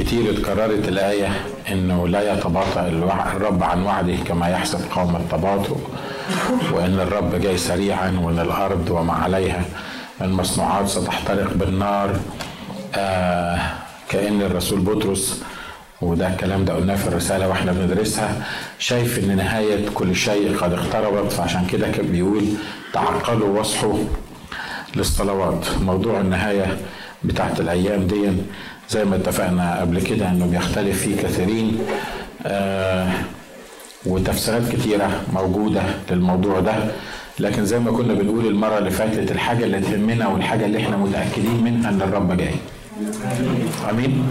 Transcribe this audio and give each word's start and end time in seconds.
كتير 0.00 0.30
اتكررت 0.30 0.88
الآية 0.88 1.28
إنه 1.72 2.08
لا 2.08 2.32
يتباطأ 2.32 2.86
الرب 3.36 3.62
عن 3.62 3.82
وعده 3.82 4.16
كما 4.16 4.48
يحسب 4.48 4.80
قوم 4.96 5.16
التباطؤ 5.16 5.76
وإن 6.72 7.00
الرب 7.00 7.34
جاي 7.34 7.56
سريعا 7.58 8.20
وإن 8.22 8.38
الأرض 8.38 8.90
وما 8.90 9.12
عليها. 9.12 9.64
المصنوعات 10.20 10.88
ستحترق 10.88 11.52
بالنار. 11.54 12.20
آه 12.94 13.58
كأن 14.08 14.42
الرسول 14.42 14.80
بطرس 14.80 15.42
وده 16.00 16.28
الكلام 16.28 16.64
ده 16.64 16.74
قلناه 16.74 16.94
في 16.96 17.08
الرسالة 17.08 17.48
وإحنا 17.48 17.72
بندرسها 17.72 18.46
شايف 18.78 19.18
إن 19.18 19.36
نهاية 19.36 19.88
كل 19.94 20.14
شيء 20.16 20.56
قد 20.56 20.72
اقتربت 20.72 21.32
فعشان 21.32 21.66
كده 21.66 21.88
كان 21.90 22.06
بيقول 22.06 22.44
تعقلوا 22.92 23.58
واصحوا 23.58 23.98
للصلوات. 24.96 25.64
موضوع 25.82 26.20
النهاية 26.20 26.78
بتاعت 27.24 27.60
الأيام 27.60 28.06
دي 28.06 28.30
زي 28.90 29.04
ما 29.04 29.16
اتفقنا 29.16 29.80
قبل 29.80 30.00
كده 30.02 30.30
انه 30.30 30.46
بيختلف 30.46 31.02
فيه 31.02 31.16
كثيرين 31.16 31.78
آه 32.46 33.08
وتفسيرات 34.06 34.68
كتيرة 34.72 35.10
موجودة 35.32 35.82
للموضوع 36.10 36.60
ده. 36.60 36.74
لكن 37.38 37.64
زي 37.64 37.78
ما 37.78 37.90
كنا 37.90 38.14
بنقول 38.14 38.46
المرة 38.46 38.78
اللي 38.78 38.90
فاتت 38.90 39.30
الحاجة 39.32 39.64
اللي 39.64 39.80
تهمنا 39.80 40.28
والحاجة 40.28 40.66
اللي 40.66 40.78
إحنا 40.78 40.96
متأكدين 40.96 41.64
منها 41.64 41.90
إن 41.90 42.02
الرب 42.02 42.36
جاي. 42.36 42.54
آمين. 43.90 44.26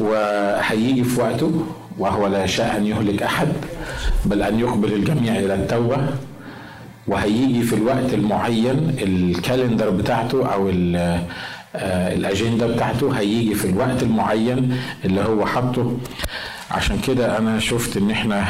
وهيجي 0.00 1.04
في 1.04 1.20
وقته 1.20 1.66
وهو 1.98 2.26
لا 2.26 2.44
يشاء 2.44 2.76
ان 2.76 2.86
يهلك 2.86 3.22
أحد 3.22 3.48
بل 4.24 4.42
أن 4.42 4.60
يقبل 4.60 4.92
الجميع 4.92 5.36
إلى 5.36 5.54
التوبة. 5.54 5.96
وهيجي 7.06 7.62
في 7.62 7.72
الوقت 7.74 8.14
المعين 8.14 8.96
الكالندر 9.02 9.90
بتاعته 9.90 10.46
أو 10.52 10.68
الأجندة 11.74 12.66
بتاعته 12.66 13.12
هيجي 13.18 13.54
في 13.54 13.64
الوقت 13.70 14.02
المعين 14.02 14.76
اللي 15.04 15.20
هو 15.24 15.46
حاطه. 15.46 15.96
عشان 16.70 17.00
كده 17.00 17.38
أنا 17.38 17.58
شفت 17.60 17.96
إن 17.96 18.10
إحنا 18.10 18.46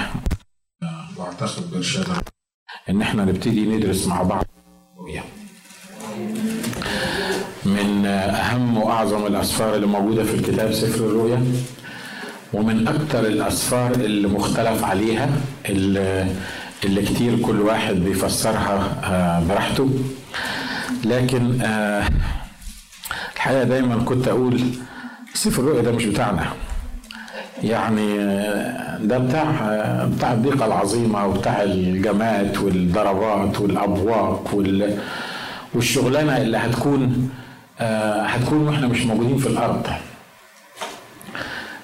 بارشاد 1.72 2.06
إن 2.90 3.02
إحنا 3.02 3.24
نبتدي 3.24 3.60
ندرس 3.66 4.06
مع 4.06 4.22
بعض. 4.22 4.44
من 7.64 8.06
أهم 8.06 8.76
وأعظم 8.78 9.26
الأسفار 9.26 9.74
اللي 9.74 9.86
موجودة 9.86 10.24
في 10.24 10.34
الكتاب 10.34 10.72
سفر 10.72 11.04
الرؤيا 11.04 11.44
ومن 12.52 12.88
أكثر 12.88 13.26
الأسفار 13.26 13.90
اللي 13.90 14.28
مختلف 14.28 14.84
عليها 14.84 15.28
اللي, 15.68 16.26
اللي 16.84 17.02
كتير 17.02 17.38
كل 17.38 17.60
واحد 17.60 17.94
بيفسرها 17.94 19.40
براحته. 19.48 19.90
لكن 21.04 21.62
الحقيقة 23.36 23.64
دايما 23.64 23.96
كنت 24.04 24.28
أقول 24.28 24.60
سفر 25.34 25.62
الرؤيا 25.62 25.82
ده 25.82 25.92
مش 25.92 26.04
بتاعنا. 26.04 26.46
يعني 27.62 28.16
ده 29.06 29.18
بتاع 29.18 29.50
بتاع 30.16 30.32
الضيقة 30.32 30.66
العظيمة 30.66 31.26
وبتاع 31.26 31.62
الجماد 31.62 32.56
والضربات 32.56 33.60
والأبواق 33.60 34.50
وال 34.54 34.98
والشغلانة 35.74 36.36
اللي 36.36 36.56
هتكون 36.56 37.30
هتكون 38.26 38.68
وإحنا 38.68 38.86
مش 38.86 39.02
موجودين 39.06 39.38
في 39.38 39.46
الأرض. 39.46 39.86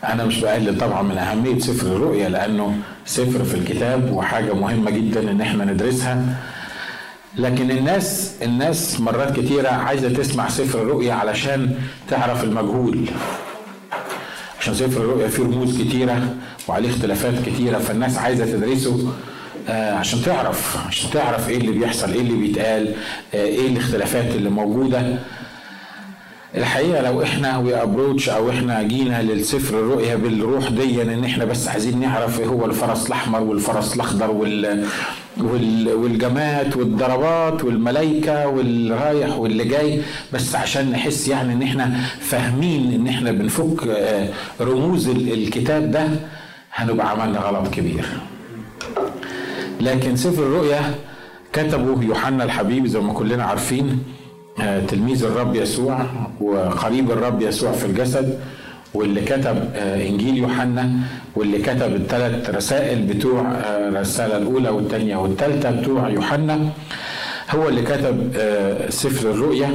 أنا 0.04 0.24
مش 0.24 0.38
بقلل 0.41 0.78
طبعا 0.78 1.02
من 1.02 1.19
أهمية 1.19 1.58
سفر 1.58 1.86
الرؤيا 1.86 2.28
لأنه 2.28 2.77
سفر 3.06 3.44
في 3.44 3.54
الكتاب 3.54 4.12
وحاجة 4.12 4.52
مهمة 4.54 4.91
جدا 4.91 5.30
إن 5.30 5.41
إحنا 5.41 5.64
ندرسها. 5.64 6.22
لكن 7.39 7.70
الناس 7.70 8.34
الناس 8.42 9.01
مرات 9.01 9.41
كتيرة 9.41 9.69
عايزة 9.69 10.09
تسمع 10.09 10.48
سفر 10.48 10.83
الرؤيا 10.83 11.12
علشان 11.15 11.75
تعرف 12.11 12.45
المجهول. 12.45 13.06
عشان 14.61 14.75
سفر 14.75 15.01
الرؤيا 15.01 15.28
فيه 15.28 15.43
رموز 15.43 15.83
كتيرة 15.83 16.34
وعليه 16.69 16.91
اختلافات 16.91 17.34
كتيرة 17.47 17.78
فالناس 17.78 18.19
عايزة 18.19 18.45
تدرسه 18.47 19.12
آه 19.69 19.93
عشان 19.95 20.23
تعرف 20.23 20.77
عشان 20.87 21.10
تعرف 21.10 21.49
إيه 21.49 21.56
اللي 21.56 21.72
بيحصل 21.72 22.12
إيه 22.12 22.21
اللي 22.21 22.34
بيتقال 22.47 22.94
آه 23.34 23.44
إيه 23.44 23.69
الاختلافات 23.69 24.34
اللي 24.34 24.50
موجودة. 24.50 25.19
الحقيقة 26.56 27.03
لو 27.03 27.22
إحنا 27.22 27.59
وي 27.59 27.83
ابروتش 27.83 28.28
أو 28.28 28.50
إحنا 28.50 28.83
جينا 28.83 29.22
للسفر 29.22 29.78
الرؤيا 29.78 30.15
بالروح 30.17 30.69
دي 30.71 31.03
إن 31.03 31.25
إحنا 31.25 31.44
بس 31.44 31.69
عايزين 31.69 32.00
نعرف 32.00 32.41
إيه 32.41 32.47
هو 32.47 32.67
الفرس 32.67 33.06
الأحمر 33.06 33.41
والفرس 33.41 33.94
الأخضر 33.97 34.31
وال 34.31 34.87
والجماد 35.95 36.77
والضربات 36.77 37.65
والملائكة 37.65 38.49
والرايح 38.49 39.39
واللي 39.39 39.65
جاي 39.65 40.03
بس 40.33 40.55
عشان 40.55 40.91
نحس 40.91 41.28
يعني 41.28 41.53
إن 41.53 41.62
إحنا 41.62 42.00
فاهمين 42.21 42.93
إن 42.93 43.09
إحنا 43.09 43.33
بنفك 43.33 43.89
رموز 44.61 45.09
الكتاب 45.09 45.91
ده 45.91 46.09
هنبقى 46.75 47.11
عملنا 47.11 47.39
غلط 47.39 47.69
كبير. 47.75 48.05
لكن 49.81 50.16
سفر 50.16 50.43
الرؤيا 50.43 50.95
كتبه 51.53 52.03
يوحنا 52.05 52.45
الحبيب 52.45 52.87
زي 52.87 53.00
ما 53.00 53.12
كلنا 53.12 53.45
عارفين 53.45 54.03
تلميذ 54.89 55.25
الرب 55.25 55.55
يسوع 55.56 56.06
وقريب 56.41 57.11
الرب 57.11 57.43
يسوع 57.43 57.72
في 57.72 57.84
الجسد 57.87 58.41
واللي 58.94 59.21
كتب 59.21 59.75
إنجيل 59.77 60.37
يوحنا 60.37 60.91
واللي 61.37 61.59
كتب 61.59 61.94
الثلاث 61.94 62.50
رسائل 62.50 63.03
بتوع 63.03 63.41
الرسالة 63.65 64.37
الأولى 64.37 64.69
والثانيه 64.69 65.16
والثالثه 65.16 65.71
بتوع 65.71 66.09
يوحنا 66.09 66.69
هو 67.50 67.69
اللي 67.69 67.83
كتب 67.83 68.33
سفر 68.89 69.31
الرؤيا. 69.31 69.71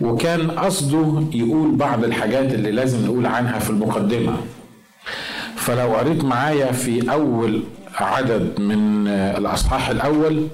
وكان 0.00 0.50
قصده 0.50 1.22
يقول 1.32 1.74
بعض 1.76 2.04
الحاجات 2.04 2.54
اللي 2.54 2.70
لازم 2.70 3.04
نقول 3.06 3.26
عنها 3.26 3.58
في 3.58 3.70
المقدمة. 3.70 4.36
فلو 5.56 5.94
قريت 5.94 6.24
معايا 6.24 6.72
في 6.72 7.12
أول 7.12 7.62
عدد 7.94 8.60
من 8.60 9.08
الأصحاح 9.08 9.88
الأول 9.88 10.46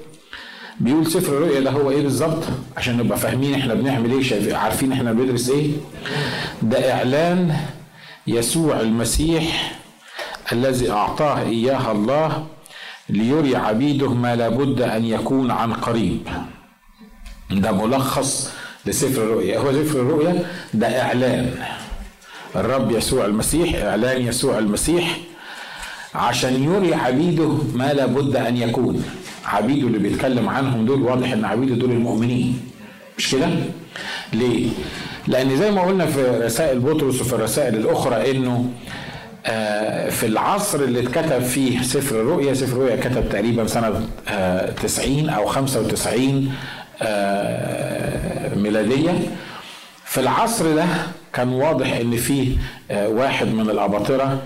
بيقول 0.79 1.07
سفر 1.07 1.33
الرؤيا 1.37 1.59
ده 1.59 1.71
هو 1.71 1.89
إيه 1.91 2.01
بالظبط؟ 2.01 2.43
عشان 2.77 2.97
نبقى 2.97 3.17
فاهمين 3.17 3.53
إحنا 3.53 3.73
بنعمل 3.73 4.11
إيه 4.11 4.55
عارفين 4.55 4.91
إحنا 4.91 5.13
بندرس 5.13 5.49
إيه. 5.49 5.71
ده 6.61 6.93
إعلان 6.93 7.55
يسوع 8.27 8.79
المسيح 8.79 9.73
الذي 10.51 10.91
أعطاه 10.91 11.41
إياها 11.41 11.91
الله 11.91 12.45
ليري 13.09 13.55
عبيده 13.55 14.13
ما 14.13 14.35
لابد 14.35 14.81
أن 14.81 15.05
يكون 15.05 15.51
عن 15.51 15.73
قريب. 15.73 16.27
ده 17.51 17.71
ملخص 17.71 18.51
لسفر 18.85 19.23
الرؤيا. 19.23 19.59
هو 19.59 19.71
سفر 19.71 19.99
الرؤيا 20.01 20.45
ده 20.73 21.01
إعلان. 21.01 21.55
الرب 22.55 22.91
يسوع 22.91 23.25
المسيح 23.25 23.75
إعلان 23.83 24.21
يسوع 24.21 24.59
المسيح 24.59 25.17
عشان 26.15 26.63
يري 26.63 26.93
عبيده 26.93 27.57
ما 27.73 27.93
لابد 27.93 28.35
أن 28.35 28.57
يكون. 28.57 29.03
عبيده 29.45 29.87
اللي 29.87 29.99
بيتكلم 29.99 30.49
عنهم 30.49 30.85
دول 30.85 31.01
واضح 31.01 31.31
إن 31.31 31.45
عبيده 31.45 31.75
دول 31.75 31.91
المؤمنين. 31.91 32.59
مش 33.17 33.31
كده؟ 33.31 33.49
ليه؟ 34.33 34.69
لأن 35.27 35.57
زي 35.57 35.71
ما 35.71 35.81
قلنا 35.81 36.05
في 36.05 36.23
رسائل 36.23 36.79
بطرس 36.79 37.21
وفي 37.21 37.33
الرسائل 37.33 37.75
الأخرى 37.75 38.31
إنه 38.31 38.69
آه 39.45 40.09
في 40.09 40.25
العصر 40.25 40.79
اللي 40.79 40.99
اتكتب 40.99 41.39
فيه 41.41 41.81
سفر 41.81 42.15
الرؤيا 42.21 42.53
سفر 42.53 42.73
الرؤيا 42.77 42.95
كتب 42.95 43.29
تقريبا 43.29 43.67
سنة 43.67 44.07
آه 44.29 44.71
90 44.71 45.29
أو 45.29 45.45
95 45.45 46.51
آه 47.01 48.55
ميلادية. 48.55 49.11
في 50.05 50.19
العصر 50.19 50.75
ده 50.75 50.85
كان 51.33 51.49
واضح 51.49 51.93
إن 51.97 52.15
فيه 52.15 52.57
واحد 52.91 53.47
من 53.47 53.69
الأباطرة 53.69 54.41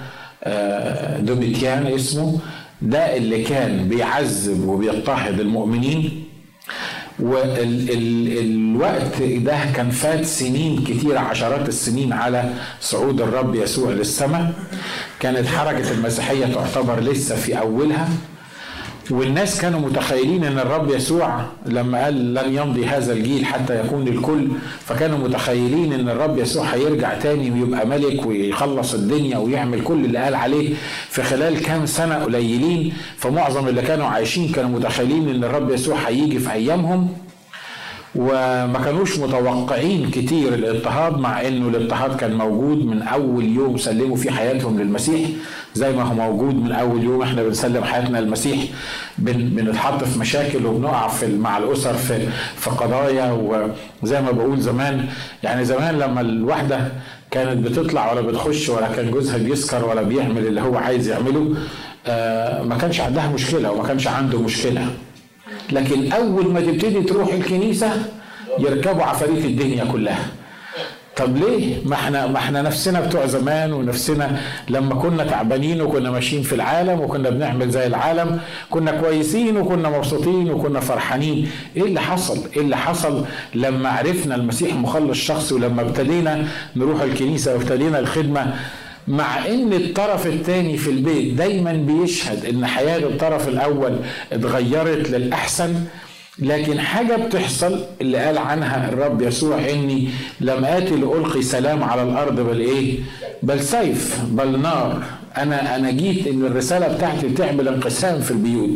دوميتيان 1.20 1.88
اسمه 1.88 2.40
ده 2.82 3.18
اللي 3.18 3.44
كان 3.44 3.90
بيعذب 3.90 4.68
وبيضطهد 4.68 5.40
المؤمنين. 5.40 6.24
والوقت 7.20 9.22
ده 9.22 9.58
كان 9.76 9.90
فات 9.90 10.26
سنين 10.26 10.84
كتيرة 10.84 11.20
عشرات 11.20 11.70
السنين 11.70 12.14
على 12.14 12.54
صعود 12.82 13.22
الرب 13.22 13.56
يسوع 13.56 13.92
للسماء. 13.92 14.54
كانت 15.20 15.48
حركة 15.48 15.92
المسيحية 15.92 16.46
تعتبر 16.46 17.00
لسه 17.00 17.36
في 17.36 17.60
أولها. 17.60 18.10
والناس 19.12 19.62
كانوا 19.62 19.80
متخيلين 19.80 20.44
إن 20.44 20.60
الرب 20.60 20.90
يسوع 20.90 21.46
لما 21.66 22.04
قال 22.04 22.34
لن 22.34 22.54
يمضي 22.56 22.86
هذا 22.86 23.14
الجيل 23.14 23.46
حتى 23.46 23.80
يكون 23.80 24.08
الكل 24.08 24.48
فكانوا 24.86 25.18
متخيلين 25.18 25.94
إن 25.94 26.10
الرب 26.10 26.38
يسوع 26.38 26.66
هيرجع 26.66 27.14
تاني 27.20 27.52
ويبقى 27.52 27.88
ملك 27.88 28.26
ويخلص 28.26 28.94
الدنيا 28.94 29.38
ويعمل 29.38 29.84
كل 29.84 30.06
اللي 30.06 30.18
قال 30.20 30.36
عليه 30.36 30.74
في 31.10 31.24
خلال 31.24 31.62
كام 31.62 31.86
سنة 31.86 32.16
قليلين. 32.16 32.94
فمعظم 33.18 33.68
اللي 33.68 33.82
كانوا 33.82 34.06
عايشين 34.06 34.52
كانوا 34.52 34.80
متخيلين 34.80 35.30
إن 35.30 35.44
الرب 35.44 35.72
يسوع 35.72 35.98
هيجي 36.08 36.40
في 36.40 36.52
أيامهم. 36.52 37.25
وما 38.16 38.80
كانوش 38.86 39.20
متوقعين 39.20 40.10
كتير 40.12 40.54
الإضطهاد 40.54 41.18
مع 41.18 41.48
إنه 41.48 41.68
الإضطهاد 41.68 42.16
كان 42.16 42.36
موجود 42.38 42.86
من 42.86 43.02
أول 43.02 43.46
يوم 43.46 43.78
سلموا 43.78 44.18
فيه 44.18 44.32
حياتهم 44.32 44.80
للمسيح. 44.80 45.30
زي 45.76 45.92
ما 45.92 46.04
هو 46.04 46.14
موجود 46.14 46.56
من 46.56 46.72
أول 46.72 47.04
يوم 47.04 47.22
إحنا 47.22 47.44
بنسلم 47.44 47.84
حياتنا 47.84 48.18
للمسيح 48.18 48.60
بنتحط 49.18 50.04
في 50.04 50.20
مشاكل 50.20 50.66
وبنقع 50.66 51.08
في 51.08 51.38
مع 51.38 51.58
الأسر 51.58 51.94
في 51.94 52.28
في 52.58 52.70
قضايا. 52.70 53.32
وزي 54.04 54.22
ما 54.22 54.32
بقول 54.32 54.62
زمان 54.62 55.06
يعني 55.44 55.66
زمان 55.66 56.00
لما 56.00 56.22
الواحده 56.22 56.88
كانت 57.32 57.68
بتطلع 57.68 58.12
ولا 58.12 58.22
بتخش 58.22 58.70
ولا 58.70 58.88
كان 58.96 59.12
جوزها 59.12 59.38
بيسكر 59.38 59.86
ولا 59.86 60.02
بيعمل 60.02 60.48
اللي 60.48 60.62
هو 60.62 60.78
عايز 60.78 61.08
يعمله 61.10 61.56
آه، 62.08 62.64
ما 62.64 62.78
كانش 62.78 63.00
عندها 63.00 63.28
مشكلة 63.34 63.72
وما 63.72 63.84
كانش 63.88 64.08
عنده 64.08 64.42
مشكلة. 64.42 64.88
لكن 65.72 66.12
أول 66.12 66.48
ما 66.54 66.62
تبتدي 66.62 67.02
تروح 67.02 67.34
الكنيسة 67.34 67.92
يركبوا 68.60 69.04
عفاريت 69.04 69.46
الدنيا 69.46 69.84
كلها 69.86 70.28
طب 71.18 71.38
ليه؟ 71.38 71.76
ما 71.86 71.96
إحنا 71.96 72.28
ما 72.28 72.38
إحنا 72.38 72.62
نفسنا 72.62 73.00
بتوع 73.02 73.26
زمان 73.26 73.74
ونفسنا 73.74 74.40
لما 74.70 74.96
كنا 74.96 75.24
تعبانين 75.24 75.82
وكنا 75.82 76.12
ماشيين 76.12 76.44
في 76.44 76.56
العالم 76.56 77.00
وكنا 77.02 77.30
بنعمل 77.30 77.70
زي 77.70 77.88
العالم 77.88 78.40
كنا 78.70 78.92
كويسين 78.92 79.58
وكنا 79.58 79.90
مبسوطين 79.90 80.52
وكنا 80.52 80.80
فرحانين، 80.80 81.50
إيه 81.78 81.84
اللي 81.84 82.02
حصل؟ 82.02 82.38
إيه 82.56 82.62
اللي 82.62 82.78
حصل 82.78 83.26
لما 83.56 83.90
عرفنا 83.90 84.36
المسيح 84.36 84.74
مخلص 84.76 85.18
شخصي 85.18 85.56
ولما 85.56 85.82
ابتدينا 85.82 86.48
نروح 86.76 87.02
الكنيسة 87.02 87.54
وابتدينا 87.54 88.00
الخدمة 88.00 88.54
مع 89.08 89.46
إن 89.48 89.74
الطرف 89.74 90.28
الثاني 90.28 90.78
في 90.78 90.90
البيت 90.90 91.34
دايما 91.34 91.74
بيشهد 91.74 92.46
إن 92.46 92.66
حياة 92.66 92.98
الطرف 92.98 93.48
الأول 93.48 93.96
اتغيرت 94.32 95.10
للأحسن 95.10 95.74
لكن 96.40 96.80
حاجة 96.80 97.16
بتحصل 97.16 97.80
اللي 98.02 98.18
قال 98.18 98.38
عنها 98.38 98.90
الرب 98.90 99.22
يسوع 99.22 99.58
إني 99.70 100.10
لم 100.42 100.66
آتي 100.66 100.96
لألقي 100.96 101.42
سلام 101.42 101.84
على 101.84 102.04
الأرض 102.04 102.40
بل 102.40 102.60
إيه؟ 102.60 103.00
بل 103.44 103.60
سيف 103.64 104.22
بل 104.32 104.60
نار. 104.62 105.04
أنا 105.38 105.76
أنا 105.76 105.92
جيت 105.92 106.28
إن 106.28 106.46
الرسالة 106.46 106.88
بتاعتي 106.88 107.28
بتعمل 107.28 107.68
انقسام 107.68 108.22
في 108.22 108.32
البيوت 108.32 108.70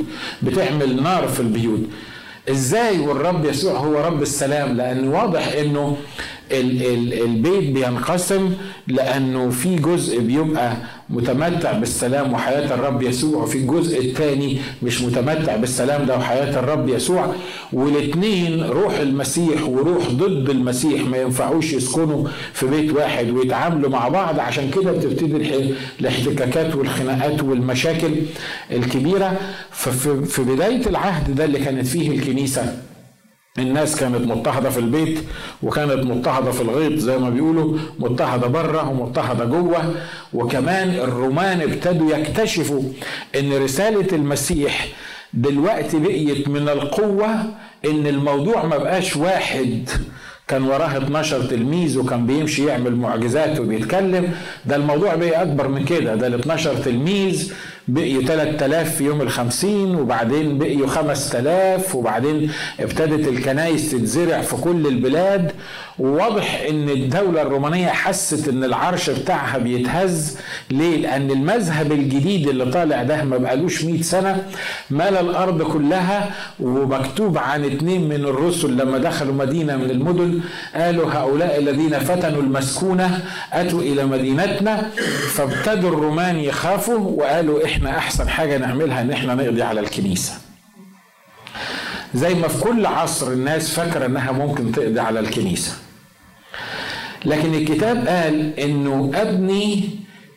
بتعمل 0.44 1.04
نار 1.04 1.28
في 1.28 1.40
البيوت. 1.40 1.80
إزاي 2.50 3.00
والرب 3.00 3.46
يسوع 3.46 3.74
هو 3.80 3.94
رب 4.02 4.22
السلام؟ 4.22 4.78
لأن 4.78 5.08
واضح 5.08 5.48
إنه 5.60 5.98
البيت 6.51 7.69
بينقسم 7.72 8.54
لأنه 8.88 9.50
في 9.50 9.75
جزء 9.75 10.19
بيبقى 10.19 10.74
متمتع 11.10 11.72
بالسلام 11.72 12.34
وحياة 12.34 12.74
الرب 12.75 13.01
يسوع 13.01 13.44
وفي 13.44 13.57
الجزء 13.57 14.00
الثاني 14.06 14.57
مش 14.84 15.01
متمتع 15.01 15.56
بالسلام 15.56 16.06
ده 16.06 16.18
وحياة 16.18 16.60
الرب 16.60 16.90
يسوع. 16.90 17.34
والاثنين 17.74 18.63
روح 18.63 18.98
المسيح 19.00 19.63
وروح 19.68 20.10
ضد 20.10 20.50
المسيح 20.50 21.01
ما 21.07 21.18
ينفعوش 21.18 21.74
يسكنوا 21.74 22.28
في 22.54 22.66
بيت 22.68 22.92
واحد 22.94 23.30
ويتعاملوا 23.30 23.90
مع 23.90 24.07
بعض. 24.07 24.40
عشان 24.40 24.69
كده 24.72 24.92
بتبتدي 24.92 25.74
الاحتكاكات 26.00 26.75
والخناقات 26.75 27.44
والمشاكل 27.44 28.12
الكبيرة. 28.72 29.38
ففي 29.72 30.42
بداية 30.44 30.88
العهد 30.88 31.36
ده 31.36 31.45
اللي 31.45 31.60
كانت 31.60 31.88
فيه 31.88 32.12
الكنيسة 32.12 32.78
الناس 33.57 33.96
كانت 33.96 34.28
مضطهدة 34.28 34.69
في 34.69 34.78
البيت 34.80 35.19
وكانت 35.63 36.06
مضطهدة 36.06 36.51
في 36.51 36.62
الغيط 36.62 37.00
زي 37.00 37.18
ما 37.18 37.30
بيقولوا 37.30 37.78
مضطهدة 38.00 38.48
بره 38.48 38.90
ومضطهدة 38.90 39.46
جوه. 39.46 39.94
وكمان 40.34 40.90
الرومان 40.90 41.62
ابتدوا 41.62 42.16
يكتشفوا 42.18 42.81
إن 43.40 43.54
رسالة 43.63 44.07
المسيح 44.16 44.88
دلوقتي 45.34 46.00
بقيت 46.00 46.48
من 46.48 46.69
القوة 46.69 47.30
إن 47.86 48.07
الموضوع 48.07 48.66
ما 48.66 48.78
بقاش 48.78 49.16
واحد. 49.16 49.90
كان 50.48 50.63
وراه 50.63 50.98
12 50.98 51.44
تلميذ 51.45 51.98
وكان 51.98 52.25
بيمشي 52.25 52.66
يعمل 52.66 52.95
معجزات 52.95 53.60
وبيتكلم. 53.60 54.34
ده 54.66 54.75
الموضوع 54.75 55.16
بقي 55.16 55.42
أكبر 55.42 55.68
من 55.68 55.86
كده 55.86 56.16
ده 56.16 56.28
ال 56.28 56.34
12 56.34 56.74
تلميذ 56.75 57.54
بقيوا 57.94 58.22
3000 58.24 58.96
في 58.96 59.04
يوم 59.04 59.22
الخمسين 59.22 59.96
وبعدين 59.96 60.58
بقيوا 60.58 60.88
5000 60.88 61.96
وبعدين 61.96 62.52
ابتدت 62.80 63.28
الكنايس 63.28 63.92
تتزرع 63.92 64.42
في 64.42 64.56
كل 64.56 64.88
البلاد. 64.88 65.52
وواضح 66.00 66.62
إن 66.70 66.90
الدولة 66.90 67.42
الرومانية 67.42 67.88
حست 67.88 68.48
إن 68.48 68.64
العرش 68.64 69.10
بتاعها 69.10 69.58
بيتهز. 69.58 70.38
ليه؟ 70.72 70.98
لأن 70.98 71.32
المذهب 71.32 71.92
الجديد 71.92 72.48
اللي 72.48 72.66
طالع 72.66 73.04
ده 73.04 73.24
ما 73.24 73.38
بقالوش 73.38 73.86
100 73.86 74.02
سنة 74.02 74.44
مال 74.90 75.18
الأرض 75.18 75.62
كلها 75.62 76.32
ومكتوب 76.60 77.38
عن 77.38 77.66
اتنين 77.66 78.10
من 78.10 78.26
الرسل 78.26 78.78
لما 78.78 78.98
دخلوا 78.98 79.34
مدينة 79.34 79.76
من 79.78 79.90
المدن. 79.90 80.40
قالوا 80.76 81.12
هؤلاء 81.14 81.60
الذين 81.60 82.00
فتنوا 82.00 82.42
المسكونة 82.42 83.20
أتوا 83.54 83.82
إلى 83.82 84.06
مدينتنا. 84.06 84.90
فابتدوا 85.34 85.90
الرومان 85.90 86.40
يخافوا 86.40 86.98
وقالوا 86.98 87.66
إحنا 87.66 87.79
إحنا 87.80 87.98
احسن 87.98 88.30
حاجة 88.30 88.58
نعملها 88.58 89.02
ان 89.02 89.12
إحنا 89.12 89.36
نقضي 89.36 89.64
على 89.64 89.80
الكنيسة. 89.80 90.34
زي 92.14 92.34
ما 92.34 92.48
في 92.48 92.64
كل 92.64 92.86
عصر 92.86 93.31
الناس 93.31 93.70
فاكرة 93.74 94.06
انها 94.06 94.31
ممكن 94.31 94.72
تقضي 94.72 95.00
على 95.00 95.20
الكنيسة. 95.20 95.72
لكن 97.26 97.54
الكتاب 97.54 98.08
قال 98.08 98.60
انه 98.60 99.12
ابني 99.16 99.90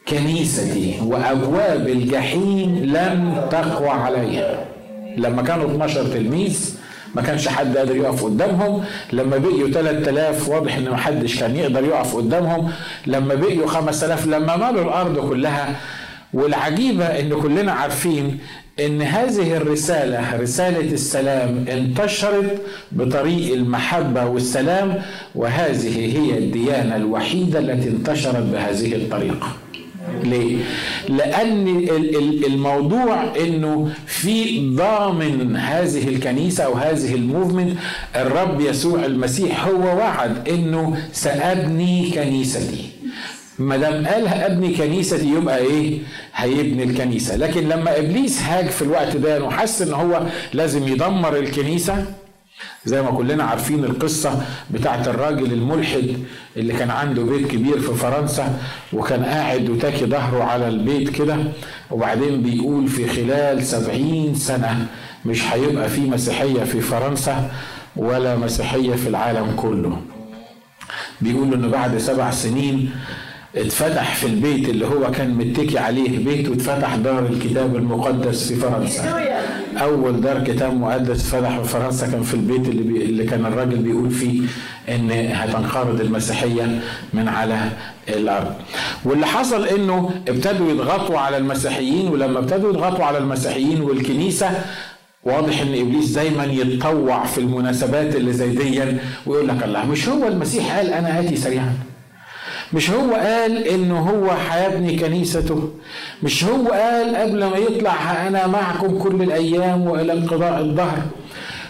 كنيستي 0.09 0.99
وابواب 1.03 1.89
الجحيم 1.89 2.79
لم 2.85 3.47
تقوى 3.51 3.89
عليها 3.91 4.65
لما 5.17 5.43
كانوا 5.43 5.71
12 5.71 6.05
تلميذ 6.05 6.75
ما 7.15 7.23
كانش 7.23 7.49
حد 7.49 7.77
قادر 7.77 7.97
يقف 7.97 8.25
قدامهم. 8.25 8.85
لما 9.13 9.37
بقيوا 9.37 9.71
3000 9.71 10.49
واضح 10.49 10.77
إن 10.77 10.89
ما 10.89 10.97
حدش 10.97 11.41
كان 11.41 11.57
يقدر 11.57 11.85
يقف 11.85 12.17
قدامهم. 12.17 12.73
لما 13.07 13.35
بقيوا 13.35 13.67
5000 13.67 14.27
لما 14.27 14.57
مالوا 14.57 14.83
الأرض 14.83 15.29
كلها 15.29 15.77
والعجيبة 16.33 17.05
إن 17.05 17.41
كلنا 17.41 17.73
عارفين 17.73 18.39
إن 18.81 19.03
هذه 19.03 19.57
الرسالة 19.57 20.37
رسالة 20.37 20.93
السلام 20.93 21.65
انتشرت 21.69 22.63
بطريق 22.93 23.55
المحبة 23.55 24.27
والسلام 24.27 25.03
وهذه 25.35 26.19
هي 26.19 26.39
الديانة 26.39 26.97
الوحيدة 26.97 27.59
التي 27.59 27.89
انتشرت 27.89 28.43
بهذه 28.53 28.95
الطريقة 28.95 29.57
ليه؟ 30.25 30.57
لأن 31.09 31.69
الموضوع 32.47 33.25
إنه 33.37 33.89
في 34.07 34.69
ضامن 34.77 35.57
هذه 35.57 36.09
الكنيسة 36.09 36.65
أو 36.65 36.73
هذه 36.75 37.15
الموفمنت 37.15 37.77
الرب 38.17 38.61
يسوع 38.61 39.05
المسيح 39.05 39.67
هو 39.67 39.97
وعد 39.99 40.49
إنه 40.49 40.97
سأبني 41.13 42.11
كنيستي 42.11 42.92
ما 43.59 43.77
دام 43.77 44.07
قال 44.07 44.29
ابني 44.29 44.75
كنيستي 44.75 45.29
يبقى 45.29 45.59
إيه؟ 45.59 45.99
هيبني 46.35 46.83
الكنيسة، 46.83 47.37
لكن 47.37 47.69
لما 47.69 47.99
إبليس 47.99 48.43
هاج 48.43 48.67
في 48.69 48.83
الوقت 48.83 49.17
ده 49.17 49.45
وحس 49.45 49.83
إن 49.83 49.93
هو 49.93 50.23
لازم 50.53 50.89
يدمر 50.89 51.37
الكنيسة 51.37 52.05
زي 52.85 53.03
ما 53.03 53.11
كلنا 53.11 53.45
عارفين 53.45 53.85
القصة 53.85 54.43
بتاعت 54.71 55.09
الراجل 55.09 55.53
الملحد 55.53 56.17
اللي 56.57 56.73
كان 56.73 56.91
عنده 56.91 57.23
بيت 57.23 57.47
كبير 57.47 57.81
في 57.81 57.95
فرنسا 57.95 58.59
وكان 58.93 59.25
قاعد 59.25 59.71
وتاكي 59.71 60.07
ظهره 60.07 60.45
على 60.45 60.69
البيت 60.69 61.09
كده 61.11 61.37
وبعدين 61.91 62.43
بيقول 62.43 62.89
في 62.89 63.09
خلال 63.09 63.63
سبعين 63.67 64.35
سنة 64.35 64.87
مش 65.25 65.43
هيبقى 65.53 65.89
في 65.89 66.01
مسيحية 66.01 66.65
في 66.65 66.81
فرنسا 66.81 67.51
ولا 67.97 68.37
مسيحية 68.37 68.95
في 68.97 69.09
العالم 69.09 69.53
كله 69.57 70.01
بيقول 71.21 71.55
إنه 71.55 71.69
بعد 71.69 71.99
سبع 71.99 72.31
سنين 72.31 72.91
اتفتح 73.57 74.15
في 74.15 74.27
البيت 74.27 74.69
اللي 74.69 74.87
هو 74.87 75.11
كان 75.11 75.35
متكي 75.35 75.79
عليه 75.79 76.25
بيته 76.25 76.53
اتفتح 76.53 76.97
دار 76.97 77.27
الكتاب 77.27 77.77
المقدس 77.77 78.49
في 78.49 78.55
فرنسا. 78.61 79.03
أول 79.83 80.21
دار 80.21 80.45
كتاب 80.45 80.75
مقدس 80.81 81.23
فتح 81.23 81.59
في 81.61 81.69
فرنسا 81.69 82.07
كان 82.07 82.23
في 82.23 82.35
البيت 82.35 82.69
اللي, 82.69 82.83
بي... 82.83 83.05
اللي 83.05 83.25
كان 83.25 83.47
الراجل 83.47 83.77
بيقول 83.77 84.11
فيه 84.11 84.41
إن 84.89 85.11
هتنقرض 85.33 86.01
المسيحية 86.01 86.81
من 87.15 87.29
على 87.29 87.71
الأرض. 88.09 88.55
واللي 89.05 89.27
حصل 89.27 89.65
إنه 89.67 90.11
ابتدوا 90.29 90.71
يضغطوا 90.71 91.19
على 91.19 91.37
المسيحيين 91.37 92.09
ولما 92.09 92.39
ابتدوا 92.39 92.71
يضغطوا 92.71 93.05
على 93.05 93.19
المسيحيين 93.19 93.81
والكنيسة 93.81 94.51
واضح 95.25 95.61
إن 95.61 95.75
إبليس 95.81 96.11
دايما 96.11 96.45
يتطوع 96.45 97.25
في 97.25 97.39
المناسبات 97.39 98.17
اللي 98.17 98.33
زي 98.33 98.49
دي 98.51 98.83
ويقول 99.27 99.49
لك 99.49 99.63
الله 99.65 99.85
مش 99.87 100.09
هو 100.09 100.29
المسيح 100.29 100.77
قال 100.77 100.87
أنا 100.93 101.21
آتي 101.21 101.37
سريعا؟ 101.37 101.73
مش 102.75 102.91
هو 102.91 103.15
قال 103.15 103.69
انه 103.69 103.99
هو 104.01 104.31
هيبني 104.51 104.97
كنيسته؟ 104.99 105.71
مش 106.23 106.45
هو 106.45 106.69
قال 106.69 107.17
قبل 107.17 107.45
ما 107.45 107.57
يطلع 107.57 108.27
أنا 108.29 108.47
معكم 108.47 108.99
كل 108.99 109.23
الأيام 109.23 109.81
وإلى 109.87 110.13
انقضاء 110.13 110.61
الظهر 110.61 110.99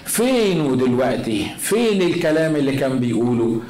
فين 0.05 0.77
دلوقتي؟ 0.77 1.47
فين 1.59 2.03
الكلام 2.03 2.57
اللي 2.57 2.77
كان 2.77 2.99
بيقوله؟ 2.99 3.61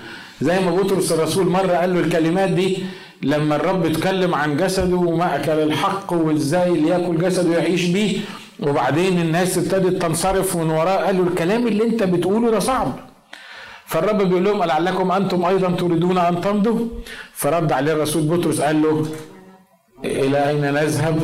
زي 0.41 0.61
ما 0.61 0.71
بطرس 0.71 1.13
الرسول 1.13 1.47
مرة 1.47 1.73
قال 1.73 1.95
له 1.95 2.01
الكلمات 2.01 2.51
دي 2.51 2.79
لما 3.23 3.57
الرب 3.57 3.87
اتكلم 3.87 4.35
عن 4.35 4.57
جسده 4.57 4.97
ومأكل 4.97 5.53
الحق 5.53 6.13
وإزاي 6.13 6.69
اللي 6.69 6.89
ياكل 6.89 7.19
جسده 7.19 7.59
يعيش 7.59 7.85
بيه 7.87 8.19
وبعدين 8.61 9.21
الناس 9.21 9.59
ابتدت 9.59 10.03
تنصرف 10.03 10.57
من 10.57 10.71
وراه 10.71 10.97
قال 11.07 11.17
له 11.17 11.23
الكلام 11.23 11.67
اللي 11.67 11.85
أنت 11.85 12.03
بتقوله 12.03 12.51
ده 12.51 12.59
صعب. 12.59 12.93
فالرب 13.93 14.23
بيقول 14.29 14.45
لهم 14.45 14.65
لعلكم 14.65 15.13
أنتم 15.13 15.45
أيضا 15.45 15.71
تريدون 15.71 16.19
أن 16.19 16.41
تمضوا؟ 16.41 16.79
فرد 17.35 17.73
عليه 17.73 17.93
الرسول 17.93 18.23
بطرس 18.23 18.61
قال 18.61 18.83
له 18.83 19.07
إلى 20.05 20.49
أين 20.49 20.61
نذهب؟ 20.75 21.19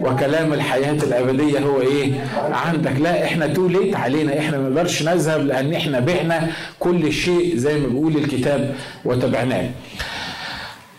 وكلام 0.00 0.52
الحياة 0.52 0.92
الأبدية 1.02 1.58
هو 1.58 1.80
إيه؟ 1.80 2.06
عندك. 2.52 2.96
لا 3.00 3.24
إحنا 3.24 3.46
تو 3.46 3.68
ليت 3.68 3.96
علينا. 3.96 4.38
إحنا 4.38 4.58
ما 4.58 4.68
نقدرش 4.68 5.02
نذهب 5.02 5.46
لأن 5.46 5.74
إحنا 5.74 6.00
بعنا 6.00 6.48
كل 6.80 7.12
شيء 7.12 7.56
زي 7.56 7.78
ما 7.80 7.88
بيقول 7.88 8.16
الكتاب 8.16 8.74
وتبعناه. 9.04 9.70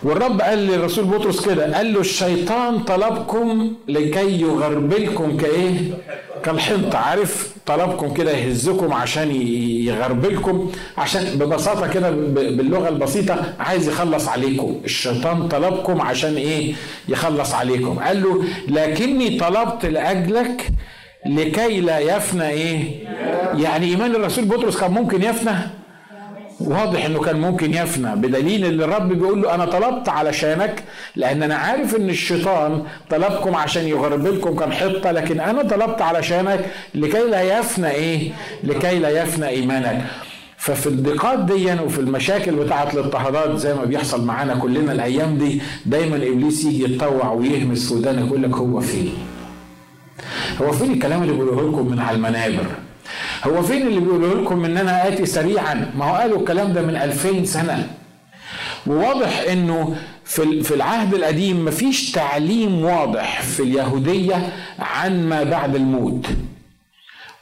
والرب 0.03 0.41
قال 0.41 0.59
للرسول 0.67 1.05
بطرس 1.05 1.45
كده 1.45 1.75
قال 1.77 1.93
له 1.93 1.99
الشيطان 1.99 2.79
طلبكم 2.79 3.73
لكي 3.87 4.41
يغربلكم 4.41 5.37
كإيه؟ 5.37 5.75
كالحنطة. 6.43 6.97
عارف 6.97 7.58
طلبكم 7.69 8.13
كده 8.13 8.31
يهزكم 8.31 8.93
عشان 8.93 9.31
يغربلكم 9.85 10.71
عشان 10.97 11.23
ببساطة 11.39 11.87
كده 11.87 12.11
باللغة 12.11 12.89
البسيطة 12.89 13.53
عايز 13.59 13.87
يخلص 13.87 14.27
عليكم. 14.27 14.81
الشيطان 14.85 15.47
طلبكم 15.47 16.01
عشان 16.01 16.35
إيه؟ 16.35 16.73
يخلص 17.09 17.53
عليكم. 17.53 17.99
قال 17.99 18.23
له 18.23 18.43
لكني 18.67 19.37
طلبت 19.39 19.85
لأجلك 19.85 20.69
لكي 21.25 21.81
لا 21.81 21.99
يفنى 21.99 22.49
إيه؟ 22.49 22.83
يعني 23.57 23.85
إيمان 23.85 24.15
الرسول 24.15 24.45
بطرس 24.45 24.77
كان 24.77 24.91
ممكن 24.91 25.23
يفنى؟ 25.23 25.55
واضح 26.59 27.05
إنه 27.05 27.19
كان 27.19 27.41
ممكن 27.41 27.73
يفنى 27.73 28.15
بدليل 28.15 28.65
إن 28.65 28.81
الرب 28.81 29.13
بيقول 29.13 29.41
له 29.41 29.55
أنا 29.55 29.65
طلبت 29.65 30.09
علشانك 30.09 30.83
لأن 31.15 31.43
أنا 31.43 31.55
عارف 31.55 31.95
إن 31.95 32.09
الشيطان 32.09 32.83
طلبكم 33.09 33.55
عشان 33.55 33.87
يغربلكم 33.87 34.55
كم 34.55 34.71
حطة 34.71 35.11
لكن 35.11 35.39
أنا 35.39 35.63
طلبت 35.63 36.01
علشانك 36.01 36.65
لكي 36.95 37.23
لا 37.29 37.41
يفنى 37.59 37.89
إيه؟ 37.91 38.31
لكي 38.63 38.99
لا 38.99 39.09
يفنى 39.23 39.47
إيمانك. 39.47 40.01
ففي 40.57 40.87
الضيقات 40.87 41.39
دي 41.39 41.73
وفي 41.73 41.99
المشاكل 41.99 42.51
بتاعه 42.55 42.93
الاضطهادات 42.93 43.57
زي 43.57 43.73
ما 43.73 43.85
بيحصل 43.85 44.25
معانا 44.25 44.55
كلنا 44.55 44.91
الأيام 44.91 45.37
دي 45.37 45.61
دايما 45.85 46.15
إبليس 46.15 46.65
يجي 46.65 46.83
يتطوع 46.83 47.31
ويهمس 47.31 47.91
ودانك 47.91 48.27
يقول 48.27 48.43
لك 48.43 48.55
هو 48.55 48.79
فين؟ 48.79 49.13
هو 50.61 50.71
فين 50.71 50.91
الكلام 50.93 51.23
اللي 51.23 51.33
بيقوله 51.33 51.69
لكم 51.71 51.91
من 51.91 51.99
على 51.99 52.15
المنابر؟ 52.17 52.65
هو 53.43 53.61
فين 53.63 53.87
اللي 53.87 53.99
بيقولوا 53.99 54.41
لكم 54.41 54.65
إن 54.65 54.77
أنا 54.77 55.07
آتي 55.07 55.25
سريعا؟ 55.25 55.91
ما 55.97 56.05
هو 56.05 56.15
قالوا 56.15 56.39
الكلام 56.39 56.73
ده 56.73 56.81
من 56.81 56.95
2000 56.95 57.45
سنة. 57.45 57.87
وواضح 58.87 59.43
إنه 59.51 59.95
في 60.25 60.63
في 60.63 60.73
العهد 60.75 61.13
القديم 61.13 61.65
مفيش 61.65 62.11
تعليم 62.11 62.83
واضح 62.85 63.41
في 63.41 63.63
اليهودية 63.63 64.49
عن 64.79 65.29
ما 65.29 65.43
بعد 65.43 65.75
الموت. 65.75 66.25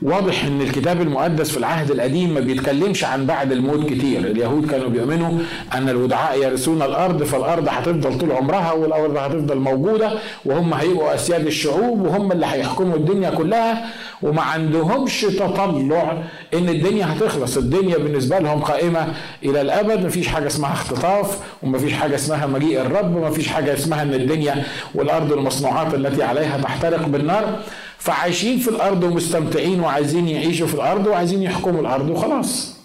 واضح 0.02 0.46
إن 0.46 0.62
الكتاب 0.62 1.02
المقدس 1.02 1.52
في 1.52 1.58
العهد 1.58 1.92
القديم 1.92 2.34
ما 2.34 2.40
بيتكلمش 2.40 3.04
عن 3.04 3.26
بعد 3.26 3.52
الموت 3.52 3.86
كتير. 3.90 4.20
اليهود 4.20 4.72
كانوا 4.72 4.90
بيؤمنوا 4.90 5.32
أن 5.74 5.90
الودعاء 5.90 6.42
يرثون 6.44 6.82
الأرض 6.82 7.24
فالأرض 7.24 7.68
هتفضل 7.70 8.18
طول 8.18 8.32
عمرها 8.32 8.72
والأرض 8.72 9.18
هتفضل 9.18 9.58
موجودة 9.58 10.12
وهم 10.46 10.74
هيبقوا 10.74 11.16
أسياد 11.16 11.46
الشعوب 11.46 12.02
وهم 12.02 12.32
اللي 12.32 12.46
هيحكموا 12.46 12.96
الدنيا 12.96 13.30
كلها 13.30 13.86
وما 14.22 14.42
عندهمش 14.42 15.22
تطلع 15.22 16.18
إن 16.54 16.70
الدنيا 16.70 17.06
هتخلص. 17.14 17.58
الدنيا 17.58 17.98
بالنسبة 17.98 18.40
لهم 18.40 18.60
قائمة 18.62 19.08
إلى 19.44 19.62
الأبد. 19.62 20.06
مفيش 20.06 20.28
حاجة 20.28 20.48
اسمها 20.48 20.74
اختطاف 20.74 21.40
ومفيش 21.64 21.94
حاجة 21.94 22.16
اسمها 22.16 22.46
مجيء 22.46 22.82
الرب 22.82 23.18
مفيش 23.18 23.48
حاجة 23.48 23.74
اسمها 23.74 24.02
إن 24.04 24.14
الدنيا 24.14 24.64
والأرض 24.96 25.34
المصنوعات 25.34 25.94
التي 25.94 26.24
عليها 26.24 26.58
تحترق 26.58 27.08
بالنار. 27.08 27.60
فعايشين 28.00 28.60
في 28.60 28.68
الأرض 28.68 29.04
ومستمتعين 29.04 29.80
وعايزين 29.80 30.28
يعيشوا 30.28 30.68
في 30.68 30.74
الأرض 30.74 31.08
وعايزين 31.08 31.44
يحكموا 31.44 31.82
الأرض 31.82 32.10
وخلاص. 32.10 32.78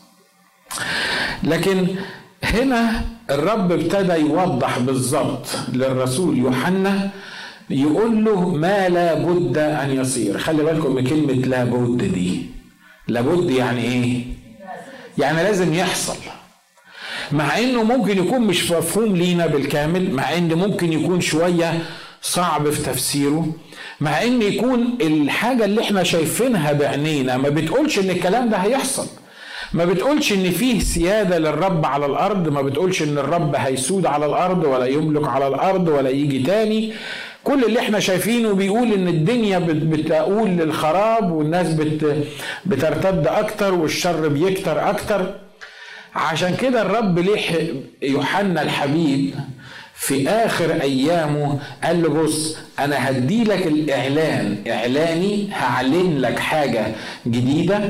لكن 1.43 1.87
هنا 2.45 3.05
الرب 3.31 3.73
ابتدى 3.73 4.13
يوضح 4.13 4.79
بالظبط 4.79 5.47
للرسول 5.73 6.39
يوحنا 6.39 7.11
يقول 7.71 8.25
له 8.25 8.49
ما 8.49 8.89
لا 8.89 9.15
بد 9.15 9.59
أن 9.59 9.91
يصير. 9.91 10.39
خلي 10.39 10.63
بالكم 10.63 10.95
من 10.95 11.07
كلمة 11.07 11.33
لابد 11.33 12.05
دي. 12.05 12.47
لابد 13.09 13.51
يعني 13.51 13.83
إيه؟ 13.83 14.25
يعني 15.19 15.43
لازم 15.43 15.75
يحصل. 15.75 16.17
مع 17.33 17.59
إنه 17.59 17.83
ممكن 17.83 18.19
يكون 18.19 18.41
مش 18.41 18.71
مفهوم 18.71 19.17
لينا 19.17 19.47
بالكامل 19.47 20.11
مع 20.11 20.37
إنه 20.37 20.55
ممكن 20.55 20.93
يكون 20.93 21.21
شوية 21.21 21.83
صعب 22.23 22.71
في 22.71 22.83
تفسيره. 22.83 23.53
مع 24.03 24.23
إن 24.23 24.43
يكون 24.43 24.99
الحاجة 25.01 25.65
اللي 25.65 25.81
إحنا 25.81 26.03
شايفينها 26.03 26.73
بعينينا 26.73 27.37
ما 27.37 27.49
بتقولش 27.49 27.99
إن 27.99 28.11
الكلام 28.11 28.49
ده 28.49 28.57
هيحصل. 28.57 29.07
ما 29.73 29.85
بتقولش 29.85 30.33
إن 30.33 30.51
فيه 30.51 30.81
سيادة 30.81 31.39
للرب 31.39 31.87
على 31.87 32.07
الأرض 32.07 32.49
ما 32.49 32.63
بتقولش 32.63 33.03
إن 33.03 33.19
الرب 33.19 33.55
هيسود 33.57 34.07
على 34.07 34.27
الأرض 34.27 34.65
ولا 34.65 34.87
يملك 34.87 35.29
على 35.29 35.49
الأرض 35.49 35.89
ولا 35.89 36.11
يجي 36.11 36.39
تاني. 36.39 36.93
كل 37.45 37.65
اللي 37.65 37.81
إحنا 37.81 38.01
شايفينه 38.01 38.53
بيقول 38.55 38.93
إن 38.93 39.09
الدنيا 39.09 39.59
بتقول 39.59 40.51
للخراب 40.51 41.33
والناس 41.33 41.75
بت 41.75 42.27
بترتد 42.67 43.27
أكتر 43.27 43.75
والشر 43.75 44.29
بيكتر 44.29 44.91
أكتر. 44.91 45.35
عشان 46.15 46.57
كده 46.57 46.83
الرب 46.83 47.19
لحق 47.19 47.59
يوحنا 48.03 48.63
الحبيب 48.63 49.35
في 50.03 50.29
آخر 50.29 50.73
أيامه 50.83 51.59
قال 51.85 52.03
له 52.03 52.09
بص 52.09 52.57
أنا 52.79 53.09
هدي 53.11 53.45
لك 53.45 53.67
الإعلان 53.67 54.57
إعلاني 54.69 55.49
هعلن 55.53 56.19
لك 56.19 56.39
حاجة 56.39 56.87
جديدة 57.27 57.81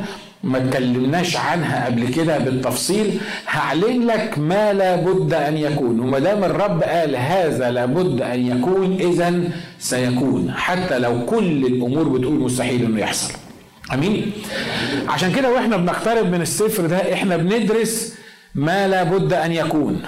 ما 0.45 0.59
اتكلمناش 0.59 1.37
عنها 1.37 1.87
قبل 1.87 2.09
كده 2.09 2.39
بالتفصيل 2.39 3.21
هعلن 3.49 4.07
لك 4.07 4.39
ما 4.39 4.73
لابد 4.73 5.35
أن 5.35 5.57
يكون. 5.57 6.01
وما 6.01 6.19
دام 6.19 6.45
الرب 6.45 6.83
قال 6.83 7.17
هذا 7.17 7.71
لابد 7.71 8.23
أن 8.23 8.47
يكون 8.59 8.95
اذا 9.01 9.43
سيكون 9.79 10.53
حتى 10.57 10.99
لو 10.99 11.27
كل 11.27 11.67
الأمور 11.67 12.09
بتقول 12.09 12.41
مستحيل 12.41 12.85
إنه 12.85 13.01
يحصل. 13.01 13.33
أمين؟ 13.95 14.33
عشان 15.09 15.33
كده 15.33 15.53
وإحنا 15.53 15.77
بنقترب 15.77 16.27
من 16.33 16.41
السفر 16.41 16.87
ده 16.87 17.13
إحنا 17.13 17.37
بندرس 17.37 18.15
ما 18.55 18.89
لابد 18.89 19.33
أن 19.33 19.53
يكون. 19.53 20.03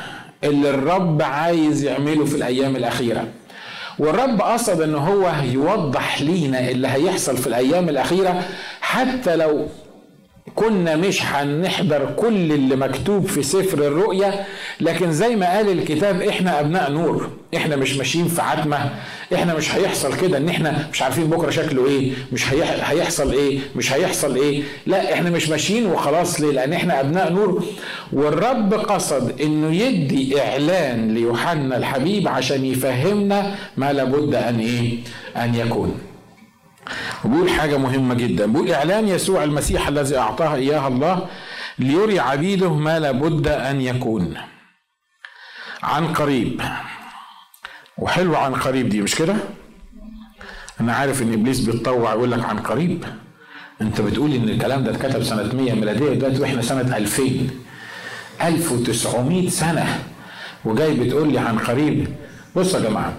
اللي 0.44 0.70
الرب 0.70 1.22
عايز 1.22 1.84
يعمله 1.84 2.24
في 2.24 2.34
الأيام 2.36 2.76
الأخيرة. 2.76 3.26
والرب 3.98 4.40
قصد 4.40 4.80
إن 4.82 4.94
هو 4.94 5.32
يوضح 5.44 6.22
لينا 6.22 6.68
اللي 6.70 6.88
هيحصل 6.88 7.36
في 7.36 7.46
الأيام 7.46 7.88
الأخيرة 7.88 8.42
حتى 8.80 9.36
لو 9.36 9.66
كنا 10.54 10.96
مش 10.96 11.22
هنحضر 11.24 12.10
كل 12.16 12.52
اللي 12.52 12.76
مكتوب 12.76 13.26
في 13.26 13.42
سفر 13.42 13.78
الرؤيا 13.78 14.44
لكن 14.80 15.12
زي 15.12 15.36
ما 15.36 15.56
قال 15.56 15.68
الكتاب 15.78 16.22
إحنا 16.22 16.60
أبناء 16.60 16.90
نور 16.90 17.30
إحنا 17.56 17.76
مش 17.76 17.96
ماشيين 17.96 18.28
في 18.28 18.42
عتمة 18.42 18.90
إحنا 19.34 19.54
مش 19.54 19.74
هيحصل 19.74 20.16
كده 20.20 20.36
إن 20.38 20.48
إحنا 20.48 20.88
مش 20.92 21.02
عارفين 21.02 21.24
بكرة 21.26 21.50
شكله 21.50 21.86
إيه 21.86 22.12
مش 22.32 22.52
هيحصل 22.52 23.32
إيه 23.32 23.58
مش 23.76 23.92
هيحصل 23.92 24.36
إيه. 24.36 24.62
لا 24.86 25.12
إحنا 25.14 25.30
مش 25.30 25.48
ماشيين 25.48 25.86
وخلاص 25.86 26.40
ليه؟ 26.40 26.50
لأن 26.52 26.72
إحنا 26.72 27.00
أبناء 27.00 27.32
نور. 27.32 27.64
والرب 28.12 28.74
قصد 28.74 29.40
إنه 29.40 29.74
يدي 29.74 30.40
إعلان 30.40 31.14
ليوحنا 31.14 31.76
الحبيب 31.76 32.28
عشان 32.28 32.64
يفهمنا 32.64 33.54
ما 33.76 33.92
لابد 33.92 34.34
أن 34.34 34.60
إيه؟ 34.60 34.98
أن 35.36 35.54
يكون. 35.54 35.98
بيقول 37.24 37.50
حاجة 37.50 37.76
مهمة 37.76 38.14
جدا. 38.14 38.46
بيقول 38.46 38.70
إعلان 38.72 39.08
يسوع 39.08 39.44
المسيح 39.44 39.88
الذي 39.88 40.18
أعطاه 40.18 40.54
إياها 40.54 40.88
الله 40.88 41.26
ليري 41.78 42.20
عبيده 42.20 42.74
ما 42.74 42.98
لابد 42.98 43.48
أن 43.48 43.80
يكون. 43.80 44.34
عن 45.82 46.06
قريب. 46.06 46.60
وحلو 47.98 48.36
عن 48.36 48.54
قريب 48.54 48.88
دي 48.88 49.02
مش 49.02 49.14
كده؟ 49.14 49.36
أنا 50.80 50.92
عارف 50.94 51.22
إن 51.22 51.32
إبليس 51.32 51.60
بيتطوع 51.60 52.12
يقول 52.12 52.30
لك 52.30 52.44
عن 52.44 52.58
قريب. 52.58 53.04
أنت 53.80 54.00
بتقول 54.00 54.32
إن 54.34 54.48
الكلام 54.48 54.84
ده 54.84 54.90
اتكتب 54.90 55.22
سنة 55.22 55.54
100 55.54 55.72
ميلادية 55.74 56.14
دلوقتي 56.14 56.40
وإحنا 56.40 56.62
سنة 56.62 56.96
2000 56.96 57.50
1900 58.42 59.48
سنة. 59.48 59.98
وجاي 60.64 60.94
بتقول 60.94 61.32
لي 61.32 61.38
عن 61.38 61.58
قريب. 61.58 62.08
بصوا 62.56 62.80
يا 62.80 62.84
جماعة 62.88 63.12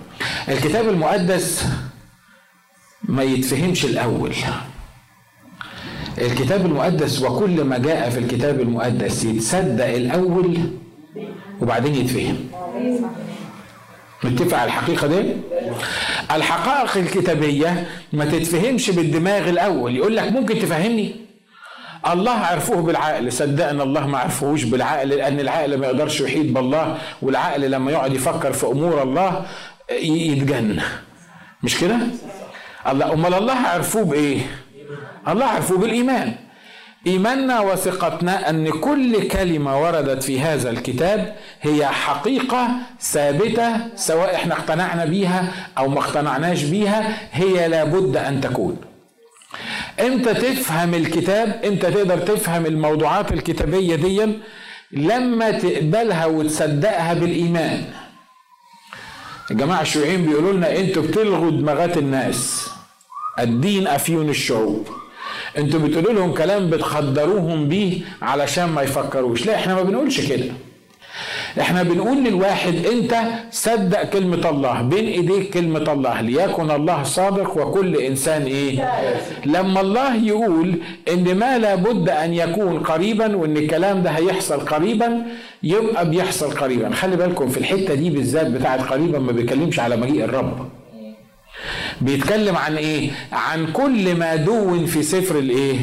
الكتاب 0.49 0.89
المقدس 0.89 1.65
ما 3.07 3.23
يتفهمش 3.23 3.85
الأول. 3.85 4.31
الكتاب 6.17 6.65
المقدس 6.65 7.21
وكل 7.21 7.63
ما 7.63 7.77
جاء 7.77 8.09
في 8.09 8.19
الكتاب 8.19 8.61
المقدس 8.61 9.23
يتصدق 9.25 9.85
الأول 9.85 10.57
وبعدين 11.61 11.95
يتفهم. 11.95 12.37
متفق 14.23 14.57
على 14.57 14.67
الحقيقة 14.67 15.07
دي؟ 15.07 15.33
الحقائق 16.31 16.97
الكتابية 16.97 17.87
ما 18.13 18.25
تتفهمش 18.25 18.89
بالدماغ 18.89 19.49
الأول. 19.49 19.95
يقول 19.95 20.15
لك 20.15 20.31
ممكن 20.31 20.59
تفهمني؟ 20.59 21.15
الله 22.11 22.31
عرفوه 22.31 22.81
بالعقل. 22.81 23.31
صدقنا 23.31 23.83
الله 23.83 24.07
ما 24.07 24.17
عرفوهوش 24.17 24.63
بالعقل 24.63 25.09
لأن 25.09 25.39
العقل 25.39 25.77
ما 25.77 25.85
يقدرش 25.87 26.21
يحيط 26.21 26.45
بالله 26.55 26.97
والعقل 27.21 27.71
لما 27.71 27.91
يقعد 27.91 28.13
يفكر 28.13 28.53
في 28.53 28.65
أمور 28.65 29.03
الله 29.03 29.45
يتجن 30.01 30.79
مش 31.63 31.77
كده؟ 31.79 31.97
الله 32.87 33.13
أمال 33.13 33.33
الله 33.33 33.53
عرفوه 33.53 34.03
بإيه؟ 34.05 34.39
الله 35.27 35.45
عرفوه 35.45 35.77
بالإيمان. 35.77 36.35
إيماننا 37.07 37.59
وثقتنا 37.59 38.49
أن 38.49 38.69
كل 38.69 39.27
كلمة 39.27 39.81
وردت 39.81 40.23
في 40.23 40.41
هذا 40.41 40.69
الكتاب 40.69 41.35
هي 41.61 41.87
حقيقة 41.87 42.67
ثابتة 43.01 43.69
سواء 43.95 44.35
إحنا 44.35 44.53
اقتنعنا 44.53 45.05
بيها 45.05 45.51
أو 45.77 45.87
ما 45.87 45.99
اقتنعناش 45.99 46.63
بيها 46.63 47.17
هي 47.31 47.67
لابد 47.67 48.17
أن 48.17 48.41
تكون. 48.41 48.77
إمتى 49.99 50.33
تفهم 50.33 50.93
الكتاب؟ 50.93 51.61
إمتى 51.65 51.91
تقدر 51.91 52.17
تفهم 52.17 52.65
الموضوعات 52.65 53.31
الكتابية 53.31 53.95
دي؟ 53.95 54.39
لما 54.91 55.51
تقبلها 55.51 56.25
وتصدقها 56.25 57.13
بالإيمان. 57.13 57.83
الجماعه 59.51 59.81
الشيوعيين 59.81 60.25
بيقولوا 60.25 60.53
لنا 60.53 60.79
أنتوا 60.79 61.03
بتلغوا 61.03 61.51
دماغات 61.51 61.97
الناس. 61.97 62.69
الدين 63.39 63.87
أفيون 63.87 64.29
الشعوب. 64.29 64.87
أنتوا 65.57 65.79
بتقولوا 65.79 66.13
لهم 66.13 66.33
كلام 66.33 66.69
بتخدروهم 66.69 67.67
بيه 67.67 68.01
علشان 68.21 68.65
ما 68.69 68.81
يفكروش. 68.81 69.45
لا 69.45 69.55
إحنا 69.55 69.75
ما 69.75 69.83
بنقولش 69.83 70.21
كده. 70.21 70.45
إحنا 71.61 71.83
بنقول 71.83 72.23
للواحد 72.23 72.85
انت 72.85 73.15
صدق 73.51 74.03
كلمة 74.03 74.49
الله 74.49 74.81
بين 74.81 75.05
ايديك 75.07 75.49
كلمة 75.53 75.93
الله 75.93 76.21
ليكن 76.21 76.71
الله 76.71 77.03
صادق 77.03 77.57
وكل 77.57 77.95
انسان 77.95 78.41
إيه؟ 78.41 78.89
لما 79.45 79.81
الله 79.81 80.15
يقول 80.15 80.75
ان 81.13 81.35
ما 81.37 81.57
لابد 81.57 82.09
ان 82.09 82.33
يكون 82.33 82.79
قريبا 82.79 83.35
وان 83.35 83.57
الكلام 83.57 84.01
ده 84.03 84.09
هيحصل 84.09 84.59
قريبا 84.59 85.25
يبقى 85.63 86.09
بيحصل 86.09 86.51
قريبا. 86.51 86.89
خلي 86.89 87.15
بالكم 87.15 87.49
في 87.49 87.57
الحتة 87.57 87.93
دي 87.93 88.09
بالذات 88.09 88.47
بتاعت 88.47 88.81
قريبا 88.81 89.19
ما 89.19 89.31
بيتكلمش 89.31 89.79
على 89.79 89.95
مجيء 89.95 90.23
الرب. 90.23 90.69
بيتكلم 92.01 92.55
عن 92.55 92.77
إيه؟ 92.77 93.11
عن 93.31 93.67
كل 93.71 94.15
ما 94.15 94.35
دون 94.35 94.85
في 94.85 95.03
سفر 95.03 95.39
الإيه؟ 95.39 95.77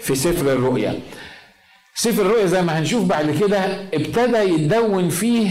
في 0.00 0.14
سفر 0.14 0.52
الرؤيا. 0.52 0.98
سفر 1.98 2.22
الرؤيا 2.22 2.46
زي 2.46 2.62
ما 2.62 2.78
هنشوف 2.78 3.04
بعد 3.04 3.30
كده 3.40 3.58
ابتدى 3.94 4.36
يتدون 4.38 5.08
فيه 5.08 5.48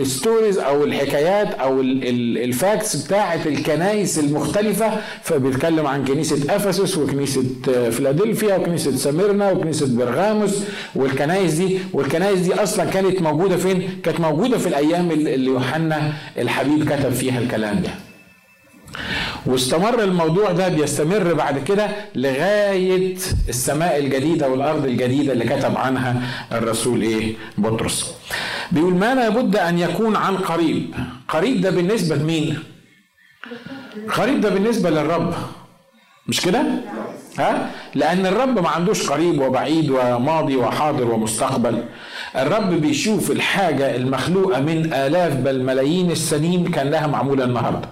ال 0.00 0.07
stories 0.07 0.58
أو 0.58 0.84
الحكايات 0.84 1.54
أو 1.54 1.80
ال 1.80 1.99
facts 1.99 2.96
بتاعة 2.96 3.40
الكنائس 3.46 4.18
المختلفة. 4.18 4.90
فبيتكلم 5.22 5.86
عن 5.86 6.04
كنيسة 6.04 6.56
أفسس 6.56 6.98
وكنيسة 6.98 7.44
فيلادلفيا 7.90 8.56
وكنيسة 8.56 8.96
سميرنا 8.96 9.50
وكنيسة 9.52 9.96
برغاموس 9.96 10.62
والكنائس 10.94 11.52
دي. 11.54 11.78
والكنائس 11.92 12.38
دي 12.40 12.54
أصلا 12.54 12.84
كانت 12.84 13.22
موجودة 13.22 13.56
فين؟ 13.56 13.88
كانت 14.04 14.20
موجودة 14.20 14.58
في 14.58 14.66
الأيام 14.66 15.10
اللي 15.10 15.46
يوحنا 15.50 16.12
الحبيب 16.38 16.84
كتب 16.92 17.12
فيها 17.12 17.38
الكلام 17.40 17.82
ده. 17.82 18.05
واستمر 19.46 20.02
الموضوع 20.02 20.52
ده 20.52 20.68
بيستمر 20.68 21.34
بعد 21.34 21.58
كده 21.58 21.86
لغاية 22.14 23.16
السماء 23.48 23.98
الجديدة 23.98 24.48
والأرض 24.48 24.84
الجديدة 24.84 25.32
اللي 25.32 25.44
كتب 25.44 25.76
عنها 25.76 26.22
الرسول 26.52 27.02
إيه؟ 27.02 27.34
بطرس. 27.58 28.14
بيقول 28.72 28.94
ما 28.94 29.14
لابد 29.14 29.56
أن 29.56 29.78
يكون 29.78 30.16
عن 30.16 30.36
قريب. 30.36 30.94
قريب 31.28 31.60
ده 31.60 31.70
بالنسبة 31.70 32.16
لمين؟ 32.16 32.58
قريب 34.16 34.40
ده 34.40 34.48
بالنسبة 34.50 34.90
للرب. 34.90 35.34
مش 36.28 36.40
كده؟ 36.40 36.62
ها؟ 37.38 37.70
لأن 37.94 38.26
الرب 38.26 38.58
ما 38.58 38.68
عندوش 38.68 39.10
قريب 39.10 39.40
وبعيد 39.40 39.90
وماضي 39.90 40.56
وحاضر 40.56 41.10
ومستقبل. 41.14 41.84
الرب 42.36 42.70
بيشوف 42.70 43.30
الحاجة 43.30 43.96
المخلوقة 43.96 44.60
من 44.60 44.92
آلاف 44.92 45.34
بل 45.36 45.62
ملايين 45.62 46.10
السنين 46.10 46.70
كان 46.70 46.90
لها 46.90 47.06
معمولة 47.06 47.44
النهارده. 47.44 47.88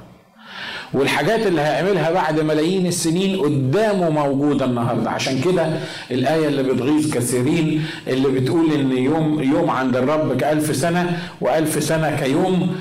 والحاجات 0.95 1.47
اللي 1.47 1.61
هيعملها 1.61 2.11
بعد 2.11 2.41
ملايين 2.41 2.87
السنين 2.87 3.41
قدامه 3.41 4.11
موجودة 4.11 4.65
النهاردة. 4.65 5.11
عشان 5.11 5.41
كده 5.41 5.69
الآية 6.11 6.49
اللي 6.49 6.63
بتغيظ 6.63 7.11
كثيرين 7.15 7.85
اللي 8.09 8.29
بتقول 8.29 8.73
إن 8.73 8.93
يوم 8.99 9.43
يوم 9.43 9.71
عند 9.71 9.97
الرب 9.97 10.37
كألف 10.37 10.77
سنة 10.77 11.19
وألف 11.41 11.83
سنة 11.83 12.17
كيوم. 12.17 12.77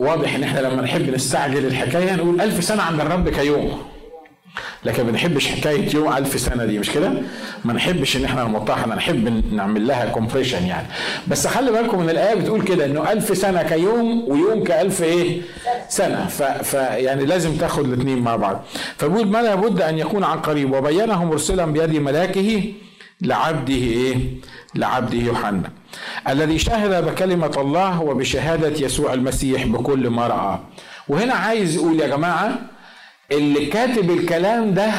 واضح 0.00 0.34
إن 0.34 0.42
إحنا 0.42 0.60
لما 0.60 0.82
نحب 0.82 1.14
نستعجل 1.14 1.66
الحكاية 1.66 2.14
نقول 2.14 2.40
ألف 2.40 2.64
سنة 2.64 2.82
عند 2.82 3.00
الرب 3.00 3.28
كيوم. 3.28 3.78
لكن 4.84 5.04
ما 5.04 5.10
بنحبش 5.10 5.46
حكاية 5.48 5.94
يوم 5.94 6.12
ألف 6.12 6.40
سنة 6.40 6.64
دي 6.64 6.78
مش 6.78 6.90
كده؟ 6.90 7.12
ما 7.64 7.72
نحبش 7.72 8.16
إن 8.16 8.24
إحنا 8.24 8.44
نمطها 8.44 8.86
نحب 8.86 9.52
نعمل 9.54 9.86
لها 9.86 10.06
compression 10.06 10.66
يعني 10.66 10.86
بس 11.28 11.46
خلي 11.46 11.72
بالكم 11.72 12.00
إن 12.00 12.10
الآية 12.10 12.34
بتقول 12.34 12.62
كده 12.62 12.84
إنه 12.84 13.12
ألف 13.12 13.36
سنة 13.38 13.62
كيوم 13.62 14.24
ويوم 14.28 14.64
كألف 14.64 15.02
إيه؟ 15.02 15.40
سنة 15.88 16.26
ف, 16.26 16.42
ف 16.42 16.74
يعني 16.74 17.24
لازم 17.24 17.56
تاخد 17.56 17.84
الاثنين 17.84 18.18
مع 18.18 18.36
بعض 18.36 18.64
فبيقول 18.96 19.26
ما 19.28 19.42
لابد 19.42 19.82
أن 19.82 19.98
يكون 19.98 20.24
عن 20.24 20.38
قريب 20.38 20.72
وبينه 20.72 21.24
مرسلا 21.24 21.64
بيد 21.66 21.94
ملاكه 21.96 22.64
لعبده 23.22 23.74
إيه؟ 23.74 24.16
لعبده 24.74 25.18
يوحنا 25.18 25.70
الذي 26.28 26.58
شهد 26.58 27.04
بكلمة 27.04 27.52
الله 27.56 28.02
وبشهادة 28.02 28.86
يسوع 28.86 29.12
المسيح 29.12 29.66
بكل 29.66 30.08
ما 30.10 30.26
رأى 30.26 30.58
وهنا 31.08 31.34
عايز 31.34 31.76
يقول 31.76 32.00
يا 32.00 32.06
جماعة 32.06 32.58
اللي 33.32 33.66
كاتب 33.66 34.10
الكلام 34.10 34.74
ده 34.74 34.90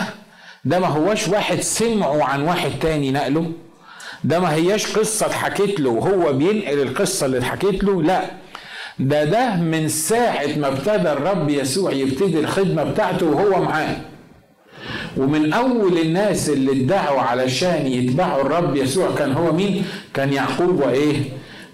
ده 0.66 0.80
ما 0.80 0.88
هوش 0.88 1.28
واحد 1.28 1.60
سمعه 1.62 2.24
عن 2.24 2.42
واحد 2.42 2.72
تاني 2.82 3.12
نقله 3.12 3.52
ده 4.24 4.40
ما 4.40 4.54
هياش 4.54 4.98
قصة 4.98 5.26
اتحكت 5.26 5.80
له 5.80 5.90
وهو 5.90 6.34
بينقل 6.34 6.82
القصة 6.82 7.26
اللي 7.26 7.38
اتحكت 7.38 7.84
له 7.84 8.04
لا 8.04 8.22
ده 9.00 9.24
ده 9.24 9.56
من 9.56 9.88
ساعة 9.88 10.48
ما 10.58 10.68
ابتدى 10.68 11.12
الرب 11.12 11.50
يسوع 11.50 11.92
يبتدي 11.92 12.40
الخدمة 12.40 12.84
بتاعته 12.84 13.26
وهو 13.26 13.62
معاه 13.62 13.96
ومن 15.18 15.54
أول 15.54 15.98
الناس 15.98 16.50
اللي 16.50 16.72
ادعوا 16.84 17.22
علشان 17.22 17.88
يتبعوا 17.88 18.42
الرب 18.42 18.76
يسوع 18.76 19.16
كان 19.18 19.32
هو 19.34 19.54
مين؟ 19.54 19.86
كان 20.14 20.34
يعقوب 20.34 20.80
وإيه؟ 20.82 21.16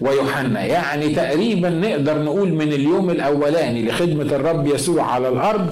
ويوحنا. 0.00 0.64
يعني 0.64 1.08
تقريبا 1.08 1.70
نقدر 1.70 2.22
نقول 2.22 2.52
من 2.52 2.72
اليوم 2.72 3.10
الأولاني 3.10 3.88
لخدمة 3.88 4.22
الرب 4.36 4.66
يسوع 4.66 5.02
على 5.12 5.28
الأرض 5.28 5.70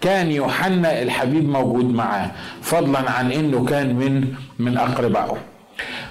كان 0.00 0.30
يوحنا 0.32 1.02
الحبيب 1.02 1.48
موجود 1.48 1.94
معاه 1.94 2.30
فضلا 2.62 3.10
عن 3.10 3.32
إنه 3.32 3.64
كان 3.64 3.94
من 3.94 4.28
من 4.58 4.76
أقربائه. 4.76 5.36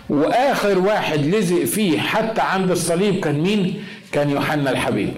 وآخر 0.09 0.79
واحد 0.79 1.19
لزق 1.19 1.63
فيه 1.63 1.99
حتى 1.99 2.41
عند 2.41 2.71
الصليب 2.71 3.19
كان 3.19 3.39
مين؟ 3.39 3.83
كان 4.11 4.29
يوحنا 4.29 4.71
الحبيب. 4.71 5.13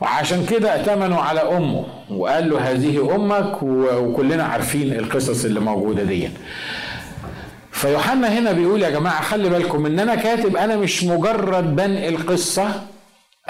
وعشان 0.00 0.46
كده 0.46 0.74
اتمنوا 0.80 1.18
على 1.20 1.40
أمه 1.40 1.84
وقال 2.10 2.50
له 2.50 2.58
هذه 2.70 3.14
أمك 3.14 3.62
وكلنا 3.62 4.44
عارفين 4.44 4.92
القصص 4.92 5.44
اللي 5.44 5.60
موجودة 5.60 6.02
دي. 6.02 6.28
فيوحنا 7.82 8.38
هنا 8.38 8.52
بيقول 8.52 8.82
يا 8.82 8.90
جماعة 8.90 9.22
خلي 9.22 9.48
بالكم 9.48 9.86
إن 9.86 10.00
أنا 10.00 10.14
كاتب 10.14 10.56
أنا 10.56 10.76
مش 10.76 11.04
مجرد 11.04 11.76
بنقل 11.76 12.26
قصه 12.26 12.68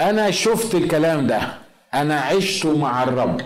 أنا 0.01 0.31
شفت 0.31 0.75
الكلام 0.75 1.27
ده 1.27 1.41
أنا 1.93 2.19
عشت 2.19 2.65
مع 2.65 3.03
الرب. 3.03 3.41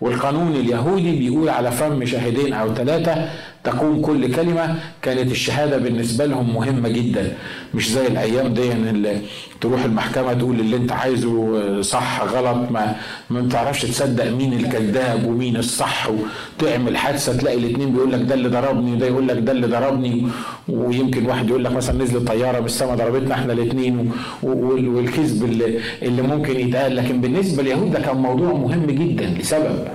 والقانون 0.00 0.52
اليهودي 0.56 1.18
بيقول 1.18 1.48
على 1.48 1.70
فم 1.70 2.04
شاهدين 2.06 2.52
أو 2.52 2.74
ثلاثة 2.74 3.28
تقوم 3.64 4.00
كل 4.00 4.34
كلمة 4.34 4.76
كانت 5.02 5.30
الشهادة 5.30 5.78
بالنسبة 5.78 6.26
لهم 6.26 6.54
مهمة 6.54 6.88
جدا. 6.88 7.32
مش 7.74 7.90
زي 7.90 8.06
الأيام 8.06 8.54
دي 8.54 8.72
اللي 8.72 9.20
تروح 9.60 9.84
المحكمة 9.84 10.32
تقول 10.32 10.60
اللي 10.60 10.76
أنت 10.76 10.92
عايزه 10.92 11.80
صح 11.82 12.22
غلط 12.24 12.70
ما 12.70 12.96
ما 13.30 13.40
بتعرفش 13.40 13.82
تصدق 13.82 14.30
مين 14.30 14.52
الكذاب 14.52 15.26
ومين 15.26 15.56
الصح. 15.56 16.08
وتعمل 16.10 16.96
حادثة 16.96 17.36
تلاقي 17.36 17.56
الاثنين 17.58 17.92
بيقول 17.92 18.12
لك 18.12 18.20
ده 18.22 18.34
اللي 18.34 18.48
ضربني 18.48 18.92
وده 18.92 19.06
يقول 19.06 19.28
لك 19.28 19.38
ده 19.38 19.52
اللي 19.52 19.66
ضربني. 19.66 20.26
ويمكن 20.68 21.26
واحد 21.26 21.48
يقول 21.48 21.64
لك 21.64 21.72
مثلا 21.72 22.02
نزلت 22.04 22.28
طيارة 22.28 22.60
من 22.60 22.66
السماء 22.66 22.96
ضربتنا 22.96 23.34
إحنا 23.34 23.52
الاثنين 23.52 24.12
والكذب 24.42 25.44
اللي, 25.44 25.80
اللي 26.02 26.22
ممكن 26.22 26.60
يتقال. 26.60 26.96
لكن 26.96 27.20
بالنسبة 27.20 27.62
لليهود 27.62 27.90
ده 27.92 28.00
كان 28.00 28.16
موضوع 28.16 28.52
مهم 28.52 28.86
جدا 28.86 29.26
لسبب. 29.26 29.88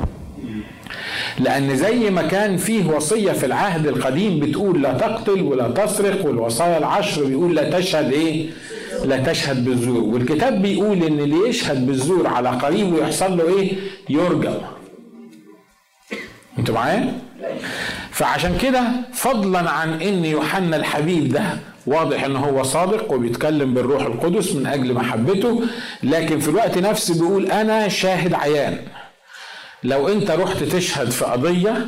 لأن 1.40 1.76
زي 1.76 2.10
ما 2.10 2.22
كان 2.22 2.58
فيه 2.58 2.86
وصية 2.90 3.32
في 3.32 3.46
العهد 3.46 3.88
القديم 3.88 4.40
بتقول 4.40 4.82
لا 4.82 4.94
تقتل 4.94 5.42
ولا 5.42 5.68
تسرق 5.68 6.26
والوصايا 6.26 6.78
العشر 6.78 7.24
بيقول 7.24 7.56
لا 7.56 7.80
تشهد 7.80 8.12
إيه؟ 8.12 8.50
لا 9.06 9.18
تشهد 9.18 9.66
بالزور 9.66 10.04
والكتاب 10.04 10.62
بيقول 10.62 11.04
إن 11.04 11.20
اللي 11.20 11.50
يشهد 11.50 11.86
بالزور 11.88 12.28
على 12.28 12.50
قريبه 12.50 12.98
يحصل 13.02 13.38
له 13.38 13.48
إيه؟ 13.58 13.72
يرجم 14.10 14.54
أنتوا 16.60 16.76
معايا؟ 16.76 17.14
فعشان 18.12 18.58
كده 18.58 18.84
فضلا 19.14 19.70
عن 19.70 20.02
إن 20.02 20.26
يوحنا 20.26 20.76
الحبيب 20.76 21.30
ده 21.30 21.44
واضح 21.88 22.24
إن 22.24 22.36
هو 22.36 22.64
صادق 22.64 23.12
وبيتكلم 23.12 23.74
بالروح 23.74 24.02
القدس 24.06 24.56
من 24.56 24.68
أجل 24.68 24.94
محبته 24.94 25.62
لكن 26.04 26.40
في 26.40 26.48
الوقت 26.50 26.78
نفسه 26.78 27.14
بيقول 27.20 27.52
أنا 27.52 27.88
شاهد 27.88 28.34
عيان 28.34 28.78
لو 29.84 30.08
انت 30.08 30.32
رحت 30.32 30.64
تشهد 30.64 31.10
في 31.10 31.26
قضية 31.26 31.88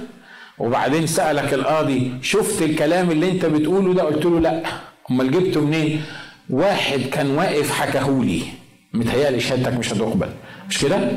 وبعدين 0.59 1.07
سألك 1.07 1.53
القاضي 1.53 2.11
شفت 2.21 2.61
الكلام 2.61 3.11
اللي 3.11 3.31
انت 3.31 3.45
بتقوله 3.45 3.93
ده؟ 3.93 4.03
قلت 4.03 4.25
له 4.25 4.39
لا. 4.39 4.63
امال 5.11 5.31
جبته 5.31 5.61
منين؟ 5.61 6.03
واحد 6.49 6.99
كان 6.99 7.31
واقف 7.37 7.71
حكاهولي 7.71 8.41
متهيألي 8.93 9.39
شهادتك 9.39 9.73
مش 9.73 9.93
هتقبل. 9.93 10.29
مش 10.69 10.77
كده؟ 10.81 11.11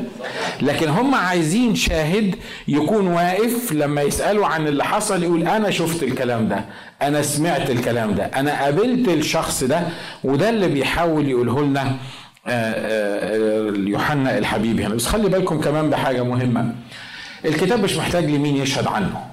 لكن 0.61 0.89
هم 0.89 1.15
عايزين 1.15 1.75
شاهد 1.75 2.35
يكون 2.67 3.07
واقف 3.07 3.71
لما 3.73 4.01
يسألوا 4.01 4.47
عن 4.47 4.67
اللي 4.67 4.83
حصل 4.83 5.23
يقول 5.23 5.47
أنا 5.47 5.71
شفت 5.71 6.03
الكلام 6.03 6.47
ده. 6.47 6.65
أنا 7.01 7.21
سمعت 7.21 7.69
الكلام 7.69 8.15
ده. 8.15 8.23
أنا 8.25 8.63
قابلت 8.63 9.07
الشخص 9.09 9.63
ده 9.63 9.81
وده 10.23 10.49
اللي 10.49 10.67
بيحاول 10.67 11.29
يقوله 11.29 11.61
لنا. 11.61 11.95
يوحنا 13.87 14.37
الحبيب 14.37 14.79
هنا. 14.79 14.95
بس 14.95 15.05
خلي 15.05 15.29
بالكم 15.29 15.61
كمان 15.61 15.89
بحاجة 15.89 16.23
مهمة. 16.23 16.75
الكتاب 17.45 17.83
مش 17.83 17.97
محتاج 17.97 18.25
لمين 18.25 18.57
يشهد 18.57 18.87
عنه. 18.87 19.25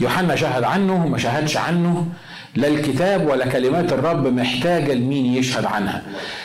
يوحنا 0.00 0.36
شهد 0.36 0.62
عنه 0.64 1.06
ما 1.06 1.18
شهدش 1.18 1.56
عنه. 1.56 2.06
لا 2.54 2.68
الكتاب 2.68 3.26
ولا 3.26 3.46
كلمات 3.46 3.92
الرب 3.92 4.26
محتاجة 4.26 4.92
لمين 4.92 5.34
يشهد 5.34 5.64
عنها. 5.64 6.02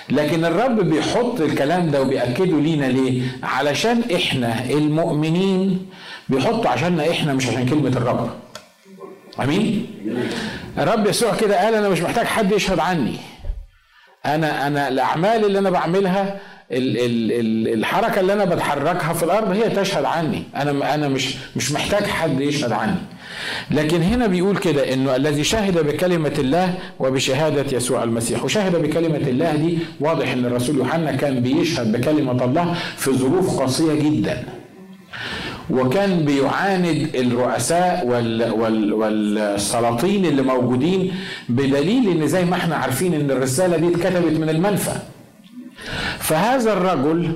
لكن 0.09 0.45
الرب 0.45 0.89
بيحط 0.89 1.41
الكلام 1.41 1.91
ده 1.91 2.01
وبيأكده 2.01 2.59
لينا 2.59 2.85
ليه؟ 2.85 3.21
علشان 3.43 4.01
إحنا 4.15 4.65
المؤمنين 4.69 5.85
بيحطه 6.29 6.69
عشاننا 6.69 7.11
إحنا 7.11 7.33
مش 7.33 7.47
عشان 7.47 7.65
كلمة 7.65 7.89
الرب. 7.89 8.29
آمين؟ 9.43 9.87
الرب 10.77 11.07
يسوع 11.07 11.35
كده 11.35 11.65
قال 11.65 11.75
أنا 11.75 11.89
مش 11.89 12.01
محتاج 12.01 12.25
حد 12.25 12.51
يشهد 12.51 12.79
عني. 12.79 13.15
أنا 14.25 14.67
أنا 14.67 14.87
الأعمال 14.87 15.45
اللي 15.45 15.59
أنا 15.59 15.69
بعملها 15.69 16.39
الحركة 16.71 18.19
اللي 18.19 18.33
أنا 18.33 18.45
بتحركها 18.45 19.13
في 19.13 19.23
الأرض 19.23 19.51
هي 19.51 19.69
تشهد 19.69 20.05
عني. 20.05 20.43
أنا 20.55 20.95
أنا 20.95 21.07
مش 21.07 21.35
مش 21.55 21.71
محتاج 21.71 22.03
حد 22.03 22.41
يشهد 22.41 22.71
عني. 22.71 22.95
لكن 23.71 24.01
هنا 24.01 24.27
بيقول 24.27 24.57
كده 24.57 24.93
إنه 24.93 25.15
الذي 25.15 25.43
شهد 25.43 25.77
بكلمة 25.77 26.33
الله 26.39 26.73
وبشهادة 26.99 27.77
يسوع 27.77 28.03
المسيح. 28.03 28.43
وشهد 28.43 28.75
بكلمة 28.75 29.17
الله 29.17 29.55
دي 29.55 29.77
واضح 29.99 30.31
إن 30.31 30.45
الرسول 30.45 30.77
يوحنا 30.77 31.11
كان 31.11 31.39
بيشهد 31.39 31.91
بكلمة 31.91 32.45
الله 32.45 32.75
في 32.97 33.11
ظروف 33.11 33.59
قاسية 33.59 33.93
جدا. 33.93 34.43
وكان 35.69 36.25
بيعاند 36.25 37.09
الرؤساء 37.15 38.07
وال 38.07 38.51
وال 38.51 38.93
والسلاطين 38.93 40.25
اللي 40.25 40.41
موجودين 40.41 41.13
بدليل 41.49 42.09
إن 42.09 42.27
زي 42.27 42.45
ما 42.45 42.55
إحنا 42.55 42.75
عارفين 42.75 43.13
إن 43.13 43.31
الرسالة 43.31 43.77
دي 43.77 43.87
اتكتبت 43.87 44.39
من 44.39 44.49
المنفى. 44.49 44.95
فهذا 46.19 46.73
الرجل 46.73 47.31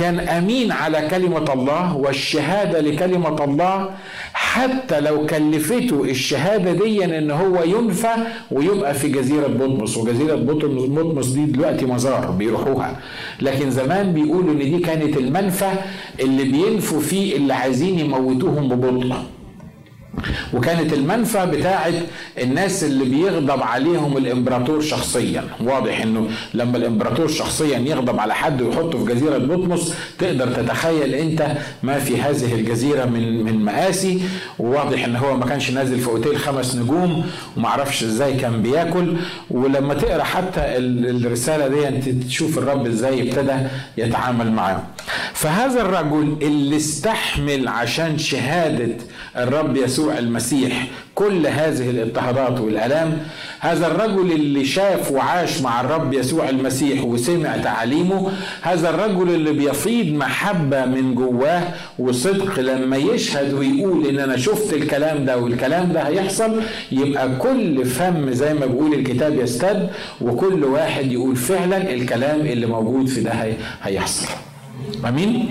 كان 0.00 0.20
أمين 0.20 0.72
على 0.72 1.08
كلمة 1.10 1.52
الله 1.52 1.96
والشهادة 1.96 2.80
لكلمة 2.80 3.44
الله. 3.44 3.90
حتى 4.32 5.00
لو 5.00 5.26
كلفته 5.26 6.04
الشهادة 6.04 6.72
دي 6.72 7.04
إن 7.04 7.30
هو 7.30 7.62
ينفى 7.62 8.14
ويبقى 8.50 8.94
في 8.94 9.08
جزيرة 9.08 9.46
بطمس. 9.46 9.96
وجزيرة 9.96 10.34
بطمس 10.34 11.26
دي 11.26 11.44
دلوقتي 11.44 11.86
مزار 11.86 12.30
بيروحوها. 12.30 12.96
لكن 13.40 13.70
زمان 13.70 14.12
بيقولوا 14.12 14.52
إن 14.52 14.58
دي 14.58 14.78
كانت 14.78 15.16
المنفى 15.16 15.70
اللي 16.20 16.44
بينفوا 16.44 17.00
فيه 17.00 17.36
اللي 17.36 17.54
عايزين 17.54 17.98
يموتوهم 17.98 18.68
ببطء. 18.68 19.16
وكانت 20.54 20.92
المنفى 20.92 21.46
بتاعت 21.46 21.94
الناس 22.42 22.84
اللي 22.84 23.04
بيغضب 23.04 23.62
عليهم 23.62 24.16
الإمبراطور 24.16 24.80
شخصيا. 24.80 25.44
واضح 25.60 26.00
إنه 26.02 26.28
لما 26.54 26.76
الإمبراطور 26.76 27.28
شخصيا 27.28 27.78
يغضب 27.78 28.20
على 28.20 28.34
حد 28.34 28.62
ويحطه 28.62 29.04
في 29.04 29.14
جزيرة 29.14 29.38
بطمس 29.38 29.94
تقدر 30.18 30.46
تتخيل 30.52 31.14
أنت 31.14 31.46
ما 31.82 31.98
في 31.98 32.20
هذه 32.20 32.54
الجزيرة 32.54 33.04
من 33.04 33.44
من 33.44 33.64
مآسي. 33.64 34.20
وواضح 34.58 35.04
إن 35.04 35.16
هو 35.16 35.36
ما 35.36 35.46
كانش 35.46 35.70
نازل 35.70 35.98
في 36.00 36.06
أوتيل 36.08 36.38
خمس 36.38 36.76
نجوم 36.76 37.26
ومعرفش 37.56 38.02
إزاي 38.04 38.34
كان 38.36 38.62
بياكل. 38.62 39.16
ولما 39.50 39.94
تقرأ 39.94 40.22
حتى 40.22 40.60
الرسالة 40.60 41.68
دي 41.68 41.88
أنت 41.88 42.08
تشوف 42.08 42.58
الرب 42.58 42.86
إزاي 42.86 43.22
ابتدى 43.28 43.52
يتعامل 43.98 44.52
معاه 44.52 44.82
فهذا 45.32 45.80
الرجل 45.80 46.36
اللي 46.42 46.76
استحمل 46.76 47.68
عشان 47.68 48.18
شهادة 48.18 48.88
الرب 49.36 49.76
يسوع 49.76 50.09
المسيح. 50.18 50.86
كل 51.14 51.46
هذه 51.46 51.90
الاضطهادات 51.90 52.60
والالام 52.60 53.18
هذا 53.60 53.86
الرجل 53.86 54.32
اللي 54.32 54.64
شاف 54.64 55.10
وعاش 55.12 55.60
مع 55.60 55.80
الرب 55.80 56.12
يسوع 56.12 56.48
المسيح 56.48 57.04
وسمع 57.04 57.56
تعاليمه 57.56 58.30
هذا 58.62 58.90
الرجل 58.90 59.34
اللي 59.34 59.52
بيفيض 59.52 60.14
محبة 60.14 60.84
من 60.86 61.14
جواه 61.14 61.62
وصدق 61.98 62.60
لما 62.60 62.96
يشهد 62.96 63.52
ويقول 63.52 64.06
إن 64.06 64.18
أنا 64.18 64.36
شفت 64.36 64.72
الكلام 64.72 65.24
ده 65.24 65.38
والكلام 65.38 65.92
ده 65.92 66.00
هيحصل 66.02 66.60
يبقى 66.92 67.36
كل 67.36 67.84
فم 67.84 68.30
زي 68.32 68.54
ما 68.54 68.66
بيقول 68.66 68.94
الكتاب 68.94 69.38
يستد 69.40 69.90
وكل 70.20 70.64
واحد 70.64 71.12
يقول 71.12 71.36
فعلا 71.36 71.92
الكلام 71.94 72.40
اللي 72.40 72.66
موجود 72.66 73.06
في 73.06 73.20
ده 73.20 73.32
هيحصل. 73.82 74.28
آمين؟ 75.08 75.48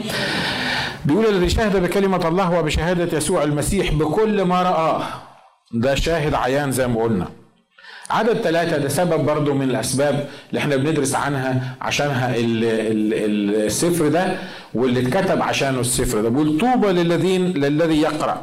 بيقول 1.06 1.26
الذي 1.26 1.50
شهد 1.50 1.84
بكلمة 1.84 2.28
الله 2.28 2.60
وبشهادة 2.60 3.18
يسوع 3.18 3.44
المسيح 3.44 3.94
بكل 3.94 4.42
ما 4.42 4.62
رآه. 4.62 5.04
ده 5.74 5.96
شاهد 5.96 6.34
عيان 6.34 6.72
زي 6.72 6.88
ما 6.88 7.04
قلنا. 7.04 7.28
عدد 8.10 8.34
ثلاثة 8.42 8.78
ده 8.78 8.90
سبب 8.90 9.26
برضو 9.26 9.54
من 9.54 9.70
الأسباب 9.70 10.28
اللي 10.50 10.60
إحنا 10.60 10.76
بندرس 10.76 11.16
عنها 11.16 11.76
عشانها 11.82 12.34
السفر 12.38 14.08
ده 14.08 14.36
واللي 14.74 15.00
اتكتب 15.00 15.42
عشانه 15.42 15.80
السفر 15.80 16.22
ده. 16.22 16.30
بيقول 16.30 16.58
طوبى 16.60 16.88
للذين 16.88 17.46
للذي 17.46 18.02
يقرأ. 18.02 18.42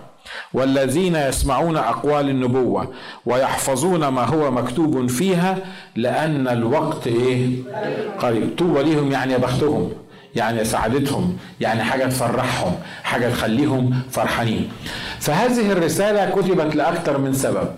والذين 0.54 1.14
يسمعون 1.16 1.76
أقوال 1.76 2.28
النبوة 2.28 2.92
ويحفظون 3.26 4.08
ما 4.08 4.24
هو 4.24 4.50
مكتوب 4.50 5.06
فيها 5.06 5.58
لأن 5.96 6.48
الوقت 6.48 7.06
إيه؟ 7.06 7.50
قريب. 8.18 8.56
طوبى 8.58 8.82
ليهم 8.82 9.12
يعني 9.12 9.32
يا 9.32 9.38
بختهم. 9.38 9.92
يعني 10.36 10.64
سعادتهم 10.64 11.38
يعني 11.60 11.82
حاجة 11.82 12.04
تفرحهم 12.04 12.74
حاجة 13.04 13.28
تخليهم 13.28 14.02
فرحانين. 14.10 14.68
فهذه 15.20 15.72
الرسالة 15.72 16.30
كتبت 16.30 16.76
لأكثر 16.76 17.18
من 17.18 17.32
سبب. 17.32 17.68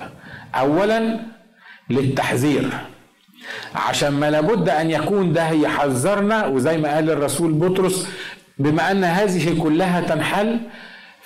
أولا 0.54 1.20
للتحذير. 1.90 2.70
عشان 3.74 4.08
ما 4.08 4.30
لابد 4.30 4.68
أن 4.68 4.90
يكون 4.90 5.32
ده 5.32 5.50
يحذرنا 5.50 6.46
وزي 6.46 6.78
ما 6.78 6.94
قال 6.94 7.10
الرسول 7.10 7.52
بطرس 7.52 8.08
بما 8.58 8.90
أن 8.90 9.04
هذه 9.04 9.62
كلها 9.62 10.00
تنحل 10.00 10.60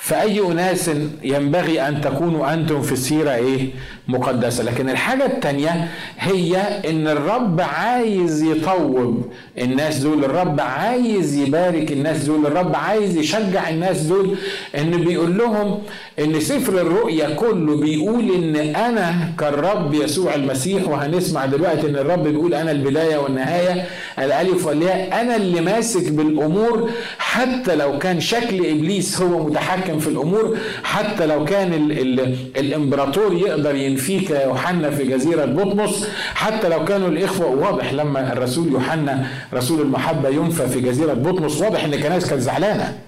فأي 0.04 0.40
أناس 0.40 0.90
ينبغي 1.22 1.88
أن 1.88 2.00
تكونوا 2.00 2.54
أنتم 2.54 2.82
في 2.82 2.92
السيرة 2.92 3.34
إيه؟ 3.34 3.68
مقدسة. 4.08 4.64
لكن 4.64 4.90
الحاجة 4.90 5.26
التانية 5.26 5.88
هي 6.18 6.56
إن 6.90 7.08
الرب 7.08 7.60
عايز 7.60 8.42
يطوب 8.42 9.32
الناس 9.58 9.98
دول 9.98 10.24
الرب 10.24 10.60
عايز 10.60 11.34
يبارك 11.36 11.92
الناس 11.92 12.24
دول 12.24 12.46
الرب 12.46 12.76
عايز 12.76 13.16
يشجع 13.16 13.68
الناس 13.68 14.00
دول. 14.00 14.36
إن 14.78 14.90
بيقول 14.90 15.38
لهم 15.38 15.78
إن 16.18 16.40
سفر 16.40 16.72
الرؤيا 16.80 17.28
كله 17.34 17.76
بيقول 17.76 18.30
إن 18.34 18.56
أنا 18.56 19.14
كالرب 19.38 19.94
يسوع 19.94 20.34
المسيح. 20.34 20.88
وهنسمع 20.88 21.46
دلوقتي 21.46 21.86
إن 21.88 21.96
الرب 21.96 22.22
بيقول 22.28 22.54
أنا 22.54 22.70
البداية 22.70 23.16
والنهاية. 23.16 23.84
الألف 24.18 24.66
والياء 24.66 25.20
أنا 25.20 25.36
اللي 25.36 25.60
ماسك 25.60 26.12
بالأمور 26.12 26.90
حتى 27.18 27.76
لو 27.76 27.98
كان 27.98 28.20
شكل 28.20 28.66
إبليس 28.66 29.20
هو 29.20 29.46
متحكم 29.46 29.91
في 29.98 30.09
الأمور 30.09 30.57
حتى 30.85 31.26
لو 31.26 31.44
كان 31.44 31.72
ال 31.74 31.92
ال 32.20 32.37
الإمبراطور 32.57 33.33
يقدر 33.35 33.74
ينفيك 33.74 34.31
يا 34.31 34.42
يوحنا 34.44 34.90
في 34.90 35.05
جزيرة 35.05 35.44
بطمس 35.44 36.09
حتى 36.35 36.68
لو 36.68 36.85
كانوا 36.85 37.09
الإخوة 37.09 37.46
واضح 37.46 37.92
لما 37.92 38.33
الرسول 38.33 38.72
يوحنا 38.72 39.26
رسول 39.55 39.81
المحبة 39.81 40.28
ينفى 40.28 40.68
في 40.68 40.81
جزيرة 40.81 41.12
بطمس 41.12 41.61
واضح 41.62 41.85
إن 41.85 41.94
الكنائس 41.94 42.26
كانت 42.31 42.42
زعلانة 42.42 42.98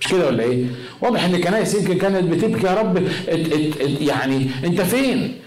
مش 0.00 0.08
كده 0.08 0.26
ولا 0.26 0.42
إيه؟ 0.42 0.64
واضح 1.00 1.24
إن 1.24 1.34
الكنائس 1.34 1.74
يمكن 1.74 1.98
كانت 1.98 2.24
بتبكي 2.32 2.66
يا 2.66 2.74
رب 2.74 2.96
ات 2.96 3.06
ات 3.52 3.80
ات 3.80 4.00
يعني 4.00 4.46
أنت 4.64 4.80
فين؟ 4.80 5.38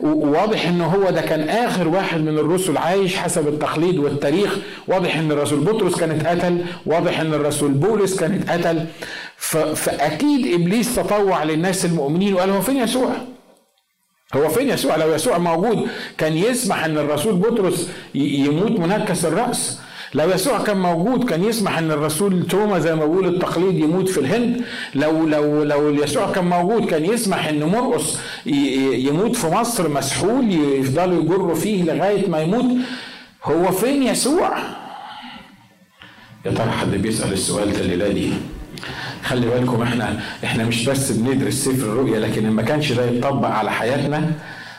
وواضح 0.00 0.66
إن 0.68 0.80
هو 0.80 1.10
ده 1.10 1.20
كان 1.20 1.48
آخر 1.48 1.88
واحد 1.88 2.20
من 2.20 2.38
الرسل 2.38 2.76
عايش 2.76 3.16
حسب 3.16 3.48
التقليد 3.48 3.98
والتاريخ 3.98 4.56
واضح 4.88 5.16
إن 5.16 5.32
الرسول 5.32 5.60
بطرس 5.60 5.96
كان 5.96 6.10
اتقتل 6.10 6.58
واضح 6.86 7.20
إن 7.20 7.34
الرسول 7.34 7.70
بولس 7.70 8.16
كان 8.20 8.32
اتقتل 8.34 8.84
فأكيد 9.74 10.54
إبليس 10.54 10.94
تطوع 10.94 11.44
للناس 11.44 11.84
المؤمنين 11.84 12.34
وقال 12.34 12.50
هو 12.50 12.60
فين 12.60 12.76
يسوع؟ 12.76 13.10
هو 14.34 14.48
فين 14.48 14.68
يسوع؟ 14.68 14.96
لو 14.96 15.14
يسوع 15.14 15.38
موجود 15.38 15.88
كان 16.18 16.36
يسمح 16.36 16.84
إن 16.84 16.98
الرسول 16.98 17.34
بطرس 17.34 17.90
يموت 18.14 18.70
منكس 18.80 19.24
الرأس. 19.24 19.80
لو 20.14 20.30
يسوع 20.30 20.62
كان 20.62 20.76
موجود 20.76 21.24
كان 21.24 21.44
يسمح 21.44 21.78
إن 21.78 21.90
الرسول 21.90 22.46
توما 22.46 22.78
زي 22.78 22.94
ما 22.94 23.06
بيقول 23.06 23.26
التقليد 23.34 23.78
يموت 23.78 24.08
في 24.08 24.20
الهند. 24.20 24.64
لو 24.94 25.26
لو 25.26 25.62
لو 25.62 25.94
يسوع 25.94 26.32
كان 26.32 26.44
موجود 26.44 26.86
كان 26.86 27.04
يسمح 27.04 27.46
إن 27.48 27.64
مرقص 27.64 28.18
يموت 28.46 29.36
في 29.36 29.46
مصر 29.46 29.88
مسحول 29.88 30.52
يفضلوا 30.52 31.22
يجروا 31.22 31.54
فيه 31.54 31.82
لغاية 31.84 32.28
ما 32.28 32.40
يموت. 32.40 32.66
هو 33.44 33.70
فين 33.72 34.02
يسوع؟ 34.02 34.58
يا 36.46 36.50
ترى 36.50 36.70
حد 36.70 36.90
بيسأل 36.90 37.32
السؤال 37.32 37.72
ده 37.72 37.80
الليلة 37.80 38.08
دي 38.08 38.32
خلي 39.24 39.46
بالكم 39.46 39.82
إحنا 39.82 40.20
إحنا 40.44 40.64
مش 40.64 40.84
بس 40.88 41.10
بندرس 41.12 41.54
سفر 41.54 41.86
الرؤيا 41.92 42.20
لكن 42.20 42.46
إن 42.46 42.52
ما 42.52 42.62
كانش 42.62 42.92
ده 42.92 43.04
يتطبق 43.10 43.48
على 43.48 43.70
حياتنا 43.72 44.32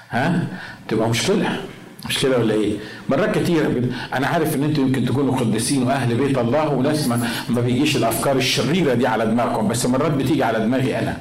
ها 0.09 0.47
تبقى 0.87 1.09
مشكلة 1.09 1.61
مش 2.09 2.19
كده 2.19 2.37
ولا 2.39 2.53
إيه؟ 2.53 2.73
مرات 3.09 3.37
كتيرة 3.37 3.71
أنا 4.13 4.27
عارف 4.27 4.55
إن 4.55 4.63
أنتوا 4.63 4.83
يمكن 4.83 5.05
تكونوا 5.05 5.37
قديسين 5.39 5.83
وأهل 5.83 6.15
بيت 6.15 6.37
الله 6.37 6.69
وناس 6.69 7.07
ما, 7.07 7.27
ما 7.49 7.61
بيجيش 7.61 7.95
الأفكار 7.95 8.35
الشريرة 8.35 8.93
دي 8.93 9.07
على 9.07 9.25
دماغكم 9.25 9.67
بس 9.67 9.85
مرات 9.85 10.11
بتيجي 10.11 10.43
على 10.43 10.59
دماغي 10.59 10.99
أنا 10.99 11.17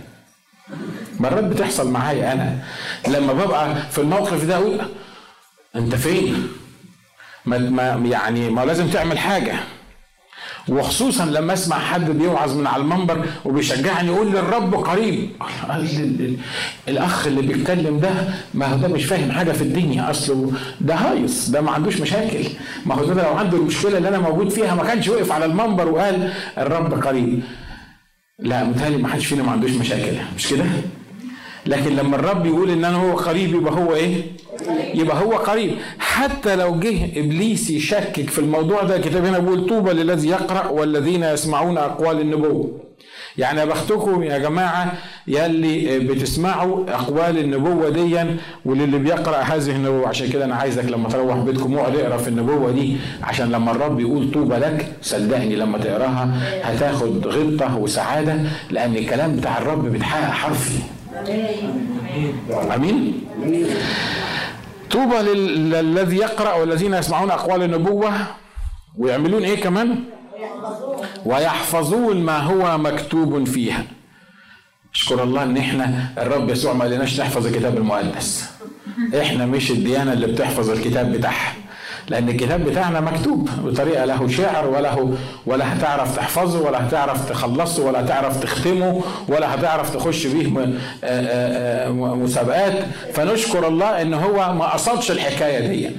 مرات 1.20 1.44
بتحصل 1.44 1.90
معايا 1.90 2.32
أنا 2.32 2.58
لما 3.08 3.32
ببقى 3.32 3.76
في 3.90 3.98
الموقف 4.00 4.44
ده 4.44 4.56
أقول 4.56 4.78
أنت 5.76 5.94
فين؟ 5.94 6.48
ما 7.46 8.00
يعني 8.10 8.50
ما 8.50 8.64
لازم 8.64 8.88
تعمل 8.88 9.18
حاجة 9.18 9.54
وخصوصا 10.70 11.24
لما 11.24 11.52
أسمع 11.52 11.78
حد 11.78 12.10
بيوعظ 12.10 12.56
من 12.56 12.66
على 12.66 12.82
المنبر 12.82 13.24
وبيشجعني 13.44 14.08
يقول 14.08 14.36
الرب 14.36 14.74
قريب. 14.74 15.30
الأخ 16.88 17.26
اللي 17.26 17.42
بيتكلم 17.42 17.98
ده 18.00 18.10
ما 18.54 18.66
هو 18.66 18.76
ده 18.76 18.88
مش 18.88 19.04
فاهم 19.04 19.32
حاجة 19.32 19.52
في 19.52 19.62
الدنيا. 19.62 20.10
أصله 20.10 20.52
ده 20.80 20.94
هايص 20.94 21.50
ده 21.50 21.60
ما 21.60 21.70
عندوش 21.70 22.00
مشاكل. 22.00 22.44
ما 22.86 22.94
هو 22.94 23.04
ده 23.04 23.22
لو 23.22 23.36
عنده 23.38 23.56
المشكلة 23.56 23.98
اللي 23.98 24.08
أنا 24.08 24.18
موجود 24.18 24.48
فيها 24.50 24.74
ما 24.74 24.82
كانش 24.84 25.08
وقف 25.08 25.32
على 25.32 25.44
المنبر 25.44 25.88
وقال 25.88 26.32
الرب 26.58 27.04
قريب. 27.06 27.42
لا 28.38 28.64
متهيألي 28.64 28.96
ما 28.96 29.08
حدش 29.08 29.26
فينا 29.26 29.42
ما 29.42 29.52
عندوش 29.52 29.70
مشاكل. 29.70 30.16
مش 30.36 30.46
كده؟ 30.48 30.64
لكن 31.66 31.96
لما 31.96 32.16
الرب 32.16 32.46
يقول 32.46 32.70
إن 32.70 32.84
أنا 32.84 32.96
هو 32.96 33.16
قريب 33.16 33.54
يبقى 33.54 33.72
هو 33.74 33.94
إيه؟ 33.94 34.22
يبقى 34.94 35.20
هو 35.22 35.32
قريب. 35.32 35.70
حتى 35.98 36.56
لو 36.56 36.78
جه 36.80 37.04
إبليس 37.20 37.70
يشكك 37.70 38.30
في 38.30 38.38
الموضوع 38.38 38.82
ده 38.82 38.96
الكتاب 38.96 39.24
هنا 39.24 39.38
بيقول 39.38 39.66
طوبى 39.68 39.90
للذي 39.92 40.28
يقرأ 40.28 40.68
والذين 40.68 41.22
يسمعون 41.22 41.78
أقوال 41.78 42.20
النبوة. 42.20 42.70
يعني 43.38 43.66
بختكم 43.66 44.22
يا 44.22 44.38
جماعة 44.38 44.92
يلي 45.28 45.98
بتسمعوا 45.98 46.84
أقوال 46.94 47.38
النبوة 47.38 47.88
ديا 47.88 48.36
وللي 48.64 48.98
بيقرأ 48.98 49.36
هذه 49.36 49.70
النبوة. 49.70 50.08
عشان 50.08 50.28
كده 50.28 50.44
أنا 50.44 50.54
عايزك 50.54 50.84
لما 50.84 51.08
تروح 51.08 51.36
بيتكم 51.36 51.74
اقعد 51.78 51.96
اقرأ 51.96 52.16
في 52.16 52.28
النبوة 52.28 52.70
دي 52.70 52.96
عشان 53.22 53.50
لما 53.50 53.70
الرب 53.70 54.00
يقول 54.00 54.30
طوبى 54.30 54.54
لك 54.56 54.92
صدقني 55.02 55.56
لما 55.56 55.78
تقراها 55.78 56.40
هتاخد 56.64 57.26
غبطة 57.26 57.76
وسعادة 57.76 58.36
لأن 58.70 58.96
الكلام 58.96 59.36
بتاع 59.36 59.58
الرب 59.58 59.86
بيتحقق 59.92 60.30
حرفي. 60.30 60.78
أمين. 62.74 63.24
طوبى 64.90 65.16
للذي 65.16 66.16
يقرأ 66.16 66.52
والذين 66.54 66.94
يسمعون 66.94 67.30
أقوال 67.30 67.62
النبوة 67.62 68.12
ويعملون 68.98 69.42
إيه 69.42 69.60
كمان؟ 69.60 70.04
ويحفظون 71.24 72.16
ما 72.22 72.38
هو 72.38 72.78
مكتوب 72.78 73.44
فيها. 73.44 73.84
أشكر 74.94 75.22
الله 75.22 75.42
إن 75.42 75.56
إحنا 75.56 76.08
الرب 76.18 76.48
يسوع 76.50 76.72
ما 76.72 76.84
قالناش 76.84 77.20
نحفظ 77.20 77.46
الكتاب 77.46 77.76
المقدس. 77.76 78.50
إحنا 79.20 79.46
مش 79.46 79.70
الديانة 79.70 80.12
اللي 80.12 80.26
بتحفظ 80.26 80.70
الكتاب 80.70 81.12
بتاعها. 81.12 81.54
لأن 82.10 82.28
الكتاب 82.28 82.64
بتاعنا 82.64 83.00
مكتوب 83.00 83.48
بطريقة 83.64 84.04
له 84.04 84.28
شعر 84.28 84.66
وله 84.68 85.14
ولا 85.46 85.72
هتعرف 85.72 86.16
تحفظه 86.16 86.60
ولا 86.60 86.88
هتعرف 86.88 87.28
تخلصه 87.28 87.84
ولا 87.86 88.00
هتعرف 88.04 88.40
تختمه 88.42 89.00
ولا 89.28 89.54
هتعرف 89.54 89.94
تخش 89.96 90.26
بيه 90.26 90.48
مسابقات. 92.14 92.72
فنشكر 93.14 93.68
الله 93.68 94.02
إن 94.02 94.14
هو 94.14 94.52
ما 94.54 94.64
قصدش 94.72 95.10
الحكاية 95.10 95.68
دي. 95.68 95.90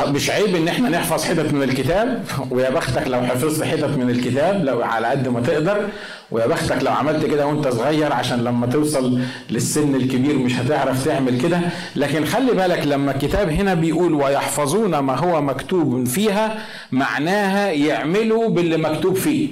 مش 0.00 0.30
عيب 0.30 0.56
إن 0.56 0.68
إحنا 0.68 0.88
نحفظ 0.88 1.24
حتت 1.24 1.52
من 1.52 1.62
الكتاب. 1.62 2.24
ويا 2.50 2.70
بختك 2.70 3.08
لو 3.08 3.22
حفظت 3.22 3.62
حتت 3.64 3.84
من 3.84 4.10
الكتاب 4.10 4.64
لو 4.64 4.82
على 4.82 5.06
قد 5.06 5.28
ما 5.28 5.40
تقدر. 5.40 5.88
ويا 6.30 6.46
بختك 6.46 6.82
لو 6.82 6.92
عملت 6.92 7.26
كده 7.26 7.46
وأنت 7.46 7.68
صغير 7.68 8.12
عشان 8.12 8.44
لما 8.44 8.66
توصل 8.66 9.20
للسن 9.50 9.94
الكبير 9.94 10.38
مش 10.38 10.54
هتعرف 10.54 11.04
تعمل 11.04 11.40
كده. 11.40 11.60
لكن 11.96 12.24
خلي 12.24 12.52
بالك 12.52 12.86
لما 12.86 13.12
الكتاب 13.12 13.48
هنا 13.50 13.74
بيقول 13.74 14.14
ويحفظون 14.14 14.98
ما 14.98 15.16
هو 15.16 15.40
مكتوب 15.40 16.06
فيها 16.06 16.58
معناها 16.92 17.70
يعملوا 17.70 18.48
باللي 18.48 18.76
مكتوب 18.76 19.14
فيه. 19.16 19.48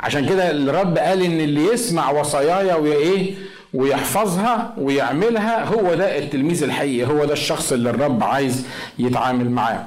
عشان 0.00 0.26
كده 0.28 0.50
الرب 0.50 0.98
قال 0.98 1.22
إن 1.22 1.40
اللي 1.40 1.64
يسمع 1.72 2.10
وصاياي 2.10 2.72
وإيه؟ 2.80 3.34
ويحفظها 3.74 4.74
ويعملها 4.78 5.64
هو 5.64 5.94
ده 5.94 6.18
التلميذ 6.18 6.62
الحقيقي 6.62 7.06
هو 7.12 7.24
ده 7.24 7.32
الشخص 7.32 7.72
اللي 7.72 7.90
الرب 7.90 8.22
عايز 8.24 8.66
يتعامل 8.98 9.50
معاه 9.50 9.84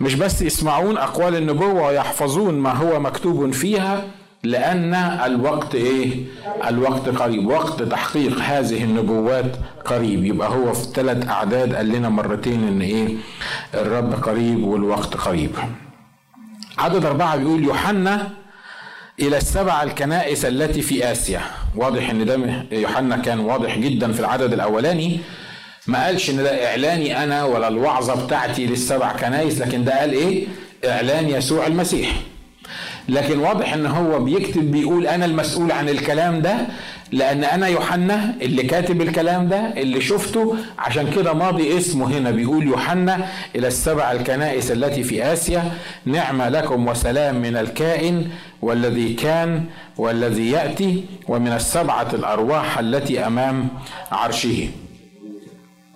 مش 0.00 0.14
بس 0.14 0.42
يسمعون 0.42 0.96
أقوال 0.96 1.36
النبوة 1.36 1.86
ويحفظون 1.86 2.54
ما 2.54 2.72
هو 2.72 3.00
مكتوب 3.00 3.50
فيها 3.50 4.04
لأن 4.42 4.94
الوقت 4.94 5.74
إيه؟ 5.74 6.24
الوقت 6.68 7.08
قريب، 7.08 7.46
وقت 7.46 7.82
تحقيق 7.82 8.38
هذه 8.38 8.84
النبوات 8.84 9.56
قريب، 9.84 10.24
يبقى 10.24 10.48
هو 10.48 10.72
في 10.72 10.84
ثلاث 10.94 11.28
أعداد 11.28 11.74
قال 11.74 11.88
لنا 11.88 12.08
مرتين 12.08 12.68
إن 12.68 12.80
إيه؟ 12.80 13.08
الرب 13.74 14.12
قريب 14.14 14.64
والوقت 14.64 15.16
قريب. 15.16 15.50
عدد 16.78 17.04
أربعة 17.04 17.36
بيقول 17.36 17.64
يوحنا 17.64 18.30
إلى 19.18 19.36
السبع 19.36 19.82
الكنائس 19.82 20.44
التي 20.44 20.82
في 20.82 21.12
آسيا، 21.12 21.40
واضح 21.76 22.10
إن 22.10 22.24
ده 22.24 22.64
يوحنا 22.72 23.16
كان 23.16 23.40
واضح 23.40 23.78
جدا 23.78 24.12
في 24.12 24.20
العدد 24.20 24.52
الأولاني 24.52 25.20
ما 25.86 26.04
قالش 26.04 26.30
إن 26.30 26.36
ده 26.36 26.66
إعلاني 26.70 27.24
أنا 27.24 27.44
ولا 27.44 27.68
الوعظة 27.68 28.24
بتاعتي 28.26 28.66
للسبع 28.66 29.12
كنائس، 29.12 29.58
لكن 29.60 29.84
ده 29.84 30.00
قال 30.00 30.12
إيه؟ 30.12 30.46
إعلان 30.84 31.28
يسوع 31.28 31.66
المسيح. 31.66 32.12
لكن 33.08 33.38
واضح 33.38 33.72
إن 33.74 33.86
هو 33.86 34.18
بيكتب 34.24 34.70
بيقول 34.70 35.06
أنا 35.06 35.24
المسؤول 35.24 35.72
عن 35.72 35.88
الكلام 35.88 36.42
ده 36.42 36.56
لأن 37.12 37.44
أنا 37.44 37.66
يوحنا 37.66 38.34
اللي 38.42 38.62
كاتب 38.62 39.02
الكلام 39.02 39.48
ده 39.48 39.72
اللي 39.76 40.00
شفته 40.00 40.56
عشان 40.78 41.10
كده 41.10 41.32
ماضي 41.32 41.78
اسمه 41.78 42.18
هنا 42.18 42.30
بيقول 42.30 42.66
يوحنا 42.66 43.26
إلى 43.56 43.66
السبع 43.68 44.12
الكنائس 44.12 44.70
التي 44.72 45.02
في 45.02 45.32
آسيا. 45.32 45.72
نعمه 46.06 46.48
لكم 46.48 46.88
وسلام 46.88 47.42
من 47.42 47.56
الكائن 47.56 48.28
والذي 48.62 49.14
كان 49.14 49.64
والذي 49.96 50.50
يأتي 50.50 51.04
ومن 51.28 51.52
السبعة 51.52 52.08
الأرواح 52.14 52.78
التي 52.78 53.26
أمام 53.26 53.68
عرشه. 54.12 54.68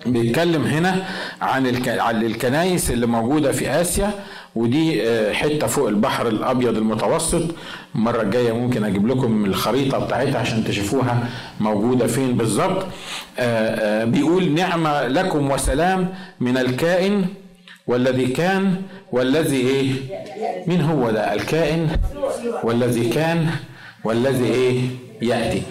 بيتكلم 0.07 0.65
هنا 0.65 1.05
عن 1.43 1.67
الكنائس 2.23 2.91
اللي 2.91 3.07
موجودة 3.07 3.53
في 3.53 3.71
آسيا 3.71 4.11
ودي 4.57 5.03
حتة 5.35 5.67
فوق 5.67 5.89
البحر 5.89 6.29
الأبيض 6.29 6.77
المتوسط. 6.77 7.43
المرة 7.95 8.23
الجاية 8.23 8.53
ممكن 8.53 8.85
أجيب 8.85 9.07
لكم 9.07 9.45
الخريطة 9.45 9.99
بتاعتها 9.99 10.39
عشان 10.39 10.65
تشوفوها 10.65 11.29
موجودة 11.61 12.07
فين 12.07 12.37
بالظبط. 12.37 12.87
بيقول 14.07 14.51
نعمة 14.51 15.07
لكم 15.09 15.51
وسلام 15.51 16.09
من 16.41 16.57
الكائن 16.59 17.25
والذي 17.87 18.27
كان 18.27 18.83
والذي 19.13 19.57
إيه؟ 19.57 19.93
مين 20.67 20.81
هو 20.81 21.11
ده؟ 21.11 21.35
الكائن 21.35 21.89
والذي 22.63 23.09
كان 23.09 23.47
والذي 24.05 24.45
إيه؟ 24.45 24.81
يأتي. 25.23 25.63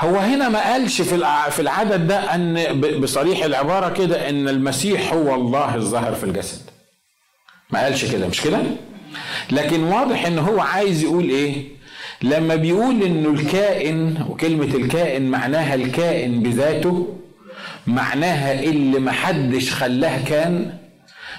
هو 0.00 0.16
هنا 0.16 0.48
ما 0.48 0.72
قالش 0.72 1.02
في 1.02 1.24
في 1.50 1.62
العدد 1.62 2.06
ده 2.06 2.34
أن 2.34 2.80
بصريح 3.00 3.44
العبارة 3.44 3.88
كده 3.92 4.28
إن 4.28 4.48
المسيح 4.48 5.12
هو 5.12 5.34
الله 5.34 5.74
الظاهر 5.74 6.14
في 6.14 6.24
الجسد. 6.24 6.60
ما 7.70 7.82
قالش 7.84 8.04
كده 8.12 8.28
مش 8.28 8.40
كده؟ 8.40 8.58
لكن 9.52 9.82
واضح 9.82 10.26
إن 10.26 10.38
هو 10.38 10.60
عايز 10.60 11.02
يقول 11.02 11.24
إيه؟ 11.28 11.64
لما 12.22 12.54
بيقول 12.56 13.02
انه 13.02 13.30
الكائن 13.30 14.24
وكلمة 14.28 14.64
الكائن 14.74 15.30
معناها 15.30 15.74
الكائن 15.74 16.42
بذاته 16.42 17.16
معناها 17.86 18.62
اللي 18.62 18.98
محدش 18.98 19.72
خلاه 19.72 20.24
كان 20.24 20.74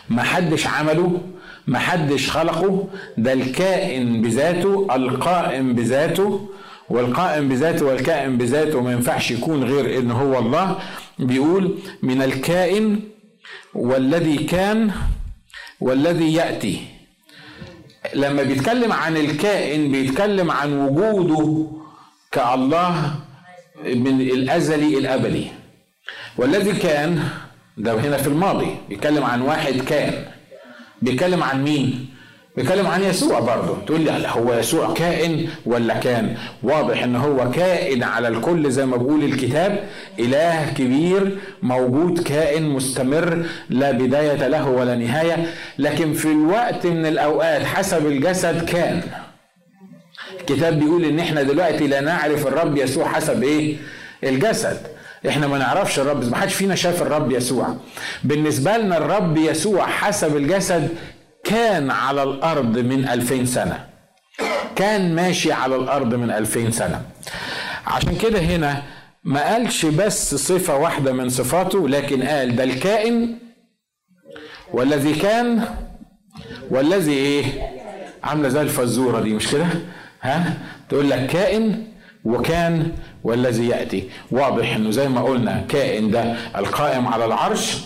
محدش 0.10 0.68
عمله 0.68 1.22
محدش 1.68 2.30
خلقه 2.32 2.88
ده 3.18 3.34
الكائن 3.34 4.22
بذاته 4.22 4.88
القائم 4.96 5.74
بذاته 5.74 6.50
والقائم 6.90 7.50
بذاته 7.50 7.86
والكائن 7.86 8.38
بذاته 8.38 8.82
ما 8.82 8.92
ينفعش 8.92 9.32
يكون 9.32 9.64
غير 9.64 10.00
إن 10.00 10.12
هو 10.12 10.40
الله. 10.40 10.80
بيقول 11.20 11.78
من 12.04 12.22
الكائن 12.22 13.00
والذي 13.74 14.38
كان 14.38 14.92
والذي 15.82 16.34
يأتي. 16.34 16.82
لما 18.16 18.44
بيتكلم 18.44 18.92
عن 18.92 19.18
الكائن 19.18 19.92
بيتكلم 19.92 20.52
عن 20.52 20.74
وجوده 20.74 21.68
كالله 22.32 23.16
من 23.86 24.22
الأزلي 24.22 24.98
الابدي 24.98 25.48
والذي 26.38 26.74
كان 26.80 27.30
ده 27.78 27.94
هنا 27.94 28.18
في 28.18 28.28
الماضي 28.28 28.76
بيتكلم 28.90 29.24
عن 29.24 29.42
واحد 29.42 29.74
كان 29.82 30.26
بيتكلم 31.02 31.44
عن 31.44 31.64
مين؟ 31.64 32.07
بيتكلم 32.58 32.88
عن 32.88 33.04
يسوع 33.04 33.40
برضه. 33.40 33.78
تقول 33.86 34.02
لي 34.02 34.28
هو 34.28 34.54
يسوع 34.54 34.94
كائن 34.94 35.50
ولا 35.66 35.94
كان؟ 35.94 36.36
واضح 36.64 37.04
إن 37.04 37.16
هو 37.16 37.52
كائن 37.52 38.04
على 38.04 38.28
الكل 38.28 38.72
زي 38.72 38.86
ما 38.86 38.98
بيقول 38.98 39.24
الكتاب. 39.24 39.84
إله 40.20 40.74
كبير 40.78 41.38
موجود 41.62 42.24
كائن 42.24 42.70
مستمر 42.70 43.46
لا 43.70 43.92
بداية 43.92 44.48
له 44.48 44.70
ولا 44.70 44.96
نهاية. 44.96 45.46
لكن 45.78 46.14
في 46.14 46.26
الوقت 46.26 46.86
من 46.86 47.06
الأوقات 47.06 47.64
حسب 47.64 48.06
الجسد 48.08 48.66
كان. 48.66 49.02
الكتاب 50.40 50.80
بيقول 50.80 51.06
إن 51.06 51.20
إحنا 51.20 51.44
دلوقتي 51.44 51.88
لا 51.88 52.02
نعرف 52.02 52.48
الرب 52.48 52.78
يسوع 52.78 53.08
حسب 53.08 53.44
إيه؟ 53.44 53.76
الجسد. 54.24 54.78
إحنا 55.28 55.48
ما 55.48 55.58
نعرفش 55.58 56.00
الرب. 56.00 56.30
ما 56.30 56.38
حدش 56.38 56.54
فينا 56.54 56.76
شاف 56.76 57.02
الرب 57.02 57.32
يسوع. 57.32 57.76
بالنسبة 58.24 58.78
لنا 58.78 58.98
الرب 58.98 59.38
يسوع 59.38 59.88
حسب 59.88 60.38
الجسد 60.38 60.90
كان 61.48 61.92
على 61.92 62.24
الأرض 62.24 62.78
من 62.78 63.08
ألفين 63.08 63.46
سنة. 63.46 63.86
كان 64.76 65.16
ماشي 65.16 65.52
على 65.52 65.76
الأرض 65.76 66.14
من 66.16 66.32
ألفين 66.32 66.72
سنة. 66.72 67.02
عشان 67.88 68.16
كده 68.18 68.40
هنا 68.40 68.84
ما 69.24 69.54
قالش 69.54 69.86
بس 69.86 70.36
صفة 70.36 70.76
واحدة 70.78 71.14
من 71.14 71.30
صفاته 71.30 71.90
لكن 71.90 72.24
قال 72.24 72.56
ده 72.56 72.64
الكائن 72.64 73.38
والذي 74.74 75.14
كان 75.14 75.66
والذي 76.70 77.14
إيه؟ 77.14 77.44
عاملة 78.24 78.50
زي 78.50 78.62
الفزورة 78.62 79.22
دي 79.22 79.34
مش 79.34 79.48
كده؟ 79.52 79.66
ها؟ 80.22 80.54
تقول 80.90 81.10
لك 81.10 81.26
كائن 81.28 81.88
وكان 82.26 82.92
والذي 83.24 83.68
يأتي. 83.68 84.10
واضح 84.32 84.76
إنه 84.76 84.92
زي 84.92 85.08
ما 85.10 85.22
قلنا 85.22 85.66
كائن 85.70 86.12
ده 86.12 86.22
القائم 86.56 87.08
على 87.08 87.26
العرش 87.26 87.78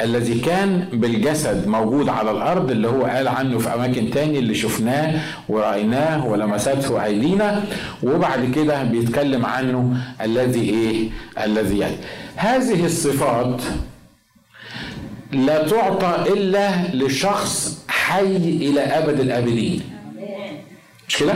الذي 0.00 0.40
كان 0.40 0.88
بالجسد 0.92 1.66
موجود 1.68 2.08
على 2.08 2.30
الأرض 2.30 2.70
اللي 2.70 2.88
هو 2.88 3.04
قال 3.04 3.28
عنه 3.28 3.58
في 3.58 3.74
أماكن 3.74 4.10
تاني 4.10 4.38
اللي 4.38 4.54
شفناه 4.54 5.20
ورأيناه 5.48 6.26
ولمسته 6.26 7.04
أيدينا 7.04 7.64
وبعد 8.02 8.52
كده 8.54 8.82
بيتكلم 8.82 9.46
عنه 9.46 9.96
الذي 10.20 10.60
إيه؟ 10.60 11.08
الذي 11.44 11.78
ياتي 11.78 11.96
هذه 12.36 12.86
الصفات 12.86 13.62
لا 15.32 15.68
تعطى 15.68 16.32
إلا 16.32 16.70
لشخص 16.94 17.84
حي 17.88 18.36
إلى 18.36 18.80
أبد 18.80 19.20
الأبدين. 19.20 19.80
مش 21.08 21.16
كده؟ 21.16 21.34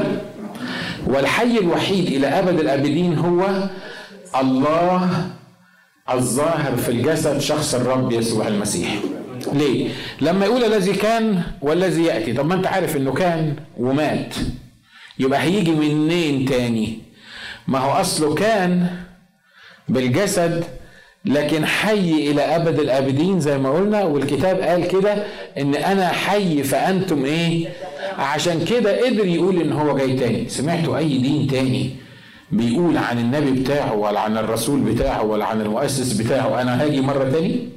والحي 1.07 1.59
الوحيد 1.59 2.07
إلى 2.07 2.27
أبد 2.27 2.61
الأبدين 2.61 3.19
هو 3.19 3.47
الله 4.40 5.27
الظاهر 6.11 6.77
في 6.77 6.88
الجسد 6.88 7.38
شخص 7.38 7.75
الرب 7.75 8.12
يسوع 8.12 8.49
المسيح. 8.49 8.97
ليه؟ 9.53 9.88
لما 10.21 10.47
يقول 10.47 10.64
الذي 10.64 10.92
كان 10.92 11.42
والذي 11.62 12.05
يأتي. 12.05 12.33
طب 12.33 12.47
ما 12.47 12.55
انت 12.55 12.66
عارف 12.66 12.97
انه 12.97 13.12
كان 13.12 13.57
ومات. 13.77 14.35
يبقى 15.19 15.42
هيجي 15.42 15.71
منين 15.71 16.45
تاني؟ 16.45 16.99
ما 17.69 17.79
هو 17.79 17.90
أصله 17.92 18.35
كان 18.35 18.87
بالجسد 19.88 20.64
لكن 21.25 21.66
حي 21.66 22.31
إلى 22.31 22.42
أبد 22.42 22.79
الأبدين 22.81 23.40
زي 23.40 23.59
ما 23.59 23.71
قلنا 23.71 24.05
والكتاب 24.05 24.61
قال 24.61 24.88
كده 24.88 25.25
إن 25.59 25.75
أنا 25.75 26.09
حي 26.09 26.62
فأنتم 26.62 27.25
إيه؟ 27.25 27.69
عشان 28.19 28.64
كده 28.64 29.07
قدر 29.07 29.27
يقول 29.27 29.61
إن 29.61 29.73
هو 29.73 29.97
جاي 29.97 30.14
تاني. 30.16 30.49
سمعتوا 30.49 30.99
أي 30.99 31.19
دين 31.19 31.47
تاني؟ 31.47 31.90
بيقول 32.52 32.96
عن 32.96 33.18
النبي 33.18 33.50
بتاعه 33.50 33.94
ولا 33.94 34.20
عن 34.20 34.38
الرسول 34.38 34.80
بتاعه 34.80 35.22
ولا 35.24 35.44
عن 35.44 35.61
المؤسس 35.61 36.12
بتاعه 36.12 36.62
أنا 36.62 36.82
هاجي 36.85 37.00
مرة 37.00 37.24
تاني؟ 37.30 37.68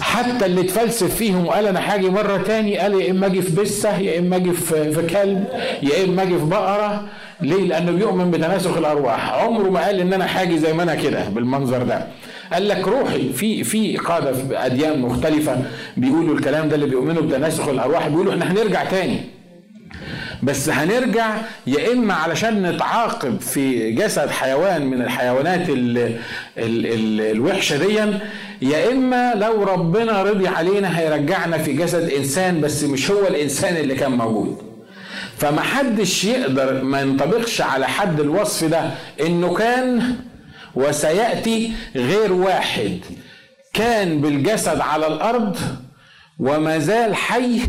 حتى 0.00 0.46
اللي 0.46 0.60
اتفلسف 0.60 1.14
فيهم 1.14 1.46
وقال 1.46 1.66
أنا 1.66 1.94
هاجي 1.94 2.10
مرة 2.10 2.36
تاني 2.36 2.78
قال 2.78 2.94
يا 3.00 3.10
إما 3.10 3.26
أجي 3.26 3.42
في 3.42 3.60
بسة 3.62 3.98
يا 3.98 4.18
إما 4.18 4.36
أجي 4.36 4.52
في 4.52 5.06
كلب 5.10 5.44
يا 5.82 6.04
إما 6.04 6.22
أجي 6.22 6.38
في 6.38 6.44
بقرة. 6.44 7.08
ليه؟ 7.40 7.64
لأنه 7.64 7.92
بيؤمن 7.92 8.30
بتناسخ 8.30 8.76
الأرواح. 8.76 9.30
عمره 9.30 9.70
ما 9.70 9.80
قال 9.86 10.00
إن 10.00 10.12
أنا 10.12 10.26
حاجي 10.26 10.58
زي 10.58 10.72
ما 10.72 10.82
أنا 10.82 10.94
كده 10.94 11.28
بالمنظر 11.28 11.82
ده. 11.82 12.06
قال 12.52 12.68
لك 12.68 12.88
روحي 12.88 13.32
في 13.32 13.64
في 13.64 13.96
قاده 13.96 14.32
في 14.32 14.56
أديان 14.66 15.00
مختلفة 15.00 15.62
بيقولوا 15.96 16.34
الكلام 16.34 16.68
ده 16.68 16.74
اللي 16.74 16.86
بيؤمنوا 16.86 17.22
بتناسخ 17.22 17.68
الأرواح 17.68 18.08
بيقولوا 18.08 18.32
إحنا 18.32 18.52
هنرجع 18.52 18.84
تاني. 18.84 19.20
بس 20.42 20.68
هنرجع 20.68 21.36
يا 21.66 21.92
إما 21.92 22.14
علشان 22.14 22.62
نتعاقب 22.70 23.40
في 23.40 23.92
جسد 23.92 24.30
حيوان 24.30 24.86
من 24.86 25.02
الحيوانات 25.02 25.68
ال 25.68 25.98
ال 26.58 26.86
ال 26.86 27.20
الوحشة 27.20 27.76
دي 27.86 27.94
يا 28.62 28.92
إما 28.92 29.34
لو 29.34 29.62
ربنا 29.62 30.22
رضي 30.22 30.48
علينا 30.48 30.98
هيرجعنا 30.98 31.58
في 31.58 31.72
جسد 31.72 32.10
إنسان 32.10 32.60
بس 32.60 32.84
مش 32.84 33.10
هو 33.10 33.26
الإنسان 33.26 33.76
اللي 33.76 33.94
كان 33.94 34.10
موجود. 34.12 34.62
فمحدش 35.36 36.24
يقدر 36.24 36.82
ما 36.84 37.00
ينطبقش 37.00 37.60
على 37.60 37.86
حد 37.88 38.20
الوصف 38.20 38.64
ده 38.64 38.90
إنه 39.20 39.54
كان 39.54 40.16
وسيأتي 40.74 41.72
غير 41.96 42.32
واحد 42.32 42.98
كان 43.74 44.20
بالجسد 44.20 44.80
على 44.80 45.06
الأرض 45.06 45.56
وما 46.38 46.78
زال 46.78 47.14
حي 47.16 47.60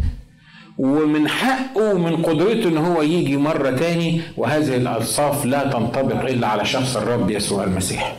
ومن 0.80 1.30
حقه 1.30 1.94
ومن 1.94 2.15
قدرته 2.15 2.68
إن 2.70 2.78
هو 2.78 3.02
يجي 3.02 3.38
مرة 3.38 3.72
تاني 3.72 4.22
وهذه 4.38 4.76
الأوصاف 4.76 5.46
لا 5.46 5.70
تنطبق 5.70 6.22
إلا 6.26 6.48
على 6.48 6.65
شخص 6.65 6.98
الرب 6.98 7.30
يسوع 7.32 7.63
المسيح. 7.63 8.15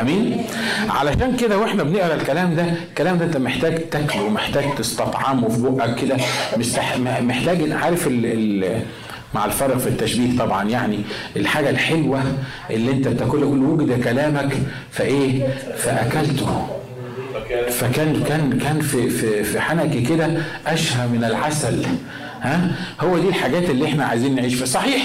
آمين؟ 0.00 0.44
علشان 0.90 1.36
كده 1.36 1.58
وإحنا 1.58 1.82
بنقرأ 1.82 2.14
الكلام 2.14 2.54
ده 2.54 2.64
الكلام 2.88 3.18
ده 3.18 3.24
أنت 3.24 3.36
محتاج 3.36 3.88
تاكله 3.90 4.22
ومحتاج 4.22 4.74
تستطعمه 4.74 5.48
في 5.48 5.62
بقك 5.62 5.94
كده. 5.94 6.16
محتاج 7.20 7.72
عارف 7.72 8.06
ال 8.06 8.26
ال 8.26 8.80
مع 9.34 9.44
الفرق 9.44 9.76
في 9.78 9.86
التشبيه 9.88 10.38
طبعا 10.38 10.64
يعني 10.68 10.98
الحاجة 11.36 11.70
الحلوة 11.70 12.22
اللي 12.70 12.90
أنت 12.90 13.08
بتاكلها 13.08 13.44
يقول 13.44 13.62
وجد 13.64 14.04
كلامك 14.04 14.56
فإيه؟ 14.90 15.48
فأكلته. 15.76 16.66
فكان 17.70 18.22
كان 18.24 18.58
كان 18.58 18.80
في 18.80 19.10
في 19.10 19.44
في 19.44 19.60
حنكي 19.60 20.00
كده 20.00 20.28
أشهى 20.66 21.06
من 21.08 21.24
العسل. 21.24 21.82
ها؟ 22.42 22.70
هو 23.00 23.18
دي 23.18 23.28
الحاجات 23.28 23.70
اللي 23.70 23.84
إحنا 23.84 24.04
عايزين 24.04 24.34
نعيش 24.34 24.54
فيها. 24.54 24.66
صحيح 24.66 25.02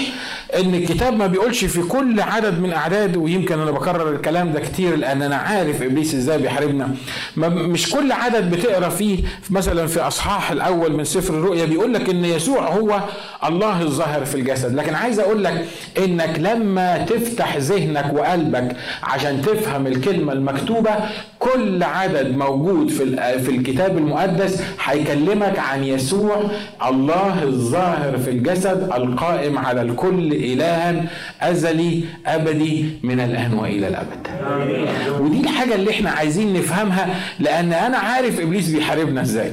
ان 0.60 0.74
الكتاب 0.74 1.16
ما 1.16 1.26
بيقولش 1.26 1.64
في 1.64 1.82
كل 1.82 2.20
عدد 2.20 2.60
من 2.60 2.72
اعداد 2.72 3.16
ويمكن 3.16 3.60
أنا 3.60 3.70
بكرر 3.70 4.10
الكلام 4.16 4.52
ده 4.52 4.60
كتير 4.60 4.96
لأن 4.96 5.22
أنا 5.22 5.36
عارف 5.36 5.82
ابليس 5.82 6.14
إزاي 6.14 6.38
بيحاربنا. 6.38 6.88
مش 7.36 7.90
كل 7.90 8.12
عدد 8.12 8.50
بتقرا 8.50 8.88
فيه 8.88 9.18
مثلا 9.50 9.86
في 9.86 10.00
اصحاح 10.00 10.50
الأول 10.50 10.92
من 10.92 11.04
سفر 11.04 11.34
الرؤيا 11.34 11.64
بيقول 11.64 11.94
لك 11.94 12.08
إن 12.10 12.24
يسوع 12.24 12.68
هو 12.68 13.00
الله 13.48 13.82
الظاهر 13.82 14.24
في 14.24 14.34
الجسد. 14.34 14.74
لكن 14.74 14.94
عايز 14.94 15.20
أقول 15.20 15.44
لك 15.44 15.66
إنك 15.98 16.38
لما 16.38 16.98
تفتح 16.98 17.56
ذهنك 17.56 18.10
وقلبك 18.14 18.76
عشان 19.02 19.42
تفهم 19.42 19.86
الكلمة 19.86 20.32
المكتوبة 20.32 20.90
كل 21.38 21.82
عدد 21.82 22.36
موجود 22.36 22.88
في 22.90 23.16
في 23.42 23.50
الكتاب 23.50 23.98
المقدس 23.98 24.62
هيكلمك 24.84 25.58
عن 25.58 25.84
يسوع 25.84 26.42
الله 26.88 27.21
الظاهر 27.42 28.18
في 28.18 28.30
الجسد 28.30 28.90
القائم 28.94 29.58
على 29.58 29.82
الكل 29.82 30.32
إلها 30.32 31.04
أزلي 31.40 32.04
أبدي 32.26 32.86
من 33.02 33.20
الآن 33.20 33.54
وإلى 33.54 33.88
الأبد. 33.88 34.26
ودي 35.20 35.40
الحاجة 35.40 35.74
اللي 35.74 35.90
إحنا 35.90 36.10
عايزين 36.10 36.54
نفهمها 36.54 37.08
لأن 37.38 37.72
أنا 37.72 37.98
عارف 37.98 38.40
إبليس 38.40 38.68
بيحاربنا 38.68 39.22
إزاي. 39.22 39.52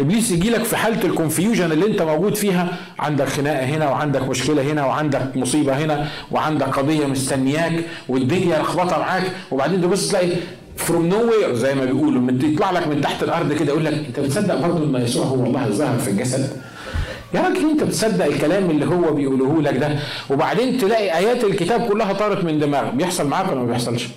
إبليس 0.00 0.30
يجي 0.30 0.50
لك 0.50 0.64
في 0.64 0.76
حالة 0.76 1.04
الكونفيوجن 1.04 1.72
اللي 1.72 1.86
أنت 1.86 2.02
موجود 2.02 2.34
فيها 2.34 2.68
عندك 2.98 3.28
خناقة 3.28 3.64
هنا 3.64 3.88
وعندك 3.90 4.28
مشكلة 4.28 4.62
هنا 4.62 4.84
وعندك 4.86 5.36
مصيبة 5.36 5.72
هنا 5.84 6.08
وعندك 6.30 6.66
قضية 6.78 7.06
مستنياك 7.06 7.72
والدنيا 8.08 8.58
لخبطة 8.58 8.98
معاك 8.98 9.22
وبعدين 9.50 9.80
تبص 9.82 10.08
تلاقي 10.08 10.28
from 10.76 11.06
nowhere 11.06 11.54
زي 11.54 11.74
ما 11.74 11.84
بيقولوا 11.84 12.22
يطلع 12.42 12.70
لك 12.70 12.86
من 12.88 13.00
تحت 13.00 13.22
الأرض 13.22 13.52
كده 13.52 13.66
يقول 13.66 13.84
لك 13.84 13.92
أنت 13.92 14.20
بتصدق 14.20 14.54
برضه 14.66 14.98
إن 14.98 15.02
يسوع 15.04 15.24
هو 15.24 15.44
الله 15.44 15.66
الظاهر 15.66 15.98
في 15.98 16.10
الجسد؟ 16.10 16.50
يا 17.34 17.40
راجل 17.40 17.70
أنت 17.70 17.82
بتصدق 17.84 18.24
الكلام 18.24 18.70
اللي 18.70 18.86
هو 18.86 19.12
بيقوله 19.12 19.62
لك 19.62 19.76
ده؟ 19.76 19.98
وبعدين 20.30 20.78
تلاقي 20.78 21.18
آيات 21.18 21.44
الكتاب 21.44 21.80
كلها 21.88 22.12
طارت 22.12 22.44
من 22.44 22.58
دماغك. 22.58 22.94
بيحصل 22.94 23.26
معاك 23.26 23.48
ولا 23.52 23.60
ما 23.60 23.66
بيحصلش؟ 23.66 24.08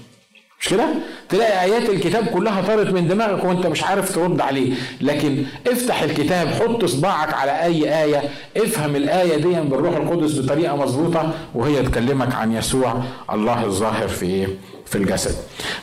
مش 0.62 0.70
كده؟ 0.70 0.86
تلاقي 1.30 1.62
آيات 1.64 1.90
الكتاب 1.90 2.26
كلها 2.26 2.62
طارت 2.62 2.94
من 2.94 3.08
دماغك 3.08 3.44
وأنت 3.44 3.68
مش 3.68 3.84
عارف 3.84 4.16
ترد 4.16 4.42
عليه، 4.42 4.74
لكن 5.02 5.44
افتح 5.68 6.02
الكتاب 6.02 6.48
حط 6.48 6.86
صباعك 6.86 7.34
على 7.34 7.64
أي 7.64 8.04
آية، 8.04 8.24
افهم 8.58 8.96
الآية 8.96 9.38
دي 9.38 9.62
بالروح 9.62 9.96
القدس 9.96 10.40
بطريقة 10.40 10.76
مظبوطة 10.76 11.34
وهي 11.56 11.84
تكلمك 11.84 12.36
عن 12.36 12.52
يسوع 12.54 13.02
الله 13.34 13.66
الظاهر 13.66 14.08
في 14.08 14.26
إيه؟ 14.26 14.48
في 14.90 14.96
الجسد. 14.98 15.36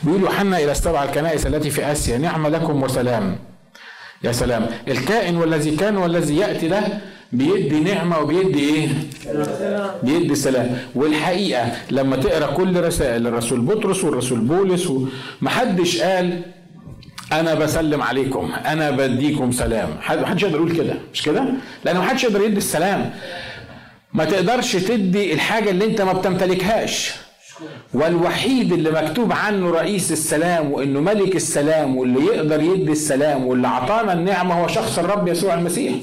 بيقول 0.03 0.21
يوحنا 0.21 0.57
إلى 0.57 0.71
السبع 0.71 1.03
الكنائس 1.03 1.47
التي 1.47 1.69
في 1.69 1.91
آسيا 1.91 2.17
نعم 2.17 2.47
لكم 2.47 2.83
وسلام. 2.83 3.35
يا 4.23 4.31
سلام، 4.31 4.67
الكائن 4.87 5.37
والذي 5.37 5.75
كان 5.75 5.97
والذي 5.97 6.37
يأتي 6.37 6.67
ده 6.67 6.81
بيدي 7.31 7.79
نعمة 7.79 8.19
وبيدي 8.19 8.59
إيه؟ 8.59 8.87
بيدي 10.03 10.35
سلام. 10.35 10.77
والحقيقة 10.95 11.71
لما 11.91 12.15
تقرأ 12.17 12.53
كل 12.53 12.83
رسائل 12.83 13.27
الرسول 13.27 13.61
بطرس 13.61 14.03
والرسول 14.03 14.39
بولس 14.39 14.91
محدش 15.41 16.01
قال 16.01 16.41
أنا 17.31 17.53
بسلم 17.53 18.01
عليكم 18.01 18.51
أنا 18.65 18.91
بديكم 18.91 19.51
سلام. 19.51 19.89
محدش 19.97 20.43
يقدر 20.43 20.55
يقول 20.55 20.71
كده. 20.71 20.93
مش 21.13 21.21
كده؟ 21.21 21.45
لأن 21.85 21.97
محدش 21.97 22.23
يقدر 22.23 22.41
يدي 22.41 22.57
السلام. 22.57 23.13
ما 24.13 24.25
تقدرش 24.25 24.75
تدي 24.75 25.33
الحاجة 25.33 25.69
اللي 25.69 25.85
أنت 25.85 26.01
ما 26.01 26.13
بتمتلكهاش. 26.13 27.11
والوحيد 27.93 28.73
اللي 28.73 28.91
مكتوب 28.91 29.31
عنه 29.31 29.71
رئيس 29.71 30.11
السلام 30.11 30.71
وإنه 30.71 30.99
ملك 30.99 31.35
السلام 31.35 31.97
واللي 31.97 32.25
يقدر 32.25 32.61
يدي 32.61 32.91
السلام 32.91 33.45
واللي 33.47 33.67
أعطانا 33.67 34.13
النعمة 34.13 34.61
هو 34.63 34.67
شخص 34.67 34.99
الرب 34.99 35.27
يسوع 35.27 35.53
المسيح. 35.53 35.93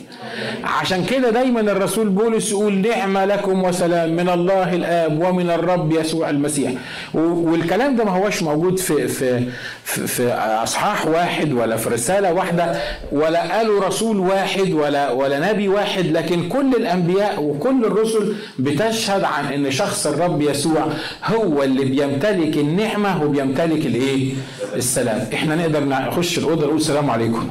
عشان 0.65 1.05
كده 1.05 1.31
دايما 1.31 1.61
الرسول 1.61 2.09
بولس 2.09 2.51
يقول 2.51 2.75
نعمة 2.75 3.25
لكم 3.25 3.63
وسلام 3.65 4.11
من 4.17 4.29
الله 4.29 4.75
الآب 4.75 5.21
ومن 5.25 5.51
الرب 5.51 5.93
يسوع 5.93 6.31
المسيح. 6.31 6.73
والكلام 7.15 7.97
ده 7.97 8.05
ما 8.05 8.11
هوش 8.11 8.43
موجود 8.43 8.79
في 8.79 9.09
في 9.09 9.47
في, 9.85 10.07
في 10.07 10.33
أصحاح 10.63 11.07
واحد 11.07 11.53
ولا 11.53 11.77
في 11.77 11.89
رسالة 11.89 12.33
واحدة 12.33 12.77
ولا 13.13 13.57
قالوا 13.57 13.85
رسول 13.87 14.19
واحد 14.19 14.73
ولا 14.73 15.11
ولا 15.11 15.53
نبي 15.53 15.69
واحد 15.69 16.07
لكن 16.07 16.49
كل 16.49 16.75
الأنبياء 16.77 17.43
وكل 17.43 17.85
الرسل 17.85 18.35
بتشهد 18.59 19.25
عن 19.25 19.45
إن 19.53 19.71
شخص 19.71 20.07
الرب 20.07 20.43
يسوع 20.43 20.87
هو 21.25 21.44
اللي 21.45 21.85
بيمتلك 21.85 22.57
النعمة 22.59 23.23
وبيمتلك 23.23 23.87
الايه؟ 23.87 24.33
السلام. 24.75 25.27
إحنا 25.35 25.55
نقدر 25.57 25.85
نخش 25.85 26.39
الأوضة 26.39 26.65
نقول 26.67 26.77
السلام 26.77 27.11
عليكم. 27.11 27.51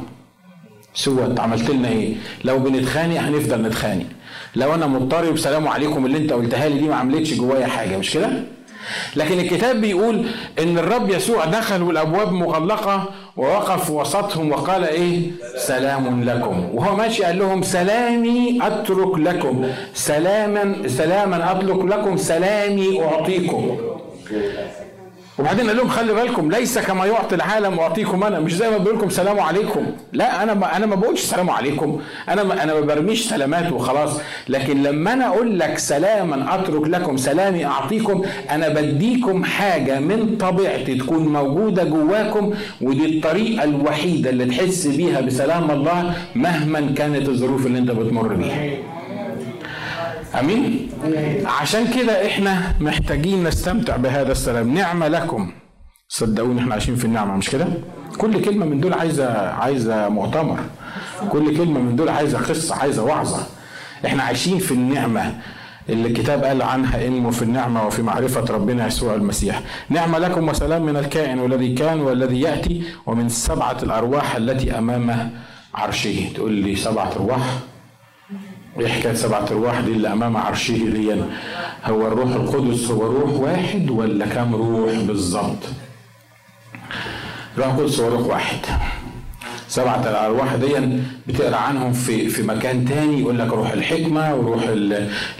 سوى 0.94 1.36
عملت 1.40 1.70
لنا 1.70 1.88
إيه؟ 1.90 2.16
لو 2.44 2.60
بنتخانق 2.60 3.20
هنفضل 3.20 3.62
نتخانق. 3.62 4.06
لو 4.56 4.74
أنا 4.76 4.88
مضطرب 4.88 5.38
سلام 5.38 5.68
عليكم 5.68 6.06
اللي 6.06 6.18
انت 6.18 6.34
قلتها 6.34 6.70
لي 6.70 6.80
دي 6.80 6.88
ما 6.88 6.96
عملتش 6.96 7.34
جوايا 7.34 7.68
حاجة 7.68 7.98
مش 7.98 8.14
كده؟ 8.14 8.44
لكن 9.16 9.40
الكتاب 9.40 9.82
بيقول 9.82 10.26
إن 10.60 10.78
الرب 10.78 11.10
يسوع 11.10 11.46
دخل 11.46 11.82
والأبواب 11.84 12.32
مغلقة 12.32 13.10
ووقف 13.38 13.90
وسطهم 13.90 14.52
وقال 14.52 14.84
إيه؟ 14.84 15.32
سلام 15.58 16.24
لكم. 16.24 16.70
وهو 16.74 16.96
ماشي 16.96 17.24
قال 17.24 17.40
لهم 17.40 17.62
سلامي 17.62 18.60
أترك 18.62 19.18
لكم. 19.18 19.68
سلاما 19.94 20.88
سلاما 20.88 21.52
أترك 21.52 21.86
لكم. 21.86 22.18
سلامي 22.18 23.04
أعطيكم. 23.04 23.78
وبعدين 25.40 25.68
قال 25.68 25.78
لهم 25.78 25.88
خلي 25.88 26.14
بالكم 26.14 26.52
ليس 26.52 26.78
كما 26.80 27.06
يعطي 27.06 27.36
العالم 27.36 27.80
اعطيكم 27.80 28.24
أنا 28.24 28.40
مش 28.40 28.56
زي 28.56 28.70
ما 28.70 28.78
بقول 28.78 28.96
لكم 28.98 29.10
سلام 29.10 29.40
عليكم. 29.40 29.86
لا 30.14 30.44
أنا 30.44 30.54
ما 30.54 30.78
أنا 30.78 30.86
ما 30.86 30.96
بقولش 30.96 31.22
سلام 31.22 31.50
عليكم. 31.50 32.02
أنا 32.30 32.44
ما 32.44 32.64
أنا 32.64 32.74
ما 32.74 32.80
برميش 32.80 33.30
سلامات 33.30 33.72
وخلاص. 33.72 34.20
لكن 34.50 34.84
لما 34.84 35.14
أنا 35.14 35.28
أقول 35.28 35.60
لك 35.60 35.78
سلاما 35.78 36.56
أترك 36.56 36.88
لكم 36.88 37.18
سلامي 37.18 37.66
أعطيكم 37.66 38.22
أنا 38.50 38.70
بديكم 38.70 39.44
حاجة 39.44 40.00
من 40.00 40.38
طبيعتي 40.40 40.96
تكون 40.96 41.28
موجودة 41.28 41.84
جواكم 41.84 42.54
ودي 42.82 43.18
الطريقة 43.18 43.64
الوحيدة 43.64 44.30
اللي 44.30 44.46
تحس 44.46 44.88
بيها 44.88 45.22
بسلام 45.22 45.72
الله 45.72 46.14
مهما 46.36 46.94
كانت 46.98 47.30
الظروف 47.30 47.66
اللي 47.66 47.80
أنت 47.80 47.92
بتمر 47.92 48.34
بيها. 48.34 48.70
أمين. 50.40 50.90
عشان 51.46 51.94
كده 51.94 52.28
إحنا 52.28 52.74
محتاجين 52.80 53.44
نستمتع 53.44 53.96
بهذا 53.98 54.32
السلام. 54.32 54.74
نعمه 54.74 55.08
لكم. 55.08 55.52
صدقوني 56.10 56.60
إحنا 56.62 56.74
عايشين 56.74 56.96
في 56.96 57.06
النعمة 57.06 57.36
مش 57.38 57.50
كده؟ 57.50 57.68
كل 58.18 58.42
كلمة 58.42 58.66
من 58.66 58.80
دول 58.80 58.94
عايزة 58.94 59.50
عايزة 59.50 60.10
مؤتمر. 60.10 60.60
كل 61.30 61.58
كلمة 61.58 61.80
من 61.80 61.96
دول 61.96 62.10
عايزة 62.10 62.38
قصة 62.40 62.76
عايزة 62.76 63.04
وعظة. 63.04 63.48
إحنا 64.06 64.24
عايشين 64.24 64.60
في 64.60 64.72
النعمة. 64.72 65.36
اللي 65.90 66.08
الكتاب 66.08 66.44
قال 66.44 66.62
عنها 66.62 67.08
انموا 67.08 67.32
في 67.32 67.42
النعمة 67.42 67.88
وفي 67.88 68.02
معرفة 68.02 68.54
ربنا 68.54 68.88
يسوع 68.88 69.14
المسيح. 69.16 69.62
نعمة 69.90 70.18
لكم 70.20 70.50
وسلام 70.50 70.86
من 70.86 70.98
الكائن 70.98 71.40
والذي 71.40 71.74
كان 71.74 72.02
والذي 72.02 72.42
يأتي 72.42 72.84
ومن 73.06 73.30
سبعة 73.30 73.78
الأرواح 73.84 74.36
التي 74.36 74.78
أمام 74.78 75.32
عرشه. 75.76 76.30
تقول 76.36 76.52
لي 76.52 76.76
سبعة 76.76 77.12
أرواح؟ 77.16 77.58
إيه 78.80 78.88
حكايه 78.88 79.14
سبعة 79.14 79.46
أرواح 79.52 79.80
دي 79.80 79.92
اللي 79.92 80.14
أمام 80.14 80.38
عرشه 80.38 80.74
دي 80.78 81.16
هو 81.86 82.08
الروح 82.08 82.30
القدس 82.32 82.92
هو 82.92 83.06
روح 83.08 83.32
واحد 83.34 83.90
ولا 83.90 84.26
كم 84.26 84.56
روح 84.56 84.94
بالظبط 85.00 85.58
الروح 87.58 87.74
القدس 87.74 88.00
هو 88.00 88.08
روح 88.10 88.28
واحد 88.28 88.58
سبعة 89.68 90.02
الأرواح 90.10 90.56
دي 90.56 91.00
بتقرأ 91.28 91.56
عنهم 91.56 91.94
في 91.94 92.30
في 92.30 92.44
مكان 92.44 92.86
تاني 92.86 93.20
يقول 93.20 93.40
لك 93.40 93.48
روح 93.48 93.72
الحكمة 93.72 94.36
وروح 94.36 94.64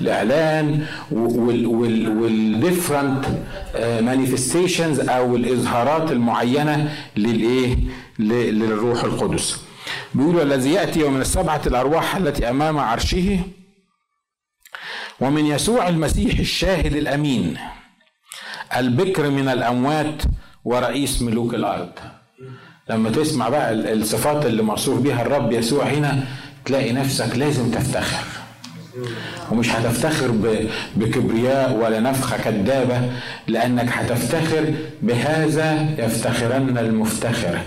الإعلان 0.02 0.86
وال 1.12 1.51
different 1.51 3.26
manifestations 4.02 5.00
أو 5.00 5.36
الإظهارات 5.36 6.12
المعينة 6.12 6.92
للإيه؟ 7.18 7.78
للروح 8.20 9.04
القدس. 9.04 9.62
بيقول 10.14 10.42
الذي 10.42 10.74
يأتي 10.74 11.04
ومن 11.04 11.22
السبعة 11.22 11.62
الأرواح 11.68 12.16
التي 12.16 12.50
أمام 12.50 12.80
عرشه 12.80 13.40
ومن 15.20 15.46
يسوع 15.46 15.90
المسيح 15.90 16.40
الشاهد 16.40 16.96
الأمين 16.96 17.58
البكر 18.78 19.30
من 19.30 19.50
الأموات 19.50 20.22
ورئيس 20.66 21.22
ملوك 21.22 21.54
الأرض. 21.54 21.92
لما 22.90 23.10
تسمع 23.10 23.50
بقى 23.50 23.74
الصفات 23.74 24.46
اللي 24.46 24.64
موصوف 24.64 25.00
بها 25.00 25.22
الرب 25.22 25.52
يسوع 25.52 25.84
هنا 25.86 26.24
تلاقي 26.66 26.92
نفسك 26.94 27.36
لازم 27.36 27.72
تفتخر. 27.72 28.43
ومش 29.52 29.70
هتفتخر 29.70 30.32
بكبرياء 30.96 31.74
ولا 31.74 32.00
نفخة 32.00 32.38
كذابة 32.38 33.02
لأنك 33.48 33.90
هتفتخر 33.90 34.74
بهذا 35.02 35.88
يفتخرن 35.98 36.78
المفتخر. 36.78 37.60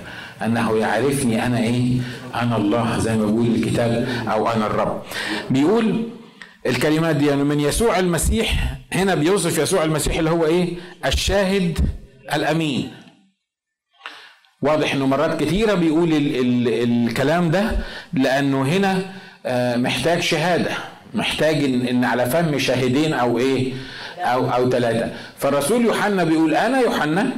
أنه 0.44 0.78
يعرفني 0.78 1.46
أنا 1.46 1.58
إيه؟ 1.58 1.98
أنا 2.34 2.56
الله 2.56 2.98
زي 2.98 3.16
ما 3.16 3.26
بيقول 3.26 3.46
الكتاب 3.46 4.08
أو 4.30 4.48
أنا 4.48 4.66
الرب. 4.66 5.02
بيقول 5.50 6.08
الكلمات 6.66 7.16
دي 7.16 7.26
يعني 7.26 7.44
من 7.44 7.60
يسوع 7.60 7.98
المسيح 7.98 8.74
هنا 8.92 9.14
بيوصف 9.14 9.58
يسوع 9.58 9.84
المسيح 9.84 10.18
اللي 10.18 10.30
هو 10.30 10.46
إيه؟ 10.46 10.74
الشاهد 11.06 11.78
الأمين. 12.34 12.90
واضح 14.62 14.94
إنه 14.94 15.06
مرات 15.06 15.40
كثيره 15.40 15.74
بيقول 15.74 16.12
ال 16.12 16.36
ال 16.36 16.68
الكلام 17.08 17.50
ده 17.50 17.78
لأنه 18.12 18.62
هنا 18.62 19.02
آه، 19.46 19.76
محتاج 19.76 20.20
شهادة. 20.20 20.70
محتاج 21.14 21.64
ان, 21.64 21.86
إن 21.86 22.04
على 22.04 22.26
فم 22.26 22.58
شاهدين 22.58 23.12
أو 23.14 23.38
إيه؟ 23.38 23.72
أو 24.18 24.50
أو 24.50 24.70
ثلاثة 24.70 25.12
فالرسول 25.38 25.84
يوحنا 25.84 26.24
بيقول 26.24 26.54
أنا 26.54 26.80
يوحنا. 26.80 27.30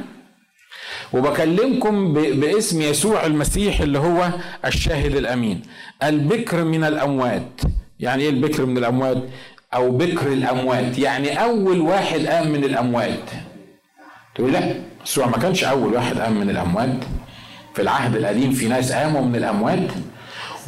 وبكلمكم 1.13 2.13
باسم 2.13 2.81
يسوع 2.81 3.25
المسيح 3.25 3.81
اللي 3.81 3.99
هو 3.99 4.29
الشاهد 4.65 5.15
الأمين. 5.15 5.61
البكر 6.03 6.63
من 6.63 6.83
الأموات. 6.83 7.61
يعني 7.99 8.23
إيه 8.23 8.29
البكر 8.29 8.65
من 8.65 8.77
الأموات؟ 8.77 9.23
أو 9.73 9.91
بكر 9.91 10.27
الأموات. 10.33 10.99
يعني 10.99 11.43
أول 11.43 11.79
واحد 11.81 12.25
قام 12.25 12.51
من 12.51 12.63
الأموات. 12.63 13.29
تقول 14.35 14.53
لا 14.53 14.75
يسوع 15.05 15.25
ما 15.27 15.37
كانش 15.37 15.63
أول 15.63 15.93
واحد 15.93 16.19
قام 16.19 16.39
من 16.39 16.49
الأموات. 16.49 16.97
في 17.73 17.81
العهد 17.81 18.15
القديم 18.15 18.51
في 18.51 18.67
ناس 18.67 18.91
قاموا 18.91 19.21
من 19.21 19.35
الأموات. 19.35 19.87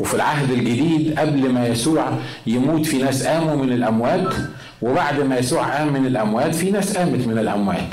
وفي 0.02 0.14
العهد 0.14 0.52
الجديد 0.52 1.20
قبل 1.20 1.50
ما 1.50 1.68
يسوع 1.68 2.12
يموت 2.48 2.86
في 2.86 2.98
ناس 2.98 3.24
قاموا 3.28 3.56
من 3.56 3.72
الأموات 3.74 4.34
وبعد 4.82 5.20
ما 5.20 5.38
يسوع 5.38 5.78
قام 5.78 5.94
من 5.94 6.06
الأموات 6.06 6.56
في 6.56 6.72
ناس 6.72 6.98
قامت 6.98 7.28
من 7.28 7.38
الأموات. 7.38 7.90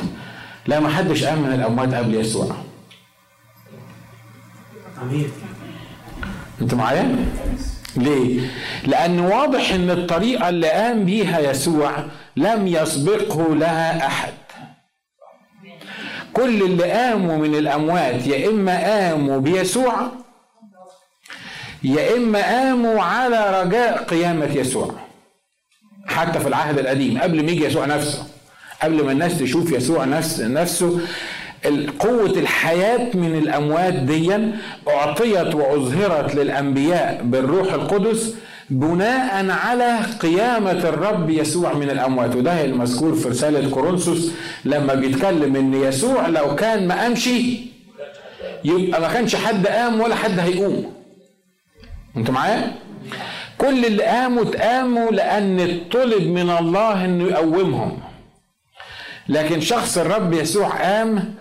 لا 0.66 0.80
ما 0.80 0.88
حدش 0.88 1.24
قام 1.24 1.42
من 1.42 1.52
الأموات 1.52 1.94
قبل 1.94 2.14
يسوع. 2.14 2.56
آمين. 5.02 5.28
أنت 6.60 6.74
معايا؟ 6.74 7.16
ليه؟ 7.96 8.40
لأن 8.86 9.20
واضح 9.20 9.72
إن 9.72 9.90
الطريقة 9.90 10.48
اللي 10.48 10.68
قام 10.70 11.04
بيها 11.04 11.40
يسوع 11.40 11.92
لم 12.36 12.66
يسبقه 12.66 13.54
لها 13.54 14.06
أحد. 14.06 14.32
كل 16.32 16.62
اللي 16.62 16.90
قاموا 16.90 17.36
من 17.36 17.54
الأموات 17.54 18.26
يا 18.26 18.48
إما 18.48 18.78
قاموا 18.78 19.38
بيسوع 19.38 20.08
يا 21.82 22.16
إما 22.16 22.38
قاموا 22.42 23.02
على 23.02 23.62
رجاء 23.62 24.04
قيامة 24.04 24.54
يسوع. 24.56 24.94
حتى 26.06 26.40
في 26.40 26.48
العهد 26.48 26.78
القديم 26.78 27.18
قبل 27.18 27.44
ما 27.44 27.50
يجي 27.50 27.64
يسوع 27.64 27.86
نفسه 27.86 28.22
قبل 28.82 29.04
ما 29.04 29.12
الناس 29.12 29.38
تشوف 29.38 29.72
يسوع 29.72 30.04
نفس 30.04 30.40
نفسه 30.40 31.00
قوة 31.98 32.30
الحياة 32.30 33.16
من 33.16 33.38
الأموات 33.38 33.94
دي 33.94 34.34
أعطيت 34.88 35.54
وأظهرت 35.54 36.34
للأنبياء 36.34 37.20
بالروح 37.24 37.72
القدس 37.72 38.34
بناء 38.70 39.50
على 39.50 39.98
قيامة 40.20 40.70
الرب 40.88 41.30
يسوع 41.30 41.72
من 41.72 41.90
الأموات. 41.90 42.36
وده 42.36 42.64
المذكور 42.64 43.14
في 43.14 43.28
رسالة 43.28 43.70
كورنثوس 43.70 44.32
لما 44.64 44.94
بيتكلم 44.94 45.56
إن 45.56 45.74
يسوع 45.74 46.26
لو 46.28 46.54
كان 46.54 46.88
ما 46.88 47.00
قامش 47.02 47.28
يبقى 48.64 49.00
ما 49.00 49.08
كانش 49.12 49.36
حد 49.36 49.66
قام 49.66 50.00
ولا 50.00 50.14
حد 50.14 50.38
هيقوم. 50.38 50.97
أنتوا 52.18 52.34
معايا؟ 52.34 52.72
كل 53.58 53.84
اللي 53.84 54.02
قاموا 54.02 54.42
اتقاموا 54.42 55.10
لأن 55.10 55.80
طلب 55.90 56.22
من 56.22 56.50
الله 56.50 57.04
إنه 57.04 57.24
يقومهم 57.24 57.98
لكن 59.28 59.60
شخص 59.60 59.98
الرب 59.98 60.32
يسوع 60.32 60.68
قام 60.68 61.34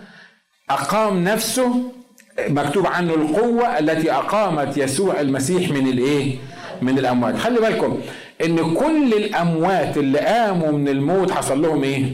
أقام 0.69 1.23
نفسه 1.23 1.91
مكتوب 2.47 2.87
عنه 2.87 3.13
القوة 3.13 3.79
التي 3.79 4.11
أقامت 4.11 4.77
يسوع 4.77 5.19
المسيح 5.19 5.69
من 5.71 5.87
الإيه؟ 5.87 6.35
من 6.81 6.99
الأموات 6.99 7.37
خلي 7.37 7.59
بالكم 7.59 7.99
إن 8.45 8.73
كل 8.73 9.13
الأموات 9.13 9.97
اللي 9.97 10.19
قاموا 10.19 10.71
من 10.71 10.87
الموت 10.87 11.31
حصل 11.31 11.61
لهم 11.61 11.83
إيه؟ 11.83 12.05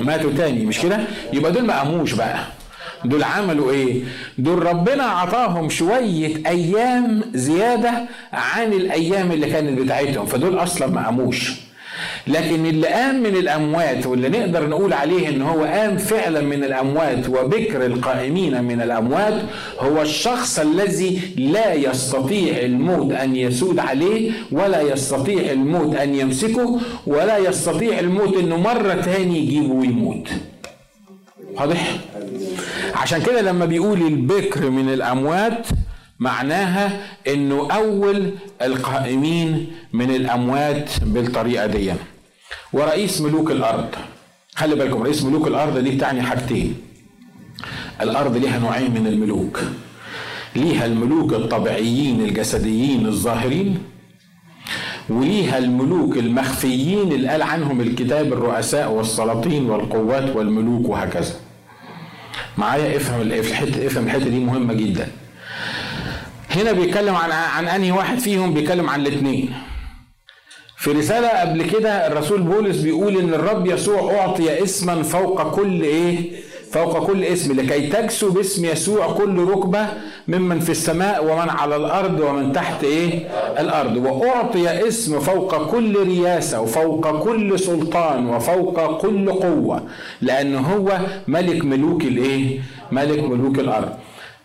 ماتوا 0.00 0.32
تاني 0.32 0.66
مش 0.66 0.80
كده 0.80 0.98
يبقى 1.32 1.52
دول 1.52 1.64
ما 1.66 1.78
قاموش 1.78 2.12
بقى 2.12 2.38
دول 3.08 3.22
عملوا 3.24 3.70
إيه؟ 3.72 4.02
دول 4.38 4.66
ربنا 4.66 5.02
عطاهم 5.02 5.68
شوية 5.68 6.36
أيام 6.46 7.22
زيادة 7.34 7.92
عن 8.32 8.72
الأيام 8.72 9.32
اللي 9.32 9.46
كانت 9.50 9.78
بتاعتهم 9.80 10.26
فدول 10.26 10.58
أصلا 10.58 10.86
ما 10.86 11.04
قاموش. 11.04 11.52
لكن 12.26 12.66
اللي 12.66 12.86
قام 12.86 13.22
من 13.22 13.36
الأموات 13.36 14.06
واللي 14.06 14.28
نقدر 14.28 14.68
نقول 14.68 14.92
عليه 14.92 15.28
إن 15.28 15.42
هو 15.42 15.64
قام 15.64 15.96
فعلا 15.96 16.40
من 16.40 16.64
الأموات 16.64 17.28
وبكر 17.28 17.86
القائمين 17.86 18.64
من 18.64 18.80
الأموات 18.82 19.34
هو 19.80 20.02
الشخص 20.02 20.58
الذي 20.58 21.20
لا 21.36 21.74
يستطيع 21.74 22.58
الموت 22.58 23.12
أن 23.12 23.36
يسود 23.36 23.78
عليه 23.78 24.32
ولا 24.52 24.80
يستطيع 24.80 25.52
الموت 25.52 25.96
أن 25.96 26.14
يمسكه 26.14 26.80
ولا 27.06 27.38
يستطيع 27.38 27.98
الموت 27.98 28.36
إنه 28.36 28.56
مرة 28.56 28.94
تاني 28.94 29.38
يجيبه 29.38 29.74
ويموت. 29.74 30.28
واضح؟ 31.56 31.96
عشان 32.94 33.22
كده 33.22 33.40
لما 33.40 33.64
بيقول 33.64 34.02
البكر 34.02 34.70
من 34.70 34.88
الأموات 34.92 35.66
معناها 36.18 37.06
إنه 37.28 37.68
أول 37.72 38.30
القائمين 38.62 39.66
من 39.92 40.10
الأموات 40.10 40.90
بالطريقة 41.02 41.66
دي. 41.66 41.92
ورئيس 42.72 43.20
ملوك 43.20 43.50
الأرض 43.50 43.88
خلي 44.54 44.74
بالكم 44.74 45.02
رئيس 45.02 45.22
ملوك 45.24 45.46
الأرض 45.46 45.78
دي 45.78 45.96
تعني 45.96 46.22
حاجتين. 46.22 46.74
الأرض 48.00 48.36
ليها 48.36 48.58
نوعين 48.58 48.90
من 48.90 49.06
الملوك. 49.06 49.60
ليها 50.56 50.86
الملوك 50.86 51.32
الطبيعيين 51.32 52.20
الجسديين 52.20 53.06
الظاهرين 53.06 53.78
وليها 55.08 55.58
الملوك 55.58 56.16
المخفيين 56.16 57.12
اللي 57.12 57.28
قال 57.28 57.42
عنهم 57.42 57.80
الكتاب 57.80 58.32
الرؤساء 58.32 58.90
والسلاطين 58.92 59.70
والقوات 59.70 60.36
والملوك 60.36 60.88
وهكذا. 60.88 61.34
معايا 62.58 62.96
افهم 62.96 63.20
الحته 63.20 63.86
افهم 63.86 64.04
الحتة 64.06 64.28
دي 64.28 64.38
مهمة 64.38 64.74
جدا. 64.74 65.08
هنا 66.50 66.72
بيتكلم 66.72 67.14
عن 67.14 67.30
عن 67.32 67.68
انهي 67.68 67.92
واحد 67.92 68.18
فيهم؟ 68.18 68.54
بيتكلم 68.54 68.90
عن 68.90 69.00
الاثنين. 69.00 69.52
في 70.78 70.92
رسالة 70.92 71.28
قبل 71.28 71.62
كده 71.70 72.06
الرسول 72.06 72.42
بولس 72.42 72.76
بيقول 72.76 73.16
إن 73.16 73.34
الرب 73.34 73.66
يسوع 73.66 74.14
أعطي 74.18 74.62
اسما 74.62 75.02
فوق 75.02 75.54
كل 75.56 75.82
إيه؟ 75.82 76.30
فوق 76.76 77.06
كل 77.06 77.24
اسم 77.24 77.60
لكي 77.60 77.86
تجسو 77.86 78.30
باسم 78.30 78.64
يسوع 78.64 79.12
كل 79.12 79.38
ركبة 79.44 79.86
ممن 80.28 80.60
في 80.60 80.70
السماء 80.70 81.24
ومن 81.24 81.48
على 81.50 81.76
الأرض 81.76 82.20
ومن 82.20 82.52
تحت 82.52 82.84
إيه؟ 82.84 83.28
الأرض 83.60 83.96
وأعطي 83.96 84.88
اسم 84.88 85.20
فوق 85.20 85.70
كل 85.70 86.02
رياسة 86.06 86.60
وفوق 86.60 87.24
كل 87.24 87.58
سلطان 87.58 88.26
وفوق 88.28 89.00
كل 89.00 89.32
قوة 89.32 89.82
لأنه 90.22 90.60
هو 90.60 90.98
ملك 91.28 91.64
ملوك 91.64 92.02
الإيه؟ 92.02 92.60
ملك 92.92 93.18
ملوك 93.24 93.58
الأرض 93.58 93.92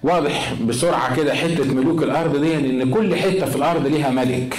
واضح 0.03 0.53
بسرعة 0.67 1.15
كده 1.15 1.33
حتة 1.33 1.73
ملوك 1.73 2.03
الأرض 2.03 2.35
دي 2.41 2.55
إن 2.55 2.91
كل 2.93 3.15
حتة 3.15 3.45
في 3.45 3.55
الأرض 3.55 3.87
ليها 3.87 4.09
ملك 4.09 4.57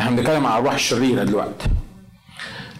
إحنا 0.00 0.16
بنتكلم 0.16 0.46
عن 0.46 0.58
الروح 0.60 0.74
الشريرة 0.74 1.24
دلوقتي 1.24 1.66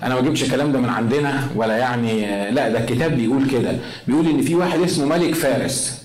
أنا 0.03 0.15
ما 0.15 0.21
جبتش 0.21 0.43
الكلام 0.43 0.73
ده 0.73 0.79
من 0.81 0.89
عندنا 0.89 1.49
ولا 1.57 1.77
يعني 1.77 2.21
لا 2.51 2.69
ده 2.69 2.79
الكتاب 2.79 3.17
بيقول 3.17 3.51
كده. 3.51 3.77
بيقول 4.09 4.29
إن 4.29 4.43
في 4.43 4.55
واحد 4.55 4.81
اسمه 4.81 5.07
ملك 5.07 5.35
فارس. 5.35 6.03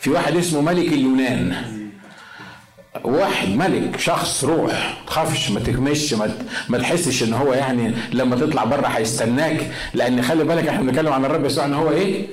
في 0.00 0.10
واحد 0.10 0.36
اسمه 0.36 0.60
ملك 0.60 0.92
اليونان. 0.92 1.54
واحد 3.04 3.48
ملك 3.48 4.00
شخص 4.00 4.44
روح. 4.44 5.02
تخافش 5.06 5.50
ما 5.50 5.60
تكمش 5.60 6.12
ما, 6.14 6.30
ما 6.68 6.78
تحسش 6.78 7.22
إن 7.22 7.32
هو 7.32 7.52
يعني 7.52 7.94
لما 8.12 8.36
تطلع 8.36 8.64
بره 8.64 8.86
هيستناك. 8.86 9.70
لأن 9.94 10.22
خلي 10.22 10.44
بالك 10.44 10.68
إحنا 10.68 10.82
بنتكلم 10.82 11.12
عن 11.12 11.24
الرب 11.24 11.44
يسوع 11.44 11.64
إن 11.64 11.74
هو 11.74 11.90
إيه؟ 11.90 12.26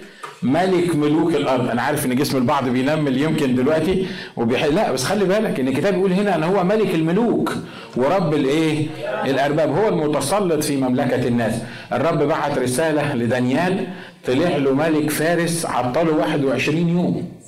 ملك 0.44 0.96
ملوك 0.96 1.36
الأرض. 1.36 1.70
أنا 1.70 1.82
عارف 1.82 2.06
إن 2.06 2.16
جسم 2.16 2.38
البعض 2.38 2.70
بينمل 2.70 3.22
يمكن 3.22 3.56
دلوقتي 3.56 4.06
وبيح... 4.38 4.66
لا 4.66 4.92
بس 4.92 5.04
خلي 5.04 5.26
بالك 5.26 5.60
إن 5.60 5.68
الكتاب 5.68 5.94
بيقول 5.94 6.14
هنا 6.14 6.36
إن 6.36 6.44
هو 6.44 6.64
ملك 6.64 6.96
الملوك 6.96 7.56
ورب 7.96 8.34
الإيه؟ 8.34 8.88
الأرباب. 9.26 9.70
هو 9.78 9.88
المتسلط 9.88 10.64
في 10.64 10.78
مملكة 10.78 11.28
الناس. 11.28 11.54
الرب 11.94 12.24
بعت 12.24 12.58
رسالة 12.58 13.16
لدانيال 13.16 13.88
طلع 14.28 14.58
له 14.58 14.74
ملك 14.74 15.10
فارس 15.10 15.66
عطله 15.66 16.18
21 16.18 16.90
يوم. 16.90 17.41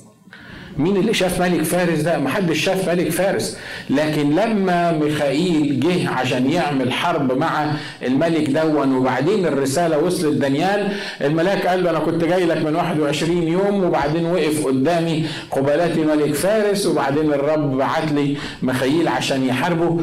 مين 0.78 0.96
اللي 0.96 1.14
شاف 1.14 1.42
ملك 1.42 1.62
فارس 1.62 1.98
ده؟ 2.00 2.18
محدش 2.18 2.58
شاف 2.58 2.88
ملك 2.88 3.08
فارس. 3.10 3.58
لكن 3.90 4.30
لما 4.34 4.92
ميخائيل 4.92 5.80
جه 5.80 6.08
عشان 6.10 6.50
يعمل 6.50 6.92
حرب 6.92 7.38
مع 7.38 7.66
الملك 8.06 8.50
دون 8.50 8.96
وبعدين 8.96 9.46
الرسالة 9.46 9.98
وصلت 9.98 10.36
دانيال 10.38 10.92
الملاك 11.20 11.66
قال 11.66 11.84
له 11.84 11.90
أنا 11.90 11.98
كنت 11.98 12.24
جاي 12.24 12.44
لك 12.46 12.56
من 12.64 12.74
21 12.76 13.42
يوم 13.42 13.84
وبعدين 13.84 14.24
وقف 14.26 14.66
قدامي 14.66 15.26
قبلاتي 15.50 16.00
ملك 16.00 16.34
فارس 16.34 16.86
وبعدين 16.86 17.32
الرب 17.32 17.76
بعت 17.78 18.12
لي 18.12 18.36
ميخائيل 18.62 19.08
عشان 19.08 19.46
يحاربه. 19.46 20.00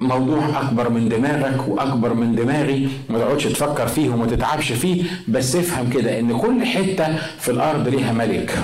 موضوع 0.00 0.60
أكبر 0.60 0.88
من 0.90 1.08
دماغك 1.08 1.68
وأكبر 1.68 2.14
من 2.14 2.34
دماغي. 2.34 2.88
ما 3.10 3.18
تقعدش 3.18 3.44
تفكر 3.44 3.86
فيه 3.86 4.10
وما 4.10 4.26
تتعبش 4.26 4.72
فيه 4.72 5.04
بس 5.28 5.56
افهم 5.56 5.90
كده 5.90 6.18
إن 6.18 6.38
كل 6.38 6.64
حتة 6.64 7.16
في 7.40 7.50
الأرض 7.50 7.88
ليها 7.88 8.12
ملك. 8.12 8.58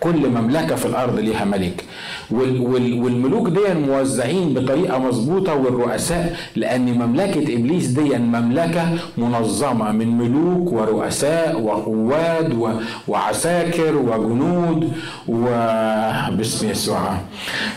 كل 0.00 0.28
مملكة 0.28 0.76
في 0.76 0.86
الأرض 0.86 1.18
ليها 1.18 1.44
ملك. 1.44 1.84
والملوك 2.30 3.48
دي 3.48 3.74
موزعين 3.74 4.54
بطريقة 4.54 4.98
مظبوطة 4.98 5.54
والرؤساء 5.54 6.36
لأن 6.56 6.98
مملكة 6.98 7.54
إبليس 7.56 7.86
دي 7.86 8.18
مملكة 8.18 8.88
منظمة 9.18 9.92
من 9.92 10.18
ملوك 10.18 10.72
ورؤساء 10.72 11.60
وقواد 11.60 12.78
وعساكر 13.08 13.96
وجنود 13.96 14.92
وباسم 15.28 16.70
يسوع 16.70 17.18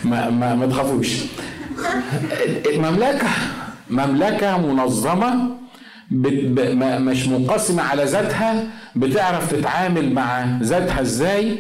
ما, 0.04 0.30
ما, 0.30 0.56
ما 0.56 0.66
تخافوش. 0.66 1.18
مملكة 2.76 3.28
مملكة 3.90 4.58
منظمة 4.58 5.34
مش 7.00 7.28
منقسمه 7.28 7.84
على 7.84 8.04
ذاتها 8.04 8.64
بتعرف 8.96 9.52
تتعامل 9.54 10.14
مع 10.14 10.46
ذاتها 10.62 11.02
إزاي 11.02 11.60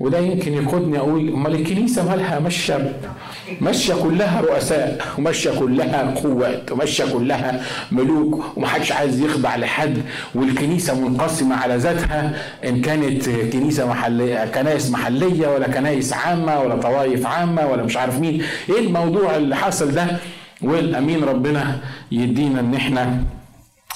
وده 0.00 0.18
يمكن 0.18 0.54
يقودني 0.54 0.98
أقول 0.98 1.28
أمال 1.28 1.54
الكنيسة 1.54 2.08
مالها 2.10 2.38
ماشية 2.38 2.92
ماشية 3.60 3.94
كلها 3.94 4.40
رؤساء 4.40 5.04
وماشية 5.18 5.50
كلها 5.58 6.14
قوات 6.22 6.72
وماشية 6.72 7.04
كلها 7.12 7.60
ملوك 7.92 8.44
ومحدش 8.56 8.92
عايز 8.92 9.20
يخضع 9.20 9.56
لحد 9.56 9.98
والكنيسة 10.34 11.00
منقسمة 11.08 11.56
على 11.56 11.76
ذاتها 11.76 12.34
إن 12.64 12.80
كانت 12.80 13.28
كنيسة 13.30 13.86
محلية 13.88 14.44
كنائس 14.46 14.90
محلية 14.90 15.48
ولا 15.48 15.66
كنائس 15.68 16.12
عامة 16.12 16.60
ولا 16.60 16.76
طوائف 16.76 17.26
عامة 17.26 17.66
ولا 17.66 17.82
مش 17.82 17.96
عارف 17.96 18.20
مين. 18.20 18.42
إيه 18.70 18.78
الموضوع 18.86 19.36
اللي 19.36 19.56
حصل 19.56 19.92
ده؟ 19.92 20.06
والأمين 20.62 21.24
ربنا 21.24 21.78
يدينا 22.12 22.60
إن 22.60 22.74
إحنا 22.74 23.22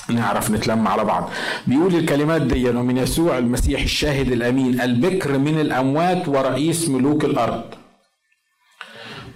نعرف 0.09 0.50
نتلم 0.50 0.88
على 0.88 1.05
بعض. 1.05 1.30
بيقول 1.66 1.94
الكلمات 1.94 2.42
دي 2.42 2.72
من 2.72 2.96
يسوع 2.96 3.38
المسيح 3.38 3.82
الشاهد 3.82 4.32
الأمين 4.32 4.80
البكر 4.80 5.38
من 5.38 5.61
الأموات 5.61 6.28
ورئيس 6.28 6.88
ملوك 6.88 7.24
الأرض. 7.24 7.64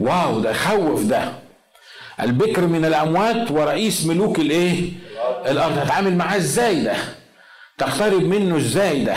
واو 0.00 0.40
ده 0.40 0.52
خوف 0.52 1.02
ده. 1.04 1.32
البكر 2.20 2.66
من 2.66 2.84
الأموات 2.84 3.50
ورئيس 3.50 4.06
ملوك 4.06 4.38
الإيه؟ 4.38 4.92
الأرض. 5.46 5.78
هتعامل 5.78 6.16
معاه 6.16 6.36
إزاي 6.36 6.84
ده؟ 6.84 6.96
تقترب 7.78 8.22
منه 8.22 8.56
إزاي 8.56 9.04
ده؟ 9.04 9.16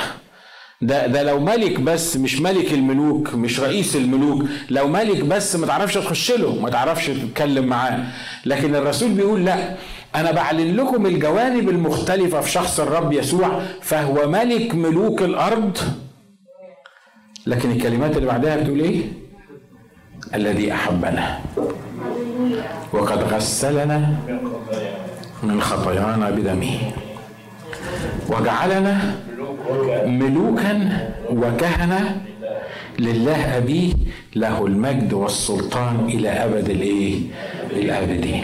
ده 0.82 1.08
ده 1.08 1.24
لو 1.24 1.40
ملك 1.40 1.80
بس 1.80 2.18
مش 2.18 2.42
ملك 2.42 2.74
الملوك 2.74 3.34
مش 3.34 3.60
رئيس 3.60 3.96
الملوك. 3.96 4.46
لو 4.70 4.88
ملك 4.88 5.24
بس 5.24 5.56
ما 5.56 5.68
تعرفش 5.68 5.94
تخش 5.94 6.32
له 6.32 6.56
ما 6.56 6.70
تعرفش 6.70 7.08
تتكلم 7.08 7.66
معاه. 7.66 8.04
لكن 8.46 8.76
الرسول 8.76 9.10
بيقول 9.10 9.46
لا. 9.46 9.76
أنا 10.16 10.32
بعلن 10.32 10.76
لكم 10.76 11.06
الجوانب 11.06 11.70
المختلفة 11.70 12.42
في 12.42 12.52
شخص 12.52 12.80
الرب 12.80 13.14
يسوع 13.14 13.62
فهو 13.82 14.28
ملك 14.28 14.76
ملوك 14.76 15.22
الأرض. 15.22 15.78
لكن 17.48 17.72
الكلمات 17.72 18.18
اللي 18.18 18.28
بعدها 18.28 18.56
بتقول 18.56 18.80
إيه؟ 18.80 19.02
الذي 20.36 20.74
أحبنا. 20.74 21.40
وقد 22.94 23.24
غسلنا 23.34 24.16
من 25.44 25.62
خطايانا 25.62 26.30
بدمه. 26.30 26.78
وجعلنا 28.30 29.16
ملوكا 30.06 31.10
وكهنة 31.30 32.22
لله. 33.00 33.58
أبيه 33.58 33.94
له 34.36 34.66
المجد 34.66 35.14
والسلطان 35.14 36.06
إلى 36.06 36.30
أبد 36.30 36.70
الإيه؟ 36.70 37.20
الأبدين. 37.72 38.44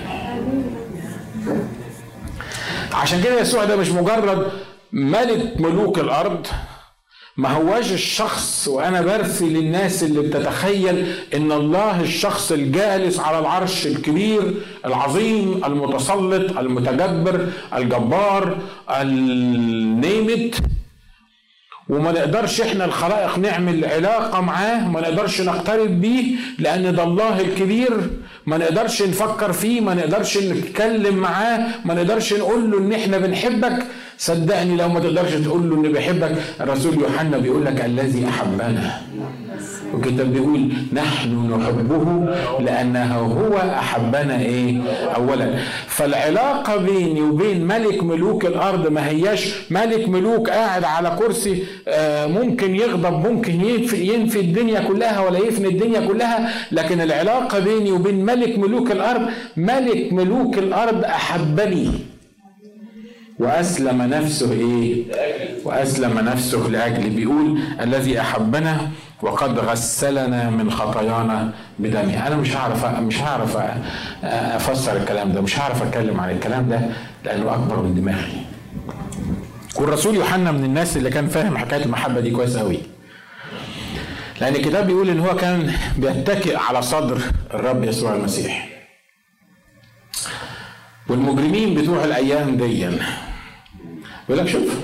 عشان 2.93 3.22
كده 3.24 3.41
يسوع 3.41 3.66
ده 3.66 3.76
مش 3.76 3.89
مجرد 3.89 4.48
ملك 4.91 5.62
ملوك 5.62 6.00
الأرض 6.00 6.48
ما 7.38 7.50
هواش 7.50 7.91
الشخص 7.91 8.68
وأنا 8.68 9.02
برثي 9.02 9.46
للناس 9.50 10.04
اللي 10.04 10.22
بتتخيل 10.22 11.08
إن 11.34 11.52
الله 11.52 12.02
الشخص 12.02 12.52
الجالس 12.52 13.20
على 13.20 13.39
العرش 13.39 13.88
الكبير 13.88 14.54
العظيم 14.86 15.62
المتسلط 15.66 16.58
المتجبر 16.58 17.48
الجبار 17.76 18.58
النيمت. 18.89 20.56
وما 21.89 22.12
نقدرش 22.12 22.62
إحنا 22.62 22.86
الخلائق 22.86 23.38
نعمل 23.38 23.86
علاقة 23.86 24.41
معاه 24.41 24.88
ما 24.88 25.02
نقدرش 25.02 25.41
نقترب 25.41 26.02
بيه 26.02 26.36
لأن 26.60 26.96
ده 26.96 27.04
الله 27.04 27.41
الكبير. 27.41 28.10
ما 28.46 28.58
نقدرش 28.58 29.02
نفكر 29.02 29.52
فيه 29.54 29.82
ما 29.82 29.93
نقدرش 29.93 30.38
نتكلم 30.38 31.16
معاه 31.16 31.68
ما 31.86 31.93
نقدرش 31.93 32.34
نقول 32.34 32.72
له 32.72 32.78
إن 32.78 32.93
إحنا 32.93 33.18
بنحبك. 33.18 33.86
صدقني 34.18 34.76
لو 34.76 34.89
ما 34.89 35.00
تقدرش 35.00 35.34
تقول 35.34 35.70
له 35.70 35.76
إني 35.76 35.89
بحبك 35.89 36.36
الرسول 36.62 36.93
يوحنا 37.00 37.38
بيقول 37.38 37.66
لك 37.66 37.86
الذي 37.86 38.28
أحبنا. 38.30 39.02
والكتاب 39.93 40.34
بيقول 40.34 40.70
نحن 40.93 41.52
نحبه 41.54 42.34
لأنه 42.60 43.16
هو 43.16 43.58
أحبنا 43.58 44.39
إيه؟ 44.39 44.82
اولا. 45.16 45.54
فالعلاقة 45.88 46.76
بيني 46.78 47.22
وبين 47.22 47.68
ملك 47.68 48.04
ملوك 48.04 48.46
الأرض 48.46 48.88
ما 48.88 49.08
هياش 49.10 49.54
ملك 49.70 50.10
ملوك 50.10 50.50
قاعد 50.50 50.84
على 50.84 51.16
كرسي 51.20 51.64
آه، 51.88 52.26
ممكن 52.28 52.76
يغضب 52.76 53.28
ممكن 53.28 53.66
ينفي, 53.66 54.14
ينفي 54.14 54.39
الدنيا 54.39 54.80
كلها 54.80 55.20
ولا 55.20 55.39
يفني 55.39 55.68
الدنيا 55.68 56.00
كلها. 56.08 56.50
لكن 56.72 57.02
العلاقة 57.02 57.60
بيني 57.60 57.91
وبين 57.91 58.26
ملك 58.36 58.59
ملوك 58.59 58.91
الأرض 58.91 59.29
ملك 59.57 60.13
ملوك 60.13 60.57
الأرض 60.57 61.03
أحبني. 61.03 61.91
وأسلم 63.39 64.01
نفسه 64.01 64.51
إيه؟ 64.51 65.03
وأسلم 65.65 66.19
نفسه 66.19 66.67
لأجلي. 66.69 67.09
بيقول 67.09 67.59
الذي 67.81 68.19
أحبنا 68.21 68.89
وقد 69.21 69.59
غسلنا 69.59 70.49
من 70.49 70.71
خطايانا 70.71 71.51
بدمه 71.79 72.27
أنا 72.27 72.36
مش 72.36 72.55
هعرف 72.55 72.86
مش 72.86 73.21
هعرف 73.21 73.57
أفسر 74.23 74.97
الكلام 74.97 75.31
ده 75.31 75.41
مش 75.41 75.59
هعرف 75.59 75.83
أتكلم 75.83 76.19
عن 76.19 76.29
الكلام 76.29 76.69
ده 76.69 76.79
لأنه 77.25 77.53
أكبر 77.53 77.81
من 77.81 77.95
دماغي. 77.95 78.45
والرسول 79.79 80.15
يوحنا 80.15 80.51
من 80.51 80.63
الناس 80.63 80.97
اللي 80.97 81.09
كان 81.09 81.27
فاهم 81.27 81.57
حكاية 81.57 81.83
المحبة 81.86 82.19
دي 82.19 82.31
كويس 82.31 82.57
قوي 82.57 82.77
لأن 84.41 84.55
الكتاب 84.55 84.88
بيقول 84.88 85.09
إن 85.09 85.19
هو 85.19 85.36
كان 85.36 85.73
بيتكئ 85.97 86.55
على 86.57 86.81
صدر 86.81 87.21
الرب 87.53 87.83
يسوع 87.83 88.15
المسيح. 88.15 88.69
والمجرمين 91.09 91.75
بتوع 91.75 92.03
الأيام 92.03 92.57
دي. 92.57 92.79
يقول 94.29 94.38
لك 94.38 94.47
شوف 94.47 94.79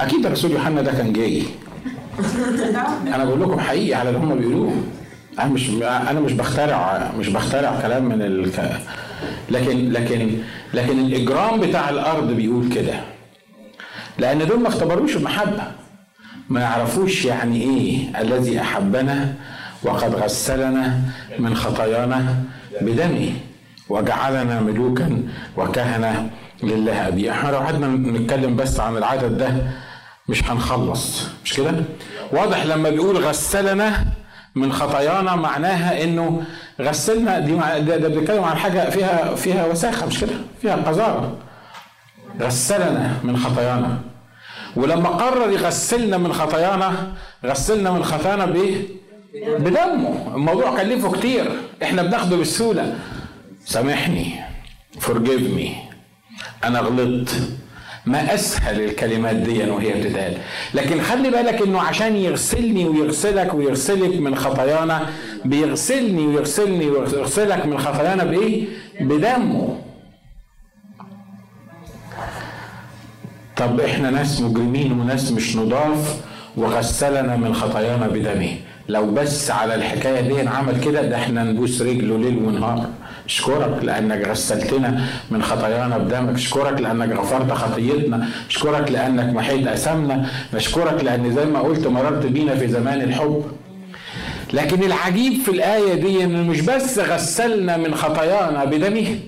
أكيد 0.00 0.26
الرسول 0.26 0.50
يوحنا 0.50 0.82
ده 0.82 0.92
كان 0.92 1.12
جاي. 1.12 1.42
أنا 3.06 3.24
بقول 3.24 3.40
لكم 3.42 3.60
حقيقي 3.60 3.94
على 3.94 4.08
اللي 4.08 4.20
هم 4.20 4.38
بيقولوه. 4.38 4.82
أنا 5.38 5.48
مش 5.48 5.70
أنا 5.82 6.20
مش 6.20 6.32
بخترع 6.32 7.10
مش 7.18 7.28
بخترع 7.28 7.80
كلام 7.82 8.04
من 8.04 8.22
الك... 8.22 8.80
لكن 9.50 9.92
لكن 9.92 10.38
لكن 10.74 10.98
الإجرام 10.98 11.60
بتاع 11.60 11.88
الأرض 11.88 12.32
بيقول 12.32 12.72
كده. 12.72 12.94
لأن 14.18 14.46
دول 14.46 14.60
ما 14.60 14.68
اختبروش 14.68 15.16
المحبة. 15.16 15.62
ما 16.52 16.60
يعرفوش 16.60 17.24
يعني 17.24 17.62
إيه 17.62 18.20
الذي 18.22 18.60
أحبنا 18.60 19.34
وقد 19.82 20.14
غسلنا 20.14 21.00
من 21.38 21.54
خطايانا 21.56 22.34
بدمه 22.80 23.30
وجعلنا 23.88 24.60
ملوكا 24.60 25.22
وكهنة 25.56 26.30
لله. 26.62 27.08
أبي 27.08 27.30
إحنا 27.30 27.50
لو 27.50 27.58
قعدنا 27.58 27.86
نتكلم 28.18 28.56
بس 28.56 28.80
عن 28.80 28.96
العدد 28.96 29.38
ده 29.38 29.52
مش 30.28 30.44
هنخلص 30.44 31.28
مش 31.44 31.52
كده؟ 31.54 31.72
واضح 32.32 32.66
لما 32.66 32.90
بيقول 32.90 33.16
غسلنا 33.16 34.04
من 34.54 34.72
خطايانا 34.72 35.36
معناها 35.36 36.04
إنه 36.04 36.42
غسلنا. 36.80 37.38
دي 37.38 37.52
ده, 37.56 37.96
ده 37.96 38.08
بيتكلم 38.08 38.44
عن 38.44 38.56
حاجة 38.56 38.90
فيها 38.90 39.34
فيها 39.34 39.66
وساخة 39.66 40.06
مش 40.06 40.20
كده؟ 40.20 40.34
فيها 40.62 40.76
قذارة. 40.76 41.36
غسلنا 42.40 43.12
من 43.24 43.36
خطايانا. 43.36 43.98
ولما 44.76 45.08
قرر 45.08 45.50
يغسلنا 45.50 46.18
من 46.18 46.32
خطايانا 46.32 47.12
غسلنا 47.46 47.90
من 47.90 48.04
خطايانا 48.04 48.46
بايه 48.46 48.76
بدمه. 49.58 50.32
الموضوع 50.34 50.76
كلفه 50.82 51.12
كتير. 51.12 51.52
إحنا 51.82 52.02
بناخده 52.02 52.36
بسهولة. 52.36 52.98
سامحني. 53.64 54.34
Forgive 55.00 55.58
me. 55.58 55.68
أنا 56.64 56.80
غلطت. 56.80 57.50
ما 58.06 58.34
أسهل 58.34 58.80
الكلمات 58.80 59.36
دي 59.36 59.70
وهي 59.70 59.92
بتتقال. 59.92 60.36
لكن 60.74 61.02
خلي 61.02 61.30
بالك 61.30 61.62
إنه 61.62 61.80
عشان 61.80 62.16
يغسلني 62.16 62.84
ويغسلك 62.84 63.54
ويغسلك 63.54 64.20
من 64.20 64.36
خطايانا 64.36 65.06
بيغسلني 65.44 66.26
ويغسلني 66.26 66.86
ويغسلك 66.90 67.66
من 67.66 67.78
خطايانا 67.78 68.24
بايه 68.24 68.64
بدمه. 69.00 69.78
طب 73.62 73.80
إحنا 73.80 74.10
ناس 74.10 74.40
مجرمين 74.40 74.92
وناس 75.00 75.32
مش 75.32 75.56
نضاف 75.56 76.16
وغسلنا 76.56 77.36
من 77.36 77.54
خطايانا 77.54 78.06
بدمه. 78.06 78.54
لو 78.88 79.10
بس 79.10 79.50
على 79.50 79.74
الحكاية 79.74 80.20
دي 80.20 80.48
عمل 80.48 80.80
كده 80.80 81.02
ده 81.02 81.16
إحنا 81.16 81.44
نبوس 81.44 81.82
رجله 81.82 82.18
ليل 82.18 82.36
ونهار. 82.38 82.86
اشكرك 83.26 83.84
لأنك 83.84 84.28
غسلتنا 84.28 85.04
من 85.30 85.42
خطايانا 85.42 85.98
بدمك 85.98 86.34
اشكرك 86.34 86.80
لأنك 86.80 87.18
غفرت 87.18 87.52
خطيتنا. 87.52 88.28
اشكرك 88.50 88.90
لأنك 88.90 89.34
محيت 89.34 89.66
اثامنا 89.66 90.26
نشكرك 90.54 91.04
لأن 91.04 91.34
زي 91.34 91.44
ما 91.44 91.60
قلت 91.60 91.86
مررت 91.86 92.26
بينا 92.26 92.54
في 92.54 92.68
زمان 92.68 93.00
الحب. 93.00 93.44
لكن 94.52 94.82
العجيب 94.82 95.32
في 95.40 95.50
الآية 95.50 95.94
دي 95.94 96.24
انه 96.24 96.42
مش 96.50 96.60
بس 96.60 96.98
غسلنا 96.98 97.76
من 97.76 97.94
خطايانا 97.94 98.64
بدمه 98.64 99.18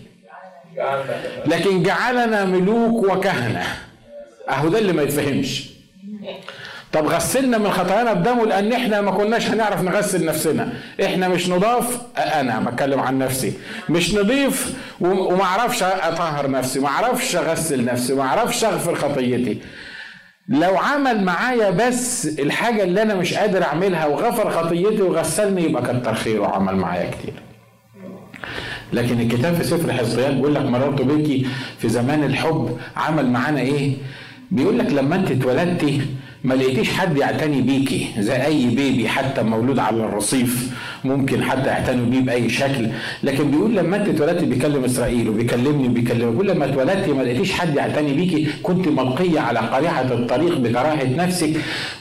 لكن 1.46 1.82
جعلنا 1.82 2.44
ملوك 2.44 3.04
وكهنة. 3.04 3.62
أهو 4.50 4.68
ده 4.68 4.78
اللي 4.78 4.92
ما 4.92 5.02
يتفهمش 5.02 5.70
طب 6.92 7.06
غسلنا 7.06 7.58
من 7.58 7.70
خطايانا 7.70 8.12
بدمه 8.12 8.46
لأن 8.46 8.72
إحنا 8.72 9.00
ما 9.00 9.10
كناش 9.10 9.46
هنعرف 9.50 9.82
نغسل 9.82 10.24
نفسنا 10.24 10.72
إحنا 11.04 11.28
مش 11.28 11.48
نضاف 11.48 11.98
أنا 12.18 12.60
بتكلم 12.60 13.00
عن 13.00 13.18
نفسي 13.18 13.52
مش 13.88 14.14
نضيف 14.14 14.74
وما 15.00 15.42
أعرفش 15.42 15.82
أطهر 15.82 16.50
نفسي 16.50 16.80
ما 16.80 16.88
أعرفش 16.88 17.36
أغسل 17.36 17.84
نفسي 17.84 18.14
ما 18.14 18.22
أعرفش 18.22 18.64
أغفر 18.64 18.94
خطيتي 18.94 19.58
لو 20.48 20.76
عمل 20.78 21.24
معايا 21.24 21.70
بس 21.70 22.26
الحاجة 22.26 22.82
اللي 22.82 23.02
أنا 23.02 23.14
مش 23.14 23.34
قادر 23.34 23.62
أعملها 23.62 24.06
وغفر 24.06 24.50
خطيتي 24.50 25.02
وغسلني 25.02 25.62
يبقى 25.64 25.82
كتر 25.82 26.14
خيره 26.14 26.40
وعمل 26.40 26.76
معايا 26.76 27.10
كتير. 27.10 27.34
لكن 28.92 29.20
الكتاب 29.20 29.54
في 29.54 29.64
سفر 29.64 29.92
حزقيال 29.92 30.34
بيقول 30.34 30.54
لك 30.54 30.62
مررت 30.62 31.02
بيكي 31.02 31.46
في 31.78 31.88
زمان 31.88 32.24
الحب 32.24 32.78
عمل 32.96 33.26
معانا 33.30 33.60
إيه؟ 33.60 33.92
بيقول 34.50 34.78
لك 34.78 34.92
لما 34.92 35.16
أنت 35.16 35.30
اتولدتي 35.30 36.00
ما 36.44 36.54
لقيتيش 36.54 36.90
حد 36.90 37.16
يعتني 37.16 37.60
بيكي 37.62 38.06
زي 38.18 38.44
أي 38.44 38.66
بيبي 38.66 39.08
حتى 39.08 39.42
مولود 39.42 39.78
على 39.78 39.96
الرصيف 39.96 40.70
ممكن 41.04 41.42
حد 41.44 41.66
يعتني 41.66 42.10
بيه 42.10 42.20
بأي 42.20 42.48
شكل. 42.48 42.88
لكن 43.22 43.50
بيقول 43.50 43.76
لما 43.76 43.96
انت 43.96 44.08
اتولدتي 44.08 44.46
بيكلم 44.46 44.84
إسرائيل 44.84 45.28
وبيكلمني 45.28 45.88
وبيكلمني. 45.88 46.30
بيقول 46.30 46.48
لما 46.48 46.64
اتولدتي 46.64 47.12
ما 47.12 47.22
لقيتيش 47.22 47.52
حد 47.52 47.76
يعتني 47.76 48.12
بيكي. 48.12 48.46
كنت 48.62 48.88
ملقية 48.88 49.40
على 49.40 49.58
قريعة 49.58 50.02
الطريق 50.12 50.58
بكراهة 50.58 51.16
نفسك. 51.16 51.52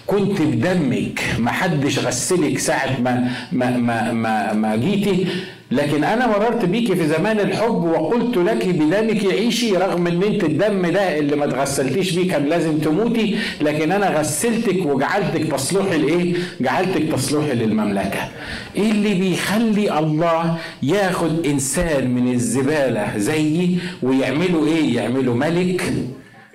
كنت 0.08 0.42
بدمك 0.42 1.22
ما 1.40 1.52
حدش 1.52 2.00
غسلك 2.00 2.58
ساعة 2.60 3.00
ما 3.02 3.32
ما 3.52 3.78
ما 3.78 4.12
ما, 4.12 4.54
ما 4.54 4.76
جيتي. 4.76 5.26
لكن 5.74 6.04
أنا 6.04 6.28
مررت 6.28 6.66
بيكي 6.66 6.96
في 6.96 7.08
زمان 7.08 7.40
الحب 7.40 7.84
وقلت 7.84 8.38
لك 8.38 8.68
بدمك 8.68 9.26
عيشي 9.34 9.78
رغم 9.78 10.08
إن 10.08 10.24
أنت 10.24 10.44
الدم 10.44 10.88
ده 10.88 11.18
اللي 11.20 11.36
ما 11.36 11.46
تغسلتيش 11.46 12.12
بيه 12.12 12.32
كان 12.32 12.46
لازم 12.46 12.78
تموتي 12.78 13.38
لكن 13.62 13.92
أنا 13.92 14.20
غسلتك 14.20 14.86
وجعلتك 14.86 15.52
تصلحي 15.52 15.98
لإيه؟ 15.98 16.34
جعلتك 16.62 17.12
تصلحي 17.12 17.54
للمملكة. 17.54 18.30
إيه 18.76 18.92
اللي 18.92 19.14
بيخلي 19.14 20.00
الله 20.00 20.58
ياخد 20.84 21.46
إنسان 21.46 22.12
من 22.16 22.34
الزبالة 22.34 23.18
زيي 23.18 23.78
ويعمله 24.04 24.66
إيه؟ 24.68 24.96
يعمله 24.96 25.34
ملك 25.34 25.94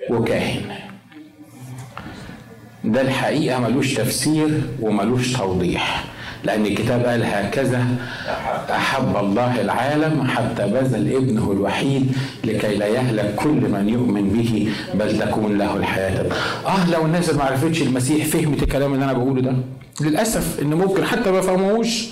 وكاهن. 0.09 0.61
ده 2.83 3.01
الحقيقة 3.01 3.59
ملوش 3.59 3.93
تفسير 3.93 4.61
وملوش 4.81 5.33
توضيح. 5.33 6.03
لأن 6.43 6.65
الكتاب 6.65 7.05
قال 7.05 7.23
هكذا 7.23 7.85
أحب 8.71 9.17
الله 9.17 9.61
العالم 9.61 10.27
حتى 10.27 10.63
بذل 10.67 11.15
ابنه 11.15 11.51
الوحيد 11.51 12.11
لكي 12.43 12.75
لا 12.75 12.87
يهلك 12.87 13.35
كل 13.35 13.49
من 13.69 13.89
يؤمن 13.89 14.29
به 14.29 14.69
بل 14.93 15.19
تكون 15.19 15.57
له 15.57 15.75
الحياة. 15.77 16.25
آه 16.65 16.89
لو 16.91 17.05
الناس 17.05 17.29
ما 17.33 17.43
عرفتش 17.43 17.81
المسيح 17.81 18.25
فهمت 18.25 18.63
الكلام 18.63 18.93
اللي 18.93 19.05
أنا 19.05 19.13
بقوله 19.13 19.41
ده. 19.41 19.53
للأسف 20.01 20.59
إن 20.61 20.67
ممكن 20.73 21.05
حتى 21.05 21.31
ما 21.31 21.41
فهموش 21.41 22.07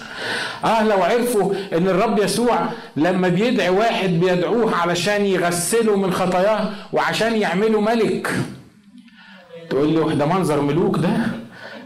آه 0.65 0.84
لو 0.84 1.03
عرفوا 1.03 1.53
إن 1.73 1.88
الرب 1.88 2.19
يسوع 2.19 2.59
لما 2.95 3.28
بيدعي 3.28 3.69
واحد 3.69 4.09
بيدعوه 4.09 4.75
علشان 4.75 5.25
يغسله 5.25 5.95
من 5.97 6.11
خطاياه 6.13 6.69
وعشان 6.93 7.36
يعمله 7.36 7.82
ملك. 7.82 8.32
تقول 9.69 10.09
لي 10.09 10.15
ده 10.15 10.25
منظر 10.25 10.61
ملوك 10.61 10.97
ده؟ 10.97 11.09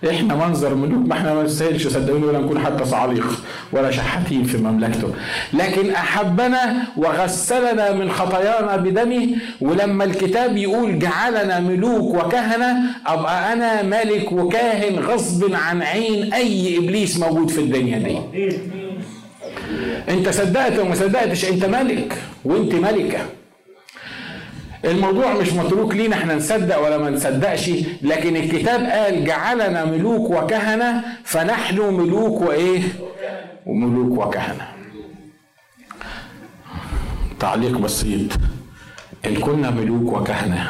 إحنا 0.10 0.36
منظر 0.47 0.76
ملوك 0.76 1.08
ما 1.08 1.14
إحنا 1.14 1.34
ما 1.34 1.43
نستاهلش 1.43 1.88
صدقوني 1.88 2.26
ولا 2.26 2.39
نكون 2.39 2.60
حتى 2.60 2.86
صعاليق 2.86 3.28
ولا 3.72 3.91
شحاتين 3.91 4.43
في 4.43 4.58
مملكته. 4.58 5.14
لكن 5.54 5.89
أحبنا 5.91 6.74
وغسلنا 6.97 7.91
من 7.93 8.12
خطايانا 8.12 8.76
بدمه 8.78 9.28
ولما 9.62 10.04
الكتاب 10.04 10.58
يقول 10.58 10.99
جعلنا 10.99 11.60
ملوك 11.60 12.16
وكهنة 12.26 12.78
أبقى 13.06 13.54
أنا 13.54 13.82
ملك 13.82 14.32
وكاهن 14.32 14.99
غصب 14.99 15.54
عن 15.54 15.82
عين 15.82 16.34
أي 16.34 16.78
إبليس 16.78 17.20
موجود 17.20 17.49
في 17.49 17.62
الدنيا 17.62 17.97
دي. 17.97 18.18
أنت 20.10 20.30
صدقت 20.30 20.80
وما 20.80 20.95
صدقتش 20.95 21.45
أنت 21.45 21.66
ملك 21.66 22.18
وأنت 22.45 22.74
ملكة. 22.76 23.20
الموضوع 24.86 25.34
مش 25.34 25.54
متروك 25.54 25.96
لينا 25.96 26.16
إحنا 26.16 26.36
نصدق 26.36 26.86
ولا 26.86 26.98
ما 26.98 27.10
نصدقش 27.10 27.70
لكن 28.02 28.36
الكتاب 28.36 28.84
قال 28.84 29.26
جعلنا 29.26 29.86
ملوك 29.86 30.30
وكهنة 30.30 31.04
فنحن 31.24 31.80
ملوك 31.80 32.42
وإيه؟ 32.42 32.82
وملوك 33.66 34.28
وكهنة. 34.28 34.68
تعليق 37.40 37.78
بسيط. 37.78 38.32
إن 39.26 39.36
كنا 39.36 39.70
ملوك 39.70 40.14
وكهنة 40.14 40.70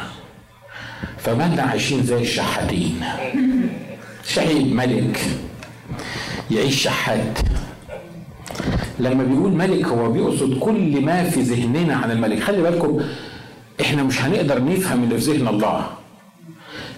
فمالنا 1.18 1.62
عايشين 1.62 2.02
زي 2.02 2.20
الشحاتين. 2.20 3.00
شهيد 4.24 4.74
ملك 4.74 5.20
يعيش 6.50 6.82
شحات. 6.82 7.38
لما 8.98 9.24
بيقول 9.24 9.52
ملك 9.52 9.84
هو 9.86 10.12
بيقصد 10.12 10.58
كل 10.58 11.00
ما 11.00 11.24
في 11.24 11.40
ذهننا 11.40 11.96
عن 11.96 12.10
الملك. 12.10 12.40
خلي 12.42 12.62
بالكم 12.62 13.00
إحنا 13.80 14.02
مش 14.02 14.22
هنقدر 14.22 14.64
نفهم 14.64 15.04
اللي 15.04 15.18
في 15.18 15.32
ذهن 15.32 15.48
الله. 15.48 15.86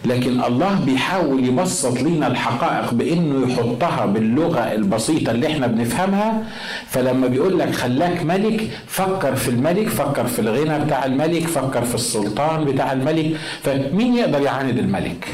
لكن 0.04 0.44
الله 0.44 0.80
بيحاول 0.86 1.44
يبسط 1.44 2.00
لنا 2.00 2.26
الحقائق 2.26 2.94
بإنه 2.94 3.48
يحطها 3.52 4.06
باللغة 4.06 4.60
البسيطة 4.60 5.30
اللي 5.30 5.46
إحنا 5.46 5.66
بنفهمها. 5.66 6.42
فلما 6.88 7.26
بيقول 7.26 7.58
لك 7.58 7.74
خلاك 7.74 8.22
ملك 8.24 8.70
فكر 8.86 9.34
في 9.36 9.48
الملك 9.48 9.88
فكر 9.88 10.26
في 10.26 10.38
الغنى 10.38 10.84
بتاع 10.84 11.04
الملك 11.04 11.46
فكر 11.46 11.84
في 11.84 11.94
السلطان 11.94 12.64
بتاع 12.64 12.92
الملك. 12.92 13.36
فمين 13.62 14.14
يقدر 14.14 14.40
يعاند 14.40 14.78
الملك؟ 14.78 15.28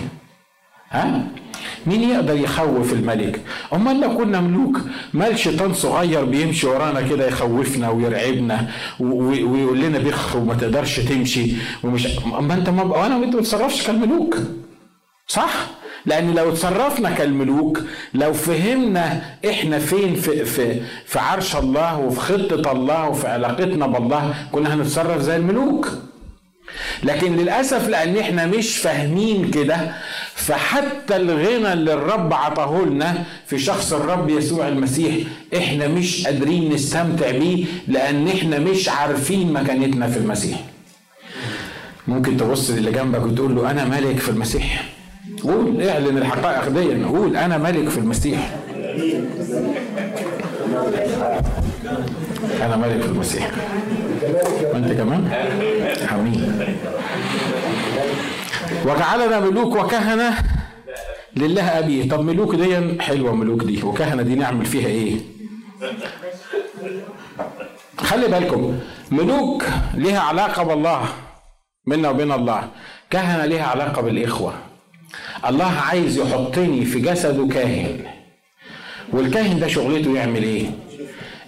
ها؟ 0.90 1.22
مين 1.86 2.02
يقدر 2.10 2.36
يخوف 2.36 2.92
الملك؟ 2.92 3.40
أمال 3.72 4.00
لو 4.00 4.16
كنا 4.16 4.40
ملوك 4.40 4.80
مال 5.14 5.38
شيطان 5.38 5.74
صغير 5.74 6.24
بيمشي 6.24 6.66
ورانا 6.66 7.00
كده 7.00 7.28
يخوفنا 7.28 7.90
ويرعبنا 7.90 8.66
ويقول 9.00 9.80
لنا 9.80 9.98
بخ 9.98 10.36
وما 10.36 10.54
تقدرش 10.54 11.00
تمشي 11.00 11.52
ومش 11.84 12.08
اما 12.38 12.54
أنت 12.54 12.68
ما 12.68 12.82
وأنا 12.82 13.16
وأنت 13.16 13.34
ما 13.34 13.40
تتصرفش 13.40 13.86
كالملوك. 13.86 14.36
صح؟ 15.26 15.52
لأن 16.06 16.34
لو 16.34 16.50
تصرفنا 16.50 17.10
كالملوك 17.10 17.80
لو 18.14 18.32
فهمنا 18.32 19.22
إحنا 19.50 19.78
فين 19.78 20.14
في 20.14 20.44
في 20.44 20.80
في 21.06 21.18
عرش 21.18 21.56
الله 21.56 21.98
وفي 21.98 22.20
خطة 22.20 22.72
الله 22.72 23.08
وفي 23.08 23.28
علاقتنا 23.28 23.86
بالله 23.86 24.34
كنا 24.52 24.74
هنتصرف 24.74 25.22
زي 25.22 25.36
الملوك. 25.36 25.88
لكن 27.02 27.36
للأسف 27.36 27.88
لأن 27.88 28.16
إحنا 28.16 28.46
مش 28.46 28.76
فاهمين 28.76 29.50
كده 29.50 29.76
فحتى 30.34 31.16
الغنى 31.16 31.72
اللي 31.72 31.92
الرب 31.94 32.32
عطاه 32.34 32.82
لنا 32.82 33.24
في 33.46 33.58
شخص 33.58 33.92
الرب 33.92 34.30
يسوع 34.30 34.68
المسيح 34.68 35.14
إحنا 35.56 35.88
مش 35.88 36.26
قادرين 36.26 36.72
نستمتع 36.72 37.30
بيه 37.30 37.64
لأن 37.88 38.28
إحنا 38.28 38.58
مش 38.58 38.88
عارفين 38.88 39.52
مكانتنا 39.52 40.06
في 40.08 40.16
المسيح. 40.18 40.58
ممكن 42.08 42.36
تبص 42.36 42.70
للي 42.70 42.90
جنبك 42.92 43.22
وتقول 43.26 43.54
له 43.56 43.70
أنا 43.70 43.84
ملك 43.84 44.18
في 44.18 44.28
المسيح. 44.28 44.84
قول 45.42 45.82
اعلن 45.88 46.18
الحقائق 46.18 46.68
دي 46.68 47.04
قول 47.04 47.36
أنا 47.36 47.58
ملك 47.58 47.88
في 47.88 47.98
المسيح. 47.98 48.56
أنا 52.62 52.76
ملك 52.76 53.00
في 53.02 53.08
المسيح. 53.08 53.50
وأنت 54.72 54.92
كمان؟ 54.92 55.32
امين 56.12 56.64
وجعلنا 58.86 59.40
ملوك 59.40 59.76
وكهنة 59.76 60.38
لله 61.36 61.62
ابيه 61.78 62.08
طب 62.08 62.20
ملوك 62.24 62.54
دي 62.54 63.02
حلوة 63.02 63.34
ملوك 63.34 63.62
دي 63.64 63.82
وكهنة 63.82 64.22
دي 64.22 64.34
نعمل 64.34 64.66
فيها 64.66 64.86
إيه؟ 64.86 65.16
خلي 67.98 68.28
بالكم 68.28 68.78
ملوك 69.10 69.64
لها 69.94 70.18
علاقة 70.20 70.62
بالله 70.62 71.08
منا 71.86 72.10
وبين 72.10 72.32
الله. 72.32 72.68
كهنة 73.10 73.44
لها 73.44 73.62
علاقة 73.64 74.02
بالإخوة. 74.02 74.54
الله 75.48 75.72
عايز 75.88 76.18
يحطني 76.18 76.84
في 76.84 77.00
جسده 77.00 77.46
كاهن. 77.48 78.00
والكاهن 79.12 79.60
ده 79.60 79.68
شغلته 79.68 80.14
يعمل 80.16 80.42
إيه؟ 80.42 80.66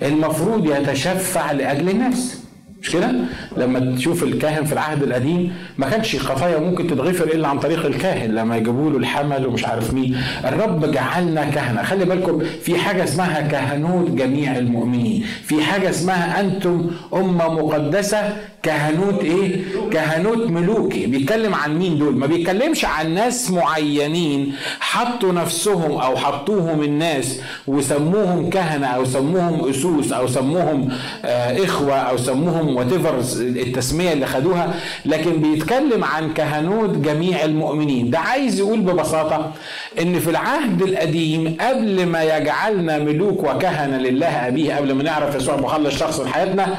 المفروض 0.03 0.67
يتشفع 0.67 1.53
لأجل 1.53 1.89
الناس 1.89 2.42
مش 2.83 2.91
كده؟ 2.91 3.13
لما 3.57 3.97
تشوف 3.97 4.23
الكاهن 4.23 4.65
في 4.65 4.73
العهد 4.73 5.03
القديم 5.03 5.53
ما 5.79 5.91
كانش 5.91 6.17
خطايا 6.17 6.59
ممكن 6.59 6.87
تتغفر 6.87 7.25
إلا 7.25 7.49
عن 7.49 7.59
طريق 7.59 7.87
الكاهن 7.87 8.31
لما 8.31 8.57
يجيبوا 8.57 8.91
له 8.91 8.97
الحمل 8.99 9.47
ومش 9.47 9.65
عارف 9.65 9.95
مين، 9.95 10.17
الرب 10.45 10.91
جعلنا 10.91 11.45
كهنة، 11.45 11.83
خلي 11.83 12.05
بالكم 12.05 12.43
في 12.63 12.79
حاجة 12.79 13.05
اسمها 13.05 13.41
كهنوت 13.41 14.11
جميع 14.11 14.59
المؤمنين، 14.59 15.25
في 15.45 15.63
حاجة 15.63 15.91
اسمها 15.91 16.41
أنتم 16.41 16.91
أمة 17.15 17.49
مقدسة 17.49 18.37
كهنوت 18.63 19.25
إيه؟ 19.25 19.61
كهنوت 19.91 20.51
ملوكي، 20.51 21.07
بيتكلم 21.07 21.55
عن 21.55 21.79
مين 21.79 21.99
دول؟ 21.99 22.17
ما 22.17 22.27
بيتكلمش 22.27 22.85
عن 22.85 23.15
ناس 23.15 23.51
معينين 23.51 24.55
حطوا 24.81 25.33
نفسهم 25.33 25.93
أو 25.93 26.17
حطوهم 26.17 26.83
الناس 26.83 27.41
وسموهم 27.67 28.51
كهنة 28.51 28.87
أو 28.87 29.05
سموهم 29.05 29.69
أسوس 29.71 30.13
أو 30.13 30.27
سموهم 30.27 30.89
آه 31.25 31.65
إخوة 31.65 31.95
أو 31.95 32.17
سموهم 32.17 32.77
وات 32.77 32.93
التسمية 33.41 34.13
اللي 34.13 34.27
خدوها 34.27 34.75
لكن 35.05 35.33
بيتكلم 35.43 36.05
عن 36.05 36.33
كهنوت 36.35 36.91
جميع 36.91 37.45
المؤمنين 37.45 38.11
ده 38.11 38.19
عايز 38.19 38.59
يقول 38.59 38.81
ببساطة 38.81 39.53
إن 40.03 40.19
في 40.19 40.31
العهد 40.31 40.83
القديم 40.83 41.57
قبل 41.61 42.07
ما 42.07 42.23
يجعلنا 42.23 42.99
ملوك 42.99 43.45
وكهنة 43.45 43.97
لله 43.99 44.49
أبيه 44.49 44.75
قبل 44.75 44.93
ما 44.93 45.03
نعرف 45.03 45.35
يسوع 45.35 45.57
مخلص 45.57 45.95
شخص 45.99 46.21
لحياتنا 46.21 46.79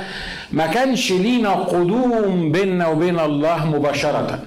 ما 0.53 0.67
كانش 0.67 1.11
لينا 1.11 1.49
قدوم 1.53 2.51
بيننا 2.51 2.87
وبين 2.87 3.19
الله 3.19 3.65
مباشرة 3.65 4.43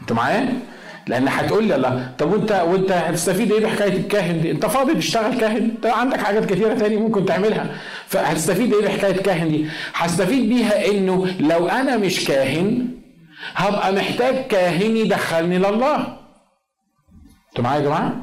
انت 0.00 0.12
معايا 0.12 0.52
لأن 1.06 1.28
هتقول 1.28 1.64
لي 1.64 1.74
الله 1.74 2.12
طب 2.18 2.32
وانت 2.32 2.52
وانت 2.52 2.92
هتستفيد 2.92 3.52
إيه 3.52 3.64
بحكاية 3.64 3.92
الكاهن 3.96 4.40
دي؟ 4.40 4.50
انت 4.50 4.66
فاضي 4.66 4.94
تشتغل 4.94 5.40
كاهن؟ 5.40 5.56
انت 5.56 5.86
عندك 5.86 6.20
حاجات 6.20 6.44
كثيره 6.46 6.74
تاني 6.74 6.96
ممكن 6.96 7.26
تعملها 7.26 7.76
فهتستفيد 8.06 8.74
إيه 8.74 8.84
بحكاية 8.86 9.10
الكاهن 9.12 9.48
دي؟ 9.48 9.66
هستفيد 9.94 10.48
بيها 10.48 10.86
إنه 10.90 11.26
لو 11.40 11.68
أنا 11.68 11.96
مش 11.96 12.24
كاهن 12.24 12.88
هبقى 13.54 13.92
محتاج 13.92 14.46
كاهن 14.46 14.96
يدخلني 14.96 15.58
لله. 15.58 15.96
أنتوا 17.48 17.64
معايا 17.64 17.80
يا 17.80 17.84
جماعة؟ 17.84 18.16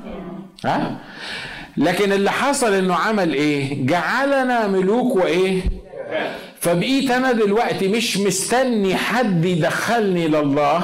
ها؟ 0.66 0.98
لكن 1.78 2.12
اللي 2.14 2.32
حصل 2.32 2.74
إنه 2.74 2.96
عمل 2.96 3.34
إيه؟ 3.34 3.86
جعلنا 3.88 4.68
ملوك 4.68 5.16
وإيه؟ 5.16 5.62
فبقيت 6.60 7.12
أنا 7.12 7.32
دلوقتي 7.32 7.88
مش 7.88 8.18
مستني 8.18 8.96
حد 8.96 9.46
يدخلني 9.46 10.28
لله 10.28 10.82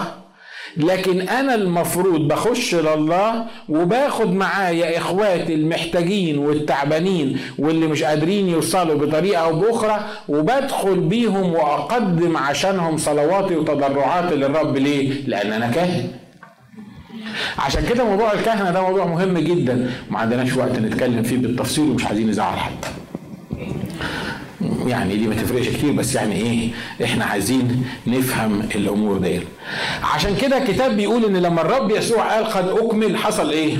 لكن 0.77 1.21
أنا 1.21 1.55
المفروض 1.55 2.27
بخش 2.27 2.75
لله 2.75 3.45
وباخد 3.69 4.33
معايا 4.33 4.97
إخواتي 4.97 5.53
المحتاجين 5.53 6.37
والتعبانين 6.37 7.37
واللي 7.59 7.87
مش 7.87 8.03
قادرين 8.03 8.49
يوصلوا 8.49 8.95
بطريقة 9.05 9.41
أو 9.41 9.59
بأخرى 9.59 9.99
وبدخل 10.29 10.99
بيهم 10.99 11.53
وأقدم 11.53 12.37
عشانهم 12.37 12.97
صلواتي 12.97 13.55
وتضرعاتي 13.55 14.35
للرب 14.35 14.77
ليه؟ 14.77 15.13
لأن 15.27 15.53
أنا 15.53 15.71
كاهن. 15.71 16.07
عشان 17.57 17.85
كده 17.85 18.03
موضوع 18.03 18.33
الكهنة 18.33 18.71
ده 18.71 18.81
موضوع 18.81 19.05
مهم 19.05 19.37
جدا 19.37 19.91
ما 20.11 20.19
عندناش 20.19 20.55
وقت 20.57 20.79
نتكلم 20.79 21.23
فيه 21.23 21.37
بالتفصيل 21.37 21.89
ومش 21.89 22.05
عايزين 22.05 22.29
نزعل 22.29 22.57
حد. 22.57 22.85
يعني 24.87 25.15
دي 25.17 25.27
ما 25.27 25.35
تفرقش 25.35 25.67
كتير 25.69 25.91
بس 25.91 26.15
يعني 26.15 26.35
إيه 26.35 26.69
إحنا 27.03 27.25
عايزين 27.25 27.85
نفهم 28.07 28.61
الأمور 28.75 29.17
دي 29.17 29.39
عشان 30.03 30.35
كده 30.35 30.57
الكتاب 30.57 30.97
بيقول 30.97 31.25
إن 31.25 31.37
لما 31.37 31.61
الرب 31.61 31.91
يسوع 31.91 32.33
قال 32.35 32.45
قد 32.45 32.67
أكمل 32.69 33.17
حصل 33.17 33.49
إيه؟ 33.49 33.77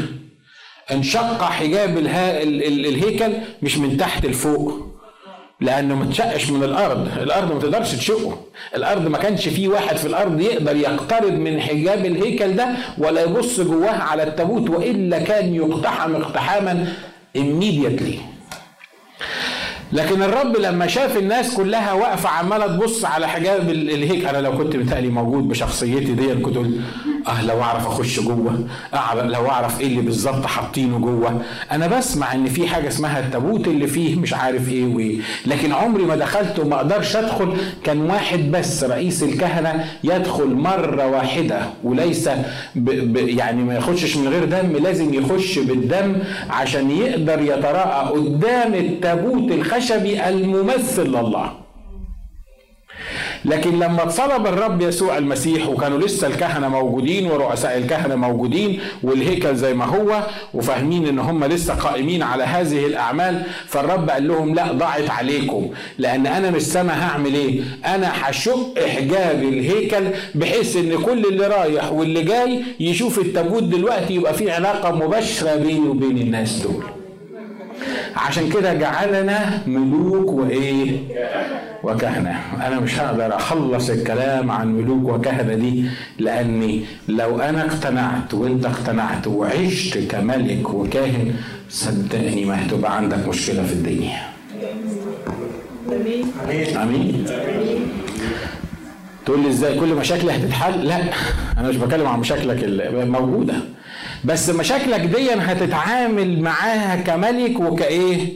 انشق 0.92 1.44
حجاب 1.44 1.98
الها 1.98 2.44
الهيكل 2.44 3.34
مش 3.62 3.78
من 3.78 3.98
تحت 3.98 4.26
لفوق 4.26 4.88
لأنه 5.62 5.96
ما 5.96 6.06
تشقش 6.06 6.50
من 6.50 6.64
الأرض. 6.64 7.08
الأرض 7.18 7.54
ما 7.54 7.60
تقدرش 7.60 7.92
تشقه. 7.96 8.38
الأرض 8.76 9.08
ما 9.08 9.18
كانش 9.18 9.48
فيه 9.50 9.68
واحد 9.68 9.98
في 9.98 10.06
الأرض 10.08 10.40
يقدر 10.42 10.76
يقترب 10.76 11.34
من 11.34 11.62
حجاب 11.62 12.06
الهيكل 12.06 12.56
ده 12.56 12.70
ولا 12.98 13.22
يبص 13.24 13.60
جواه 13.60 13.92
على 13.98 14.24
التابوت 14.24 14.70
وإلا 14.70 15.20
كان 15.20 15.56
يقتحم 15.56 16.16
اقتحاما 16.16 16.94
immediately. 17.38 18.31
لكن 19.94 20.22
الرب 20.24 20.58
لما 20.58 20.88
شاف 20.88 21.18
الناس 21.18 21.54
كلها 21.54 21.94
واقفة 21.94 22.30
عمالة 22.30 22.68
تبص 22.68 23.06
على 23.06 23.28
حجاب 23.28 23.70
الهيك 23.70 24.26
أنا 24.26 24.38
لو 24.38 24.58
كنت 24.58 24.76
متهيألي 24.76 25.08
موجود 25.10 25.48
بشخصيتي 25.48 26.14
دي 26.14 26.36
كنت 26.36 26.58
آه 27.28 27.46
لو 27.46 27.62
أعرف 27.62 27.88
أخش 27.88 28.20
جوه. 28.20 28.68
أعرف 28.94 29.24
لو 29.24 29.50
أعرف 29.50 29.82
إيه 29.82 29.88
اللي 29.88 30.02
بالظبط 30.02 30.46
حاطينه 30.46 30.98
جوه. 31.00 31.42
أنا 31.72 31.88
بسمع 31.88 32.34
إن 32.34 32.46
في 32.46 32.68
حاجة 32.68 32.88
اسمها 32.88 33.20
التابوت 33.20 33.68
اللي 33.68 33.88
فيه 33.88 34.16
مش 34.20 34.34
عارف 34.34 34.70
إيه 34.70 34.96
وإيه. 34.96 35.20
لكن 35.46 35.72
عمري 35.74 36.04
ما 36.04 36.16
دخلت 36.16 36.60
وما 36.60 36.76
أقدرش 36.76 37.16
أدخل. 37.16 37.54
كان 37.84 38.02
واحد 38.02 38.40
بس 38.52 38.84
رئيس 38.84 39.24
الكهنة 39.24 39.86
يدخل 40.04 40.48
مرة 40.56 41.08
واحدة 41.08 41.62
وليس 41.84 42.30
ب 42.76 42.90
ب 43.14 43.18
يعني 43.18 43.64
ما 43.64 43.76
يخشش 43.76 44.18
من 44.18 44.28
غير 44.28 44.46
دم 44.46 44.72
لازم 44.84 45.14
يخش 45.14 45.60
بالدم 45.60 46.16
عشان 46.50 46.92
يقدر 46.92 47.42
يتراءى 47.42 48.10
قدام 48.10 48.74
التابوت 48.74 49.52
الخشبي 49.52 50.30
الممثل 50.30 51.08
لله. 51.08 51.61
لكن 53.46 53.80
لما 53.80 54.04
اتصلب 54.04 54.48
الرب 54.48 54.82
يسوع 54.82 55.18
المسيح 55.18 55.68
وكانوا 55.70 56.00
لسه 56.00 56.28
الكهنة 56.28 56.70
موجودين 56.70 57.32
ورؤساء 57.32 57.78
الكهنة 57.78 58.16
موجودين 58.16 58.80
والهيكل 59.04 59.56
زي 59.56 59.74
ما 59.74 59.86
هو 59.86 60.22
وفاهمين 60.54 61.08
إن 61.08 61.20
هم 61.20 61.44
لسه 61.46 61.74
قائمين 61.74 62.24
على 62.24 62.44
هذه 62.44 62.86
الأعمال 62.86 63.42
فالرب 63.68 64.10
قال 64.10 64.28
لهم 64.28 64.56
لا 64.56 64.72
ضاعت 64.72 65.10
عليكم 65.10 65.70
لأن 65.98 66.28
أنا 66.28 66.50
من 66.50 66.56
السماء 66.56 66.96
هعمل 66.98 67.34
إيه؟ 67.34 67.62
أنا 67.86 68.12
هشق 68.16 68.80
حجاب 68.88 69.44
الهيكل 69.44 70.04
بحيث 70.36 70.76
إن 70.78 70.98
كل 70.98 71.26
اللي 71.26 71.48
رايح 71.48 71.92
واللي 71.92 72.22
جاي 72.24 72.64
يشوف 72.80 73.20
التابوت 73.20 73.64
دلوقتي 73.64 74.14
يبقى 74.16 74.34
في 74.34 74.52
علاقة 74.52 74.96
مباشرة 74.96 75.56
بيني 75.56 75.90
وبين 75.90 76.18
الناس 76.18 76.56
دول. 76.64 77.01
عشان 78.16 78.50
كده 78.50 78.74
جعلنا 78.74 79.62
ملوك 79.68 80.30
وإيه؟ 80.32 81.00
وكهنة. 81.84 82.40
أنا 82.68 82.80
مش 82.80 83.00
هقدر 83.00 83.36
أخلص 83.36 83.90
الكلام 83.90 84.52
عن 84.52 84.68
ملوك 84.74 85.16
وكهنة 85.20 85.54
دي 85.56 85.86
لأني 86.20 86.86
لو 87.08 87.40
أنا 87.40 87.62
اقتنعت 87.66 88.34
وأنت 88.34 88.66
اقتنعت 88.66 89.28
وعشت 89.28 89.98
كملك 89.98 90.70
وكاهن 90.74 91.34
صدقني 91.70 92.46
ما 92.46 92.66
هتبقى 92.66 92.98
عندك 92.98 93.28
مشكلة 93.28 93.64
في 93.64 93.74
الدنيا. 93.74 94.18
أمين. 96.84 97.26
تقول 99.26 99.40
لي 99.44 99.50
إزاي؟ 99.50 99.80
كل 99.80 99.96
مشاكلي 99.96 100.32
هتتحل؟ 100.32 100.86
لا. 100.88 100.98
أنا 101.58 101.68
مش 101.70 101.76
بتكلم 101.78 102.08
عن 102.08 102.20
مشاكلك 102.20 102.64
الموجوده 102.64 103.54
بس 104.24 104.50
مشاكلك 104.50 105.00
دي 105.00 105.34
هتتعامل 105.34 106.42
معاها 106.42 106.96
كملك 106.96 107.60
وكإيه؟ 107.60 108.28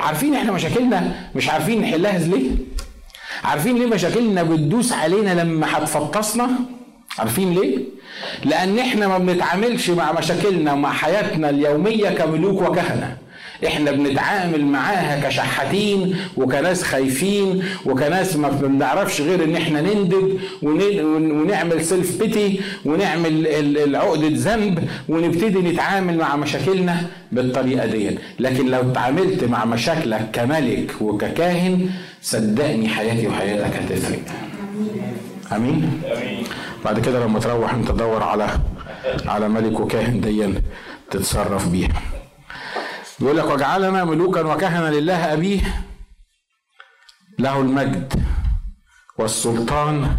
عارفين 0.00 0.34
إحنا 0.34 0.52
مشاكلنا؟ 0.52 1.12
مش 1.34 1.48
عارفين 1.48 1.82
نحلها 1.82 2.18
ليه؟ 2.18 2.50
عارفين 3.44 3.78
ليه 3.78 3.86
مشاكلنا 3.86 4.42
بتدوس 4.42 4.92
علينا 4.92 5.40
لما 5.42 5.66
هتفطسنا؟ 5.78 6.48
عارفين 7.18 7.54
ليه؟ 7.54 7.78
لأن 8.44 8.78
إحنا 8.78 9.08
ما 9.08 9.18
بنتعاملش 9.18 9.90
مع 9.90 10.12
مشاكلنا 10.12 10.72
ومع 10.72 10.92
حياتنا 10.92 11.50
اليومية 11.50 12.08
كملوك 12.10 12.62
وكهنة. 12.70 13.16
إحنا 13.66 13.90
بنتعامل 13.90 14.64
معاها 14.64 15.28
كشحاتين 15.28 16.16
وكناس 16.36 16.82
خايفين 16.82 17.62
وكناس 17.86 18.36
ما 18.36 18.48
بنعرفش 18.48 19.20
غير 19.20 19.44
إن 19.44 19.56
إحنا 19.56 19.80
نندب 19.80 20.38
ونعمل 20.62 21.84
سيلف 21.84 22.18
بيتي 22.18 22.60
ونعمل 22.84 23.46
العقدة 23.76 24.28
ذنب 24.32 24.88
ونبتدي 25.08 25.58
نتعامل 25.58 26.18
مع 26.18 26.36
مشاكلنا 26.36 26.96
بالطريقة 27.32 27.86
دي 27.86 28.18
لكن 28.38 28.66
لو 28.70 28.92
تعاملت 28.92 29.44
مع 29.44 29.64
مشاكلك 29.64 30.28
كملك 30.32 30.94
وككاهن 31.00 31.90
صدقني 32.22 32.88
حياتي 32.88 33.28
وحياتك 33.28 33.76
هتفرق. 33.76 34.18
آمين؟ 35.52 36.00
بعد 36.84 37.00
كده 37.00 37.24
لما 37.24 37.38
تروح 37.40 37.74
أنت 37.74 37.88
تدور 37.88 38.22
على 38.22 38.46
على 39.26 39.48
ملك 39.48 39.80
وكاهن 39.80 40.20
ديا 40.20 40.54
تتصرف 41.10 41.68
بيها. 41.68 42.02
يقول 43.20 43.36
لك 43.36 43.44
وجعلنا 43.50 44.04
ملوكا 44.04 44.40
وكهنة 44.40 44.90
لله 44.90 45.32
أبيه 45.32 45.60
له 47.38 47.60
المجد 47.60 48.12
والسلطان 49.18 50.10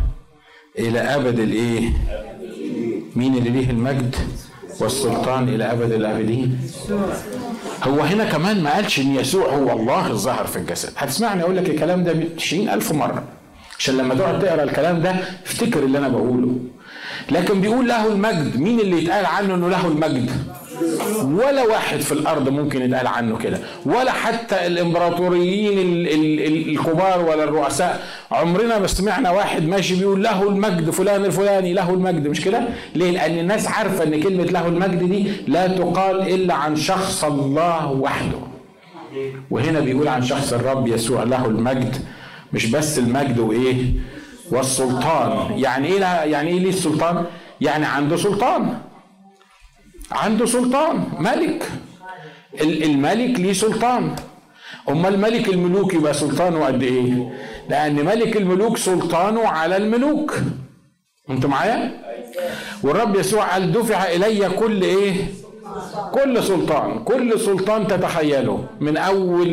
إلى 0.80 1.00
أبد 1.00 1.39
الإيه؟ 1.39 1.89
مين 3.16 3.38
اللي 3.38 3.50
ليه 3.50 3.70
المجد 3.70 4.16
والسلطان 4.80 5.50
إلى 5.50 5.72
أبد 5.72 5.91
الآبدين؟ 5.91 6.60
هو 7.84 8.02
هنا 8.02 8.26
كمان 8.26 8.64
ما 8.64 8.74
قالش 8.74 9.00
إن 9.00 9.16
يسوع 9.16 9.45
هو 9.50 9.72
الله 9.80 10.08
الظاهر 10.08 10.48
في 10.48 10.58
الجسد 10.58 10.93
هتسمعني 10.98 11.43
أقول 11.43 11.58
لك 11.58 11.70
الكلام 11.70 12.04
ده 12.04 12.16
20 12.38 12.70
ألف 12.70 12.91
مرة 12.91 13.24
عشان 13.80 13.98
لما 13.98 14.16
تقعد 14.16 14.39
تقرأ 14.39 14.64
الكلام 14.64 15.02
ده 15.02 15.12
افتكر 15.45 15.84
اللي 15.84 15.98
أنا 15.98 16.08
بقوله 16.08 16.60
لكن 17.32 17.62
بيقول 17.62 17.88
له 17.88 18.08
المجد 18.08 18.58
مين 18.60 18.80
اللي 18.80 19.04
يتقال 19.04 19.26
عنه 19.26 19.56
إنه 19.56 19.70
له 19.70 19.88
المجد؟ 19.88 20.32
ولا 21.24 21.64
واحد 21.64 22.00
في 22.00 22.12
الأرض 22.12 22.50
ممكن 22.50 22.82
يتقال 22.82 23.08
عنه 23.08 23.38
كده. 23.38 23.60
ولا 23.86 24.12
حتى 24.12 24.68
الإمبراطوريين 24.68 26.08
الكبار 26.70 27.26
ولا 27.30 27.44
الرؤساء. 27.44 28.04
عمرنا 28.32 28.80
ما 28.80 28.88
سمعنا 28.88 29.32
واحد 29.32 29.68
ماشي 29.68 29.96
بيقول 29.96 30.24
له 30.24 30.44
المجد 30.50 30.90
فلان 30.90 31.26
الفلاني 31.26 31.74
له 31.74 31.90
المجد. 31.90 32.28
مش 32.28 32.42
كده؟ 32.42 32.62
ليه؟ 32.96 33.12
لأن 33.12 33.40
الناس 33.40 33.68
عارفة 33.68 34.04
إن 34.04 34.22
كلمة 34.24 34.44
له 34.44 34.68
المجد 34.68 35.10
دي 35.10 35.32
لا 35.48 35.68
تقال 35.68 36.22
إلا 36.22 36.54
عن 36.54 36.76
شخص 36.76 37.24
الله 37.24 37.92
وحده. 37.92 38.40
وهنا 39.52 39.80
بيقول 39.80 40.08
عن 40.08 40.24
شخص 40.24 40.54
الرب 40.54 40.88
يسوع 40.88 41.24
له 41.24 41.46
المجد. 41.46 41.96
مش 42.54 42.66
بس 42.66 43.00
المجد 43.00 43.40
وإيه؟ 43.40 43.86
والسلطان. 44.52 45.60
يعني 45.60 45.88
إيه 45.88 46.00
يعني 46.02 46.50
إيه 46.50 46.60
ليه 46.60 46.70
السلطان؟ 46.70 47.26
يعني 47.62 47.86
عنده 47.86 48.18
سلطان. 48.18 48.78
عنده 50.12 50.45
سلطان 50.45 51.03
ملك 51.20 51.72
الملك 52.62 53.39
ليه 53.39 53.53
سلطان 53.53 54.16
أما 54.89 55.08
الملك 55.08 55.49
الملوك 55.49 55.93
يبقى 55.93 56.14
سلطانه 56.14 56.66
قد 56.66 56.84
إيه؟ 56.84 57.34
لأن 57.70 57.95
ملك 58.05 58.38
الملوك 58.38 58.78
سلطانه 58.78 59.47
على 59.47 59.78
الملوك 59.78 60.36
أنتوا 61.30 61.49
معايا؟ 61.49 62.01
والرب 62.84 63.16
يسوع 63.16 63.43
قال 63.53 63.72
دفع 63.72 64.03
إلي 64.03 64.49
كل 64.49 64.82
إيه؟ 64.82 65.14
كل 66.13 66.43
سلطان 66.43 66.99
كل 67.05 67.39
سلطان 67.39 67.88
تتخيله 67.88 68.63
من 68.80 68.97
أول 68.97 69.47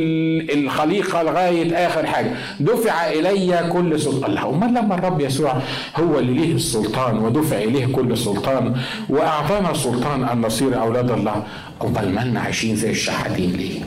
الخليقة 0.53 1.23
لغاية 1.23 1.87
آخر 1.87 2.07
حاجة. 2.07 2.31
دفع 2.61 3.07
إلي 3.11 3.69
كل 3.73 4.01
سلطان. 4.01 4.31
الله 4.31 4.49
امال 4.51 4.69
لما 4.75 4.95
الرب 4.95 5.21
يسوع 5.21 5.55
هو 5.97 6.19
اللي 6.19 6.33
ليه 6.33 6.55
السلطان 6.55 7.19
ودفع 7.19 7.57
إليه 7.59 7.87
كل 7.87 8.19
سلطان 8.19 8.75
وأعطانا 9.09 9.75
سلطان 9.75 10.25
أن 10.25 10.41
نصير 10.41 10.81
أولاد 10.81 11.11
الله 11.11 11.45
امال 11.85 12.15
مالنا 12.15 12.41
عايشين 12.41 12.77
زي 12.77 12.91
الشحاتين 12.91 13.53
ليه؟ 13.53 13.81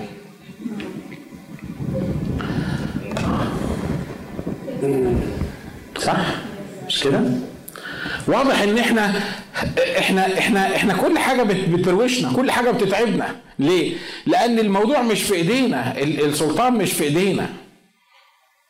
صح؟ 6.01 6.17
مش 6.87 7.03
كده؟ 7.03 7.21
واضح 8.27 8.61
إن 8.61 8.77
إحنا 8.77 9.13
إحنا 9.99 10.37
إحنا 10.37 10.75
إحنا 10.75 10.93
كل 10.93 11.19
حاجة 11.19 11.43
بتروشنا 11.43 12.33
كل 12.33 12.51
حاجة 12.51 12.71
بتتعبنا. 12.71 13.35
ليه؟ 13.59 13.93
لأن 14.25 14.59
الموضوع 14.59 15.01
مش 15.01 15.23
في 15.23 15.33
إيدينا 15.35 15.97
السلطان 16.01 16.73
مش 16.73 16.93
في 16.93 17.03
إيدينا. 17.03 17.49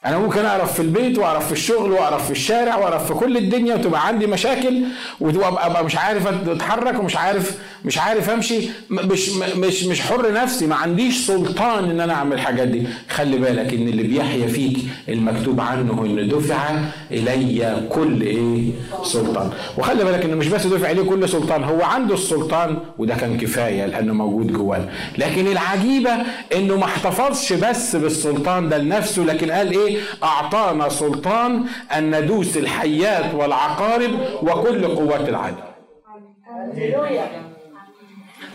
أنا 0.05 0.17
ممكن 0.17 0.45
أعرف 0.45 0.73
في 0.73 0.79
البيت 0.81 1.17
وأعرف 1.17 1.45
في 1.45 1.51
الشغل 1.51 1.91
وأعرف 1.91 2.25
في 2.25 2.31
الشارع 2.31 2.75
وأعرف 2.77 3.07
في 3.07 3.13
كل 3.13 3.37
الدنيا 3.37 3.75
وتبقى 3.75 4.07
عندي 4.07 4.27
مشاكل 4.27 4.81
وابقى 5.19 5.85
مش 5.85 5.95
عارف 5.95 6.27
أتحرك 6.49 6.99
ومش 6.99 7.15
عارف 7.15 7.57
مش 7.85 7.97
عارف 7.97 8.29
أمشي. 8.29 8.69
مش 8.89 9.29
مش 9.55 9.83
مش 9.83 10.01
حر 10.01 10.33
نفسي. 10.33 10.67
ما 10.67 10.75
عنديش 10.75 11.17
سلطان 11.27 11.89
إن 11.89 12.01
أنا 12.01 12.13
أعمل 12.13 12.33
الحاجات 12.33 12.67
دي. 12.67 12.87
خلي 13.09 13.37
بالك 13.37 13.73
إن 13.73 13.87
اللي 13.87 14.03
بيحيا 14.03 14.47
فيك 14.47 14.77
المكتوب 15.09 15.59
عنه 15.61 16.05
إن 16.05 16.27
دفع 16.27 16.69
إلي 17.11 17.87
كل 17.89 18.21
إيه؟ 18.21 18.71
سلطان. 19.03 19.49
وخلي 19.77 20.03
بالك 20.03 20.25
إن 20.25 20.37
مش 20.37 20.47
بس 20.47 20.67
دفع 20.67 20.91
إليه 20.91 21.03
كل 21.03 21.29
سلطان 21.29 21.63
هو 21.63 21.81
عنده 21.81 22.13
السلطان 22.13 22.77
وده 22.97 23.15
كان 23.15 23.37
كفاية 23.37 23.85
لأنه 23.85 24.13
موجود 24.13 24.53
جواه. 24.53 24.89
لكن 25.17 25.47
العجيبة 25.47 26.11
إنه 26.55 26.77
ما 26.77 26.85
احتفظش 26.85 27.53
بس 27.53 27.95
بالسلطان 27.95 28.69
ده 28.69 28.77
لنفسه. 28.77 29.23
لكن 29.23 29.51
قال 29.51 29.71
إيه؟ 29.71 29.86
أعطانا 30.23 30.89
سلطان 30.89 31.63
ان 31.97 32.21
ندوس 32.21 32.57
الحيات 32.57 33.33
والعقارب 33.33 34.11
وكل 34.43 34.87
قوات 34.87 35.29
العدو 35.29 35.55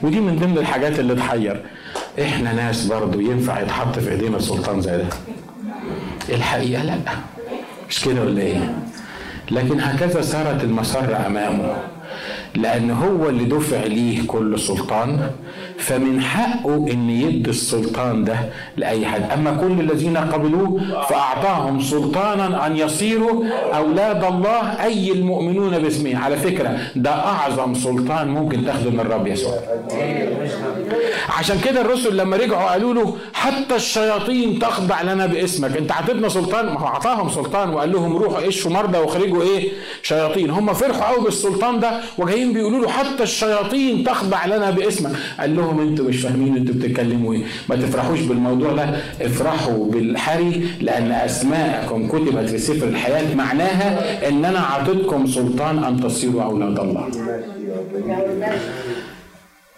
ودي 0.02 0.20
من 0.20 0.36
ضمن 0.38 0.58
الحاجات 0.58 0.98
اللي 0.98 1.14
تحير. 1.14 1.64
إحنا 2.22 2.52
ناس 2.52 2.86
برضو 2.86 3.20
ينفع 3.20 3.60
يتحط 3.60 3.98
في 3.98 4.10
إيدينا 4.10 4.38
سلطان 4.38 4.80
زي 4.80 4.96
ده. 4.96 5.06
الحقيقة 6.28 6.82
لأ. 6.84 6.94
مش 7.88 8.04
كده 8.04 8.20
ولا 8.20 8.42
إيه؟ 8.42 8.74
لكن 9.50 9.80
هكذا 9.80 10.22
سارت 10.22 10.64
المسار 10.64 11.26
أمامه. 11.26 11.76
لأن 12.54 12.90
هو 12.90 13.28
اللي 13.28 13.44
دفع 13.44 13.80
ليه 13.84 14.26
كل 14.26 14.58
سلطان. 14.60 15.30
فمن 15.82 16.20
حقه 16.20 16.74
إن 16.74 17.10
يدي 17.10 17.50
السلطان 17.50 18.24
ده 18.24 18.36
لأي 18.76 19.06
حد. 19.06 19.30
أما 19.30 19.50
كل 19.50 19.80
الذين 19.80 20.16
قبلوه 20.16 20.80
فأعطاهم 21.08 21.80
سلطانا 21.80 22.66
أن 22.66 22.76
يصيروا 22.76 23.44
أولاد 23.74 24.24
الله 24.24 24.84
أي 24.84 25.12
المؤمنون 25.12 25.78
باسمه. 25.78 26.18
على 26.18 26.36
فكرة 26.36 26.78
ده 26.96 27.10
أعظم 27.10 27.74
سلطان 27.74 28.28
ممكن 28.28 28.64
تاخده 28.66 28.90
من 28.90 29.00
الرب 29.00 29.26
يسوع. 29.26 29.54
عشان 31.38 31.60
كده 31.64 31.80
الرسل 31.80 32.16
لما 32.16 32.36
رجعوا 32.36 32.70
قالوا 32.70 32.94
له 32.94 33.16
حتى 33.34 33.74
الشياطين 33.76 34.58
تخضع 34.58 35.02
لنا 35.02 35.26
باسمك. 35.26 35.76
انت 35.76 35.92
عطيتنا 35.92 36.28
سلطان؟ 36.28 36.66
ما 36.66 36.80
هو 36.80 36.86
اعطاهم 36.86 37.30
سلطان 37.30 37.70
وقال 37.70 37.92
لهم 37.92 38.16
روحوا 38.16 38.48
اشفوا 38.48 38.70
مرضى 38.70 38.98
واخرجوا 38.98 39.42
إيه؟ 39.42 39.72
شياطين. 40.02 40.50
هم 40.50 40.72
فرحوا 40.72 41.14
قوي 41.14 41.24
بالسلطان 41.24 41.80
ده 41.80 42.00
وجايين 42.18 42.52
بيقولوا 42.52 42.80
له 42.80 42.88
حتى 42.88 43.22
الشياطين 43.22 44.04
تخضع 44.04 44.46
لنا 44.46 44.70
باسمك. 44.70 45.12
قال 45.40 45.56
لهم 45.56 45.71
أنتوا 45.80 46.08
مش 46.08 46.20
فاهمين 46.20 46.56
أنتوا 46.56 46.74
بتتكلموا 46.74 47.34
إيه. 47.34 47.42
ما 47.68 47.76
تفرحوش 47.76 48.20
بالموضوع 48.20 48.72
ده 48.72 48.84
افرحوا 49.20 49.90
بالحري 49.90 50.68
لأن 50.80 51.12
أسماءكم 51.12 52.08
كتبت 52.08 52.48
في 52.50 52.58
سفر 52.58 52.88
الحياة 52.88 53.34
معناها 53.34 54.28
ان 54.28 54.44
أنا 54.44 54.58
اعطيتكم 54.58 55.26
سلطان 55.26 55.84
أن 55.84 56.00
تصيروا 56.00 56.42
أولاد 56.42 56.78
الله. 56.78 57.08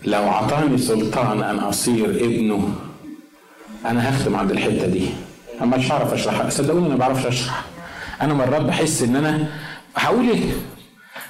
لو 0.04 0.22
اعطاني 0.22 0.78
سلطان 0.78 1.42
أن 1.42 1.58
أصير 1.58 2.10
ابنه 2.10 2.68
أنا 3.86 4.10
هختم 4.10 4.36
عند 4.36 4.50
الحتة 4.50 4.86
دي. 4.86 5.06
اما 5.62 5.76
مش 5.76 5.92
هعرف 5.92 6.12
اشرحها 6.12 6.50
صدقوني 6.50 6.86
أنا 6.86 6.94
ما 6.94 6.96
بعرفش 6.96 7.26
أشرح. 7.26 7.64
أنا 8.22 8.34
مرات 8.34 8.62
بحس 8.62 9.02
إن 9.02 9.16
أنا 9.16 9.48
هقول 9.96 10.28
إيه؟ 10.28 10.40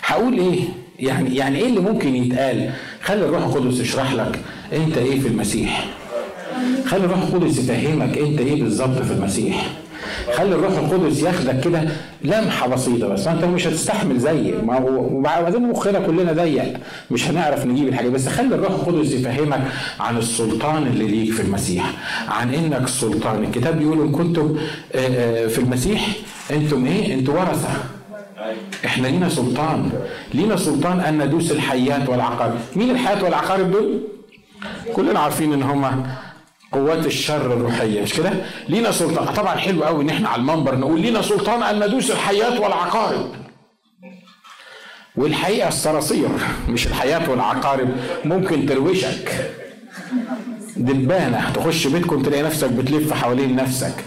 هقول 0.05 0.39
إيه؟ 0.39 0.61
يعني 0.99 1.37
يعني 1.37 1.59
إيه 1.59 1.67
اللي 1.67 1.81
ممكن 1.81 2.17
يتقال؟ 2.17 2.73
خلي 3.05 3.25
الروح 3.25 3.43
القدس 3.45 3.81
يشرح 3.81 4.13
لك 4.13 4.41
انت 4.73 4.99
إيه 4.99 5.21
في 5.21 5.29
المسيح. 5.29 5.87
خلي 6.87 7.05
الروح 7.05 7.19
القدس 7.19 7.59
يفهمك 7.59 8.19
انت 8.19 8.41
إيه 8.41 8.63
بالظبط 8.63 9.03
في 9.03 9.13
المسيح. 9.13 9.67
خلي 10.35 10.55
الروح 10.55 10.73
القدس 10.79 11.23
ياخدك 11.23 11.61
كده 11.61 11.89
لمحة 12.23 12.69
بسيطة 12.69 13.09
بس 13.09 13.27
انت 13.27 13.45
مش 13.45 13.67
هتستحمل 13.67 14.19
ما 14.67 14.79
هو 14.79 15.17
وبعدين 15.17 15.63
مخنا 15.69 16.01
كلنا 16.01 16.33
ضيق. 16.33 16.75
مش 17.11 17.29
هنعرف 17.29 17.67
نجيب 17.67 17.89
الحاجة 17.89 18.09
بس 18.09 18.29
خلي 18.29 18.55
الروح 18.55 18.71
القدس 18.71 19.13
يفهمك 19.13 19.61
عن 20.01 20.19
السلطان 20.19 20.83
اللي 20.87 21.07
ليك 21.07 21.33
في 21.33 21.43
المسيح. 21.43 21.91
عن 22.29 22.55
انك 22.55 22.89
سلطان. 22.89 23.45
الكتاب 23.45 23.79
بيقول 23.79 24.01
ان 24.01 24.13
كنتم 24.13 24.57
في 25.49 25.59
المسيح 25.59 26.09
أنتم 26.51 26.87
إيه؟ 26.87 27.15
أنتم 27.15 27.33
ورثة. 27.33 27.69
إحنا 28.85 29.07
لينا 29.07 29.29
سلطان. 29.29 29.93
لينا 30.35 30.57
سلطان 30.57 31.01
أن 31.01 31.19
ندوس 31.27 31.51
الحيات 31.53 32.09
والعقارب. 32.09 32.59
مين 32.77 32.91
الحيات 32.91 33.23
والعقارب 33.23 33.71
دول؟ 33.71 34.01
كلنا 34.93 35.21
عارفين 35.21 35.53
إن 35.53 35.63
هما 35.63 36.17
قوات 36.73 37.07
الشر 37.07 37.53
الروحية 37.53 38.03
مش 38.03 38.15
كده؟ 38.15 38.31
لينا 38.69 38.91
سلطان. 38.91 39.35
طبعا 39.35 39.57
حلو 39.57 39.85
قوي 39.85 40.05
إن 40.05 40.11
إحنا 40.11 40.29
على 40.29 40.41
المنبر 40.41 40.79
نقول 40.79 41.01
لينا 41.01 41.23
سلطان 41.23 41.63
أن 41.63 41.87
ندوس 41.87 42.11
الحيات 42.11 42.61
والعقارب. 42.61 43.31
والحقيقة 45.17 45.69
الصراصير 45.69 46.29
مش 46.69 46.87
الحيات 46.87 47.29
والعقارب. 47.29 47.89
ممكن 48.25 48.67
تروشك 48.67 49.51
دبانة. 50.77 51.51
تخش 51.55 51.87
بيتكم 51.87 52.23
تلاقي 52.23 52.43
نفسك 52.43 52.71
بتلف 52.73 53.13
حوالين 53.13 53.57
نفسك. 53.57 54.05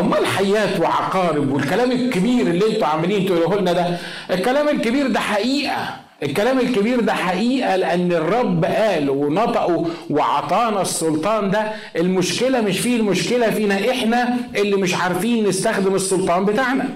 امال 0.00 0.26
حيات 0.26 0.80
وعقارب 0.80 1.52
والكلام 1.52 1.92
الكبير 1.92 2.46
اللي 2.46 2.74
أنتوا 2.74 2.86
عاملين 2.86 3.26
تقولوه 3.26 3.56
لنا 3.60 3.72
ده؟ 3.72 3.96
الكلام 4.30 4.68
الكبير 4.68 5.06
ده 5.06 5.20
حقيقة. 5.20 5.76
الكلام 6.22 6.60
الكبير 6.60 7.00
ده 7.00 7.14
حقيقة 7.14 7.76
لأن 7.76 8.12
الرب 8.12 8.64
قال 8.64 9.10
ونطقه 9.10 9.86
وعطانا 10.10 10.82
السلطان 10.82 11.50
ده. 11.50 11.72
المشكلة 11.96 12.60
مش 12.60 12.78
فيه 12.80 12.96
المشكلة 12.96 13.50
فينا 13.50 13.90
إحنا 13.90 14.36
اللي 14.56 14.76
مش 14.76 14.94
عارفين 14.94 15.48
نستخدم 15.48 15.94
السلطان 15.94 16.44
بتاعنا. 16.44 16.88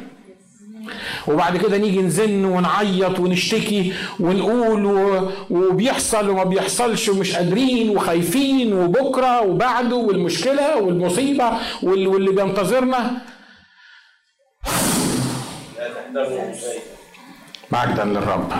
وبعد 1.28 1.56
كده 1.56 1.76
نيجي 1.78 2.02
نزن 2.02 2.44
ونعيط 2.44 3.18
ونشتكي 3.20 3.92
ونقول 4.20 4.84
وبيحصل 5.50 6.28
وما 6.30 6.44
بيحصلش 6.44 7.08
ومش 7.08 7.36
قادرين 7.36 7.90
وخايفين 7.90 8.72
وبكرة 8.72 9.42
وبعده 9.42 9.96
والمشكلة 9.96 10.76
والمصيبة 10.76 11.50
واللي 11.82 12.32
بينتظرنا. 12.32 13.10
مجدا 17.72 18.04
للرب. 18.04 18.52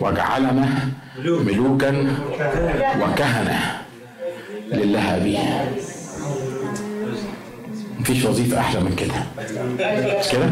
واجعلنا 0.00 0.68
ملوكا 1.18 2.16
وكهنة 3.02 3.82
لله 4.72 5.18
به. 5.18 5.38
مفيش 8.00 8.24
وظيفة 8.24 8.60
أحلى 8.60 8.80
من 8.80 8.94
كده 8.96 9.14
مش 10.20 10.28
كده؟ 10.28 10.48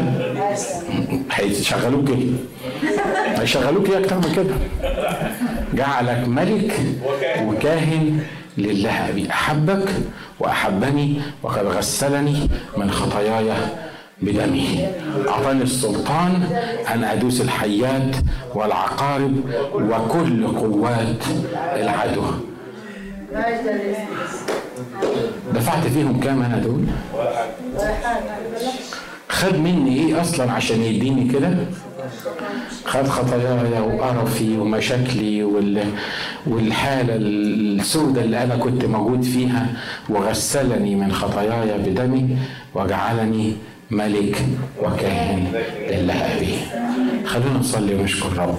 هيشغلوك 1.31 2.09
إيه؟ 2.09 2.29
هيشغلوك 3.39 3.89
إيه 3.89 3.97
أكتر 3.99 4.15
من 4.15 4.33
كده؟ 4.35 4.55
جعلك 5.73 6.27
ملك 6.27 6.79
وكاهن 7.43 8.19
لله 8.57 9.09
أبي 9.09 9.29
أحبك 9.29 9.89
وأحبني 10.39 11.21
وقد 11.43 11.65
غسلني 11.65 12.49
من 12.77 12.91
خطاياي 12.91 13.53
بدمه 14.21 14.87
أعطاني 15.29 15.63
السلطان 15.63 16.47
أن 16.93 17.03
أدوس 17.03 17.41
الحيات 17.41 18.15
والعقارب 18.55 19.35
وكل 19.73 20.47
قوات 20.47 21.23
العدو 21.75 22.23
دفعت 25.53 25.87
فيهم 25.87 26.19
كام 26.19 26.41
أنا 26.41 26.57
دول؟ 26.57 26.85
خد 29.29 29.55
مني 29.55 29.99
إيه 29.99 30.21
أصلا 30.21 30.51
عشان 30.51 30.81
يديني 30.81 31.33
كده؟ 31.33 31.57
خد 32.85 33.07
خطاياي 33.07 33.81
وقرفي 33.81 34.57
ومشاكلي 34.57 35.43
وال... 35.43 35.83
والحالة 36.47 37.15
السوداء 37.15 38.23
اللي 38.23 38.43
أنا 38.43 38.55
كنت 38.57 38.85
موجود 38.85 39.21
فيها 39.23 39.67
وغسلني 40.09 40.95
من 40.95 41.11
خطاياي 41.13 41.77
بدمي 41.77 42.37
وجعلني 42.75 43.53
ملك 43.91 44.45
وكاهن 44.83 45.47
لله 45.89 46.13
أبي 46.13 46.55
خلونا 47.25 47.59
نصلي 47.59 47.95
ونشكر 47.95 48.37
رب 48.37 48.57